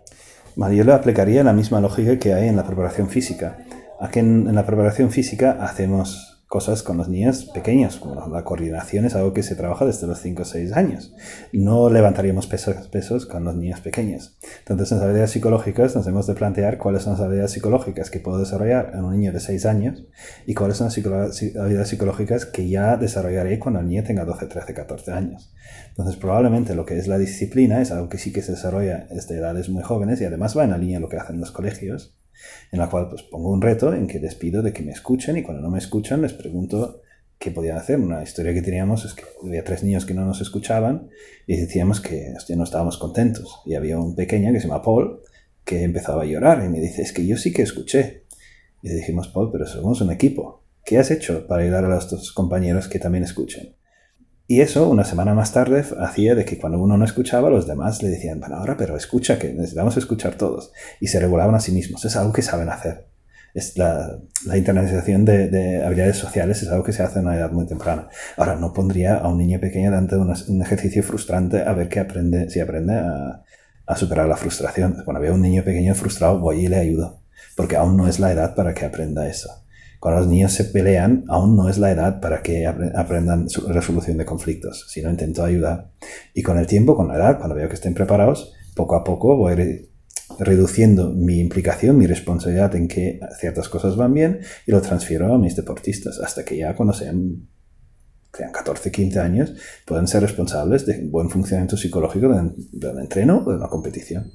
Vale, 0.58 0.76
yo 0.76 0.84
le 0.84 0.92
aplicaría 0.92 1.46
la 1.46 1.54
misma 1.54 1.80
lógica 1.80 2.20
que 2.20 2.34
hay 2.34 2.50
en 2.50 2.58
la 2.58 2.66
preparación 2.66 3.10
física. 3.10 3.60
Aquí 4.02 4.18
en, 4.18 4.56
la 4.56 4.66
preparación 4.66 5.12
física 5.12 5.60
hacemos 5.62 6.44
cosas 6.48 6.82
con 6.82 6.98
los 6.98 7.08
niños 7.08 7.46
pequeños, 7.46 7.98
como 7.98 8.28
la 8.30 8.44
coordinación 8.44 9.06
es 9.06 9.14
algo 9.14 9.32
que 9.32 9.44
se 9.44 9.56
trabaja 9.56 9.86
desde 9.86 10.08
los 10.08 10.20
5 10.20 10.42
o 10.42 10.46
6 10.46 10.74
años. 10.74 11.14
No 11.54 11.88
levantaríamos 11.88 12.48
pesos, 12.48 12.88
pesos 12.88 13.28
con 13.28 13.44
los 13.44 13.56
niños 13.56 13.80
pequeños. 13.80 14.40
Entonces, 14.58 14.92
en 14.92 14.98
las 14.98 15.06
habilidades 15.06 15.32
psicológicas 15.32 15.96
nos 15.96 16.08
hemos 16.08 16.26
de 16.26 16.34
plantear 16.34 16.80
cuáles 16.80 17.04
son 17.04 17.14
las 17.14 17.22
habilidades 17.22 17.52
psicológicas 17.52 18.10
que 18.10 18.20
puedo 18.20 18.40
desarrollar 18.40 18.92
en 18.96 19.04
un 19.04 19.12
niño 19.12 19.34
de 19.34 19.40
6 19.40 19.68
años 19.68 20.08
y 20.48 20.56
cuáles 20.56 20.78
son 20.78 20.88
las 20.88 20.98
habilidades 20.98 21.88
psicológicas 21.88 22.48
que 22.48 22.68
ya 22.68 22.98
desarrollaré 22.98 23.60
cuando 23.60 23.82
el 23.82 23.88
niño 23.88 24.04
tenga 24.04 24.26
12, 24.26 24.48
13, 24.48 24.74
14 24.74 25.12
años. 25.12 25.54
Entonces, 25.90 26.16
probablemente 26.16 26.74
lo 26.74 26.88
que 26.88 26.98
es 26.98 27.08
la 27.08 27.20
disciplina 27.20 27.82
es 27.82 27.92
algo 27.92 28.10
que 28.10 28.18
sí 28.18 28.34
que 28.34 28.42
se 28.42 28.54
desarrolla 28.54 29.06
desde 29.12 29.38
edades 29.38 29.70
muy 29.70 29.84
jóvenes 29.84 30.20
y 30.22 30.26
además 30.26 30.58
va 30.58 30.64
en 30.64 30.72
la 30.72 30.80
línea 30.80 30.98
de 30.98 31.02
lo 31.02 31.10
que 31.10 31.18
hacen 31.18 31.40
los 31.40 31.52
colegios 31.52 32.16
en 32.72 32.80
la 32.80 32.90
cual 32.90 33.10
pues, 33.10 33.24
pongo 33.24 33.52
un 33.52 33.62
reto 33.62 33.94
en 33.94 34.08
que 34.08 34.20
les 34.20 34.36
pido 34.36 34.62
de 34.62 34.74
que 34.74 34.84
me 34.84 34.92
escuchen 34.92 35.38
y 35.38 35.44
cuando 35.44 35.62
no 35.62 35.70
me 35.70 35.80
escuchan 35.80 36.22
les 36.22 36.34
pregunto 36.34 37.02
qué 37.38 37.52
podían 37.52 37.78
hacer. 37.78 38.00
Una 38.00 38.24
historia 38.24 38.54
que 38.54 38.62
teníamos 38.62 39.04
es 39.06 39.14
que 39.14 39.24
había 39.44 39.64
tres 39.64 39.84
niños 39.84 40.06
que 40.06 40.14
no 40.14 40.26
nos 40.26 40.42
escuchaban 40.42 41.10
y 41.48 41.58
decíamos 41.58 42.00
que 42.00 42.34
no 42.56 42.64
estábamos 42.64 42.98
contentos. 42.98 43.62
Y 43.66 43.76
había 43.76 43.98
un 43.98 44.16
pequeño 44.16 44.54
que 44.54 44.60
se 44.60 44.68
llama 44.68 44.84
Paul 44.84 45.22
que 45.66 45.84
empezaba 45.84 46.24
a 46.24 46.26
llorar 46.26 46.64
y 46.64 46.70
me 46.70 46.80
dice, 46.80 47.02
es 47.02 47.12
que 47.12 47.26
yo 47.26 47.38
sí 47.38 47.52
que 47.52 47.64
escuché. 47.64 48.26
Y 48.82 48.90
le 48.90 48.96
dijimos, 48.96 49.28
Paul, 49.28 49.52
pero 49.52 49.66
somos 49.66 50.02
un 50.02 50.12
equipo. 50.12 50.64
¿Qué 50.84 50.98
has 50.98 51.12
hecho 51.12 51.46
para 51.48 51.64
ayudar 51.64 51.86
a 51.86 51.90
los 51.90 52.32
compañeros 52.32 52.88
que 52.88 53.00
también 53.00 53.24
escuchen? 53.24 53.76
Y 54.52 54.60
eso, 54.60 54.90
una 54.90 55.06
semana 55.06 55.34
más 55.34 55.54
tarde, 55.54 55.82
hacía 56.02 56.36
de 56.36 56.44
que 56.44 56.58
cuando 56.58 56.78
uno 56.78 56.98
no 56.98 57.06
escuchaba, 57.06 57.50
los 57.50 57.68
demás 57.68 58.04
le 58.04 58.10
decían, 58.10 58.42
bueno, 58.42 58.58
ahora, 58.58 58.76
pero 58.76 58.98
escucha, 58.98 59.40
que 59.40 59.54
necesitamos 59.54 59.96
escuchar 59.96 60.36
todos. 60.36 60.74
Y 61.00 61.08
se 61.08 61.22
regulaban 61.22 61.56
a 61.56 61.62
sí 61.62 61.72
mismos. 61.72 62.04
Es 62.04 62.18
algo 62.18 62.34
que 62.34 62.42
saben 62.42 62.68
hacer. 62.68 63.08
Es 63.54 63.78
la, 63.78 64.20
la 64.46 64.58
internalización 64.58 65.24
de, 65.24 65.82
habilidades 65.86 66.18
sociales 66.18 66.62
es 66.62 66.68
algo 66.68 66.84
que 66.84 66.92
se 66.92 67.02
hace 67.02 67.20
en 67.20 67.28
una 67.28 67.38
edad 67.38 67.54
muy 67.54 67.66
temprana. 67.66 68.10
Ahora, 68.36 68.58
no 68.58 68.74
pondría 68.74 69.20
a 69.20 69.30
un 69.30 69.38
niño 69.38 69.58
pequeño 69.62 69.90
delante 69.90 70.18
de 70.18 70.22
un, 70.22 70.62
ejercicio 70.62 71.02
frustrante 71.02 71.64
a 71.64 71.72
ver 71.72 71.88
qué 71.88 72.02
aprende, 72.02 72.50
si 72.50 72.60
aprende 72.60 72.96
a, 72.96 73.96
superar 73.96 74.28
la 74.28 74.36
frustración. 74.36 74.98
Cuando 75.06 75.22
veo 75.22 75.32
a 75.32 75.36
un 75.36 75.44
niño 75.44 75.64
pequeño 75.64 75.96
frustrado, 75.96 76.40
voy 76.40 76.66
y 76.66 76.68
le 76.68 76.76
ayudo. 76.76 77.22
Porque 77.56 77.78
aún 77.78 77.96
no 77.96 78.06
es 78.06 78.20
la 78.20 78.34
edad 78.34 78.54
para 78.54 78.74
que 78.74 78.84
aprenda 78.84 79.30
eso 79.30 79.62
Cuando 80.02 80.22
los 80.22 80.30
niños 80.30 80.52
se 80.54 80.66
pelean, 80.66 81.26
aún 81.28 81.56
no 81.56 81.70
es 81.70 81.78
la 81.78 81.92
edad 81.92 82.20
para 82.20 82.42
que 82.42 82.66
aprendan 82.66 83.46
resolución 83.68 84.18
de 84.18 84.26
conflictos, 84.26 84.88
sino 84.90 85.12
intento 85.12 85.44
ayudar. 85.44 85.92
Y 86.34 86.42
con 86.42 86.58
el 86.58 86.66
tiempo, 86.66 86.96
con 86.96 87.08
la 87.08 87.18
edad, 87.18 87.38
cuando 87.38 87.54
veo 87.54 87.70
que 87.70 87.76
estén 87.76 87.94
preparados, 87.94 88.52
poco 88.76 88.96
a 88.96 89.04
poco 89.04 89.38
voy 89.38 89.92
reduciendo 90.40 91.12
mi 91.12 91.40
implicación, 91.40 92.00
mi 92.00 92.08
responsabilidad 92.08 92.76
en 92.76 92.88
que 92.88 93.20
ciertas 93.40 93.70
cosas 93.70 93.96
van 93.96 94.16
bien 94.16 94.40
y 94.66 94.72
lo 94.72 94.82
transfiero 94.82 95.32
a 95.36 95.38
mis 95.38 95.56
deportistas 95.56 96.20
hasta 96.20 96.44
que 96.44 96.58
ya 96.58 96.76
cuando 96.76 96.96
sean, 96.96 97.48
sean 98.36 98.52
14, 98.52 98.90
15 98.90 99.20
años 99.20 99.54
puedan 99.86 100.08
ser 100.08 100.24
responsables 100.24 100.84
de 100.88 101.06
buen 101.10 101.30
funcionamiento 101.30 101.78
psicológico 101.78 102.28
de, 102.28 102.90
un 102.90 103.00
entreno 103.00 103.44
o 103.46 103.52
de 103.52 103.58
una 103.58 103.68
competición. 103.68 104.32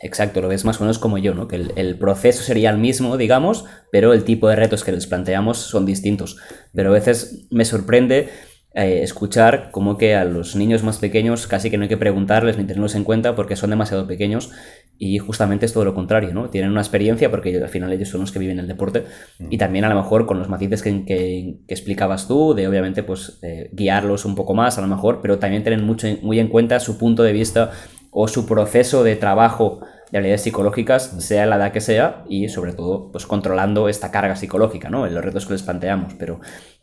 Exacto, 0.00 0.40
lo 0.40 0.48
ves 0.48 0.64
más 0.64 0.80
o 0.80 0.84
menos 0.84 0.98
como 0.98 1.18
yo, 1.18 1.34
¿no? 1.34 1.48
Que 1.48 1.56
el, 1.76 1.98
proceso 1.98 2.42
sería 2.42 2.70
el 2.70 2.78
mismo, 2.78 3.16
digamos, 3.16 3.64
pero 3.90 4.12
el 4.12 4.24
tipo 4.24 4.48
de 4.48 4.56
retos 4.56 4.84
que 4.84 4.92
les 4.92 5.06
planteamos 5.06 5.58
son 5.58 5.86
distintos. 5.86 6.36
Pero 6.74 6.90
a 6.90 6.92
veces 6.92 7.46
me 7.50 7.64
sorprende 7.64 8.28
eh, 8.74 9.02
escuchar 9.02 9.70
como 9.70 9.96
que 9.96 10.16
a 10.16 10.24
los 10.24 10.56
niños 10.56 10.82
más 10.82 10.98
pequeños 10.98 11.46
casi 11.46 11.70
que 11.70 11.76
no 11.76 11.84
hay 11.84 11.88
que 11.88 11.96
preguntarles 11.96 12.58
ni 12.58 12.64
tenerlos 12.64 12.96
en 12.96 13.04
cuenta 13.04 13.36
porque 13.36 13.54
son 13.54 13.70
demasiado 13.70 14.08
pequeños 14.08 14.50
y 14.98 15.18
justamente 15.18 15.66
es 15.66 15.72
todo 15.72 15.84
lo 15.84 15.94
contrario, 15.94 16.34
¿no? 16.34 16.50
Tienen 16.50 16.72
una 16.72 16.80
experiencia 16.80 17.30
porque 17.30 17.56
al 17.56 17.68
final 17.68 17.92
ellos 17.92 18.08
son 18.08 18.22
los 18.22 18.32
que 18.32 18.40
viven 18.40 18.58
el 18.58 18.66
deporte 18.66 19.04
mm. 19.38 19.46
y 19.50 19.58
también 19.58 19.84
a 19.84 19.88
lo 19.88 19.94
mejor 19.94 20.26
con 20.26 20.40
los 20.40 20.48
matices 20.48 20.82
que, 20.82 21.04
que, 21.04 21.60
explicabas 21.68 22.26
tú, 22.26 22.54
de 22.54 22.66
obviamente 22.66 23.02
pues 23.02 23.38
eh, 23.42 23.70
guiarlos 23.72 24.24
un 24.24 24.34
poco 24.34 24.54
más 24.54 24.76
a 24.76 24.80
lo 24.80 24.88
mejor, 24.88 25.20
pero 25.22 25.38
también 25.38 25.62
tener 25.62 25.80
mucho, 25.80 26.08
muy 26.22 26.40
en 26.40 26.48
cuenta 26.48 26.80
su 26.80 26.98
punto 26.98 27.22
de 27.22 27.32
vista 27.32 27.70
o 28.14 28.28
su 28.28 28.46
proceso 28.46 29.02
de 29.02 29.16
trabajo 29.16 29.80
de 30.10 30.18
habilidades 30.18 30.42
psicológicas, 30.42 31.12
sea 31.18 31.46
la 31.46 31.56
edad 31.56 31.72
que 31.72 31.80
sea, 31.80 32.24
y 32.28 32.48
sobre 32.48 32.72
todo 32.72 33.10
pues 33.10 33.26
controlando 33.26 33.88
esta 33.88 34.12
carga 34.12 34.36
psicológica, 34.36 34.88
¿no? 34.88 35.06
En 35.06 35.14
los 35.14 35.24
retos 35.24 35.46
que 35.46 35.52
les 35.54 35.64
planteamos, 35.64 36.14
pero 36.14 36.40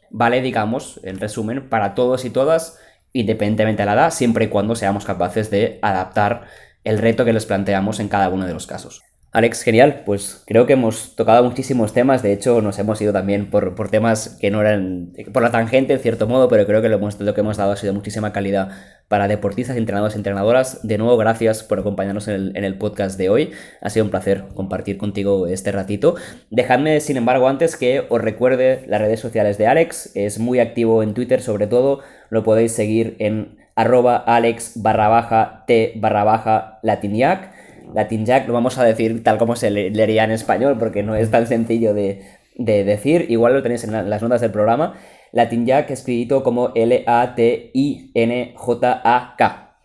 vale, 0.10 0.42
digamos, 0.42 1.00
en 1.04 1.20
resumen, 1.20 1.70
para 1.70 1.96
todos 1.96 2.26
y 2.26 2.30
todas, 2.30 2.78
independientemente 3.14 3.82
de 3.82 3.86
la 3.86 3.94
edad, 3.94 4.12
siempre 4.12 4.46
y 4.46 4.48
cuando 4.50 4.76
seamos 4.76 5.06
capaces 5.06 5.50
de 5.50 5.80
adaptar 5.82 6.44
el 6.84 6.98
reto 6.98 7.24
que 7.24 7.34
les 7.34 7.46
planteamos 7.46 8.02
en 8.02 8.10
cada 8.10 8.28
uno 8.28 8.46
de 8.46 8.54
los 8.54 8.68
casos. 8.68 9.02
Alex, 9.34 9.64
genial, 9.64 10.04
pues 10.06 10.44
creo 10.46 10.66
que 10.66 10.74
hemos 10.74 11.16
tocado 11.16 11.42
muchísimos 11.42 11.94
temas, 11.94 12.22
de 12.22 12.34
hecho 12.34 12.62
nos 12.62 12.78
hemos 12.80 13.02
ido 13.02 13.14
también 13.14 13.50
por, 13.50 13.90
temas 13.90 14.38
que 14.42 14.52
no 14.52 14.60
eran 14.60 15.14
por 15.32 15.42
la 15.42 15.52
tangente 15.52 15.94
en 15.94 16.00
cierto 16.00 16.28
modo, 16.28 16.50
pero 16.50 16.66
creo 16.66 16.82
que 16.82 16.90
lo, 16.90 17.00
lo 17.00 17.34
que 17.34 17.40
hemos 17.40 17.56
dado 17.56 17.72
ha 17.72 17.78
sido 17.78 17.94
muchísima 17.94 18.34
calidad 18.34 18.72
para 19.08 19.30
deportistas, 19.30 19.78
entrenadores 19.78 20.16
y 20.16 20.20
entrenadoras. 20.20 20.86
De 20.86 20.98
nuevo, 20.98 21.16
gracias 21.16 21.64
por 21.64 21.80
acompañarnos 21.80 22.28
en 22.28 22.36
el, 22.36 22.58
en 22.58 22.66
el, 22.66 22.78
podcast 22.78 23.18
de 23.18 23.30
hoy, 23.30 23.52
ha 23.80 23.90
sido 23.90 24.04
un 24.04 24.12
placer 24.12 24.46
compartir 24.54 24.98
contigo 24.98 25.48
este 25.48 25.72
ratito. 25.72 26.16
Dejadme, 26.50 27.00
sin 27.00 27.16
embargo, 27.16 27.48
antes 27.48 27.78
que 27.78 28.06
os 28.10 28.20
recuerde 28.20 28.84
las 28.88 29.00
redes 29.00 29.22
sociales 29.22 29.58
de 29.58 29.66
Alex, 29.66 30.12
es 30.14 30.40
muy 30.40 30.60
activo 30.60 31.04
en 31.04 31.14
Twitter 31.14 31.42
sobre 31.42 31.68
todo, 31.68 32.02
lo 32.30 32.44
podéis 32.44 32.74
seguir 32.74 33.16
en 33.20 33.62
arroba 33.76 34.18
alex 34.18 34.74
barra 34.82 35.08
baja 35.08 35.64
t 35.68 35.94
barra 35.96 36.24
baja 36.24 36.80
latiniac. 36.84 37.51
Jack 37.94 38.48
lo 38.48 38.54
vamos 38.54 38.78
a 38.78 38.84
decir 38.84 39.24
tal 39.24 39.38
como 39.38 39.56
se 39.56 39.70
leería 39.70 40.24
en 40.24 40.32
español 40.32 40.78
porque 40.80 41.04
no 41.04 41.16
es 41.16 41.30
tan 41.32 41.48
sencillo 41.48 41.94
de, 41.94 42.24
decir. 42.56 43.26
Igual 43.30 43.54
lo 43.54 43.62
tenéis 43.64 43.84
en 43.84 44.10
las 44.10 44.22
notas 44.22 44.42
del 44.42 44.52
programa. 44.52 44.96
Jack 45.34 45.92
escrito 45.92 46.44
como 46.44 46.72
L-A-T-I-N-J-A-K. 46.76 47.68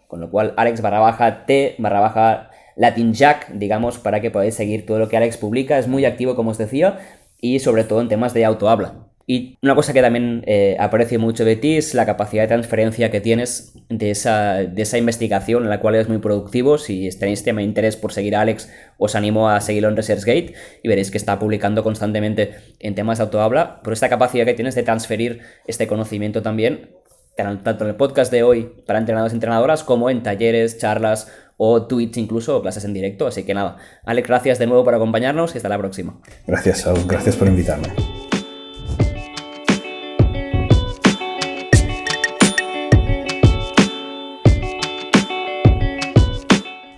Con 0.07 0.21
lo 0.21 0.31
cual 0.31 0.55
Alex 0.57 0.81
barra 0.83 1.01
baja 1.01 1.47
T 1.47 1.75
barra 1.79 2.01
baja 2.01 2.51
Jack, 2.77 3.51
digamos, 3.53 3.99
para 3.99 4.21
que 4.21 4.31
podáis 4.31 4.55
seguir 4.55 4.87
todo 4.87 4.99
lo 4.99 5.09
que 5.09 5.17
Alex 5.17 5.37
publica. 5.37 5.79
Es 5.79 5.89
muy 5.89 6.05
activo, 6.05 6.37
como 6.37 6.51
os 6.51 6.59
decía, 6.59 6.99
y 7.41 7.59
sobre 7.59 7.85
todo 7.85 8.01
en 8.01 8.09
temas 8.09 8.35
de 8.35 8.45
autohabla. 8.45 9.06
Y 9.29 9.59
una 9.61 9.74
cosa 9.74 9.93
que 9.93 10.01
también 10.03 10.45
eh, 10.47 10.77
aprecio 10.79 11.18
mucho 11.18 11.45
de 11.45 11.57
ti 11.57 11.77
es 11.77 11.95
la 11.95 12.07
capacidad 12.07 12.45
de 12.45 12.49
transferencia 12.49 13.11
que 13.11 13.20
tienes 13.20 13.74
de 13.89 14.12
esa, 14.12 14.59
de 14.59 14.83
esa 14.83 14.99
investigación 14.99 15.64
en 15.64 15.70
la 15.70 15.81
cual 15.81 15.97
eres 15.97 16.09
muy 16.09 16.18
productivo. 16.18 16.79
Si 16.79 17.09
tenéis 17.18 17.43
tema 17.43 17.61
interés 17.61 17.97
por 17.97 18.12
seguir 18.12 18.37
a 18.37 18.43
Alex, 18.43 18.70
os 18.99 19.16
animo 19.16 19.51
a 19.51 19.61
seguirlo 19.61 19.89
en 19.89 19.97
ResearchGate 19.97 20.55
y 20.81 20.89
veréis 20.89 21.11
que 21.11 21.18
está 21.18 21.41
publicando 21.41 21.83
constantemente 21.83 22.55
en 22.79 22.95
temas 22.95 23.18
de 23.18 23.24
autohabla. 23.24 23.83
Por 23.83 23.93
esta 23.93 24.09
capacidad 24.09 24.45
que 24.45 24.55
tienes 24.55 24.77
de 24.77 24.85
transferir 24.85 25.41
este 25.66 25.89
conocimiento 25.89 26.43
también, 26.43 26.91
tanto 27.37 27.83
en 27.83 27.91
el 27.91 27.97
podcast 27.97 28.31
de 28.31 28.45
hoy 28.45 28.72
para 28.87 29.01
entrenadores 29.01 29.33
y 29.33 29.37
entrenadoras, 29.37 29.83
como 29.83 30.09
en 30.09 30.22
talleres, 30.22 30.79
charlas 30.79 31.33
o 31.57 31.87
tweets 31.87 32.16
incluso, 32.16 32.57
o 32.57 32.62
clases 32.62 32.85
en 32.85 32.95
directo. 32.95 33.27
Así 33.27 33.43
que 33.43 33.55
nada, 33.55 33.77
Alex, 34.05 34.29
gracias 34.29 34.59
de 34.61 34.68
nuevo 34.68 34.85
por 34.85 34.95
acompañarnos 34.95 35.53
y 35.55 35.59
hasta 35.59 35.68
la 35.68 35.79
próxima. 35.79 36.20
Gracias. 36.47 36.87
Gracias 37.09 37.35
por 37.35 37.49
invitarme. 37.49 37.89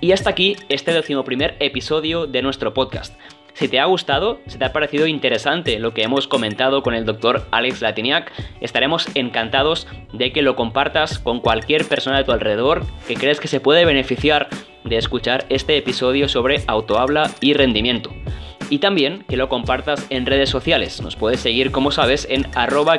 Y 0.09 0.13
hasta 0.13 0.31
aquí 0.31 0.57
este 0.71 0.95
decimoprimer 0.95 1.59
episodio 1.61 2.27
de 2.27 2.41
nuestro 2.41 2.73
podcast. 2.73 3.15
Si 3.53 3.69
te 3.69 3.79
ha 3.79 3.85
gustado, 3.85 4.41
si 4.47 4.57
te 4.57 4.65
ha 4.65 4.73
parecido 4.73 5.07
interesante 5.07 5.79
lo 5.79 5.93
que 5.93 6.03
hemos 6.03 6.27
comentado 6.27 6.83
con 6.83 6.95
el 6.95 7.05
doctor 7.05 7.47
Alex 7.51 7.83
Latiniak, 7.83 8.33
estaremos 8.63 9.07
encantados 9.15 9.87
de 10.15 10.33
que 10.33 10.41
lo 10.41 10.57
compartas 10.57 11.19
con 11.19 11.41
cualquier 11.41 11.85
persona 11.85 12.17
de 12.17 12.25
tu 12.25 12.33
alrededor 12.33 12.87
que 13.07 13.17
crees 13.17 13.39
que 13.39 13.49
se 13.49 13.61
puede 13.61 13.85
beneficiar 13.85 14.49
de 14.83 14.97
escuchar 14.97 15.45
este 15.51 15.77
episodio 15.77 16.27
sobre 16.27 16.63
autohabla 16.67 17.31
y 17.43 17.53
rendimiento. 17.53 18.11
Y 18.71 18.79
también 18.79 19.27
que 19.29 19.37
lo 19.37 19.51
compartas 19.51 20.07
en 20.09 20.25
redes 20.25 20.49
sociales. 20.49 21.03
Nos 21.03 21.17
puedes 21.17 21.41
seguir, 21.41 21.71
como 21.71 21.91
sabes, 21.91 22.27
en 22.31 22.47
arroba 22.55 22.97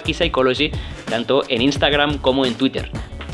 tanto 1.10 1.42
en 1.50 1.64
Instagram 1.64 2.20
como 2.20 2.46
en 2.46 2.54
Twitter. 2.54 2.92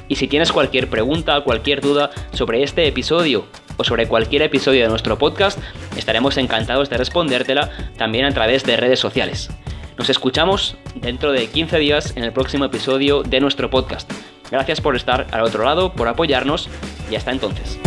Y 0.07 0.15
si 0.15 0.29
tienes 0.29 0.53
cualquier 0.53 0.89
pregunta, 0.89 1.41
cualquier 1.41 1.81
duda 1.81 2.11
sobre 2.31 2.63
este 2.63 2.87
episodio 2.87 3.45
o 3.77 3.83
sobre 3.83 4.07
cualquier 4.07 4.41
episodio 4.41 4.83
de 4.83 4.89
nuestro 4.89 5.17
podcast, 5.17 5.59
estaremos 5.97 6.37
encantados 6.37 6.89
de 6.89 6.97
respondértela 6.97 7.69
también 7.97 8.25
a 8.25 8.31
través 8.31 8.63
de 8.63 8.77
redes 8.77 8.99
sociales. 8.99 9.49
Nos 9.97 10.09
escuchamos 10.09 10.75
dentro 10.95 11.31
de 11.31 11.47
15 11.47 11.77
días 11.77 12.15
en 12.17 12.23
el 12.23 12.33
próximo 12.33 12.65
episodio 12.65 13.23
de 13.23 13.39
nuestro 13.39 13.69
podcast. 13.69 14.11
Gracias 14.51 14.81
por 14.81 14.95
estar 14.95 15.27
al 15.31 15.41
otro 15.41 15.63
lado, 15.63 15.93
por 15.93 16.07
apoyarnos 16.07 16.69
y 17.09 17.15
hasta 17.15 17.31
entonces. 17.31 17.79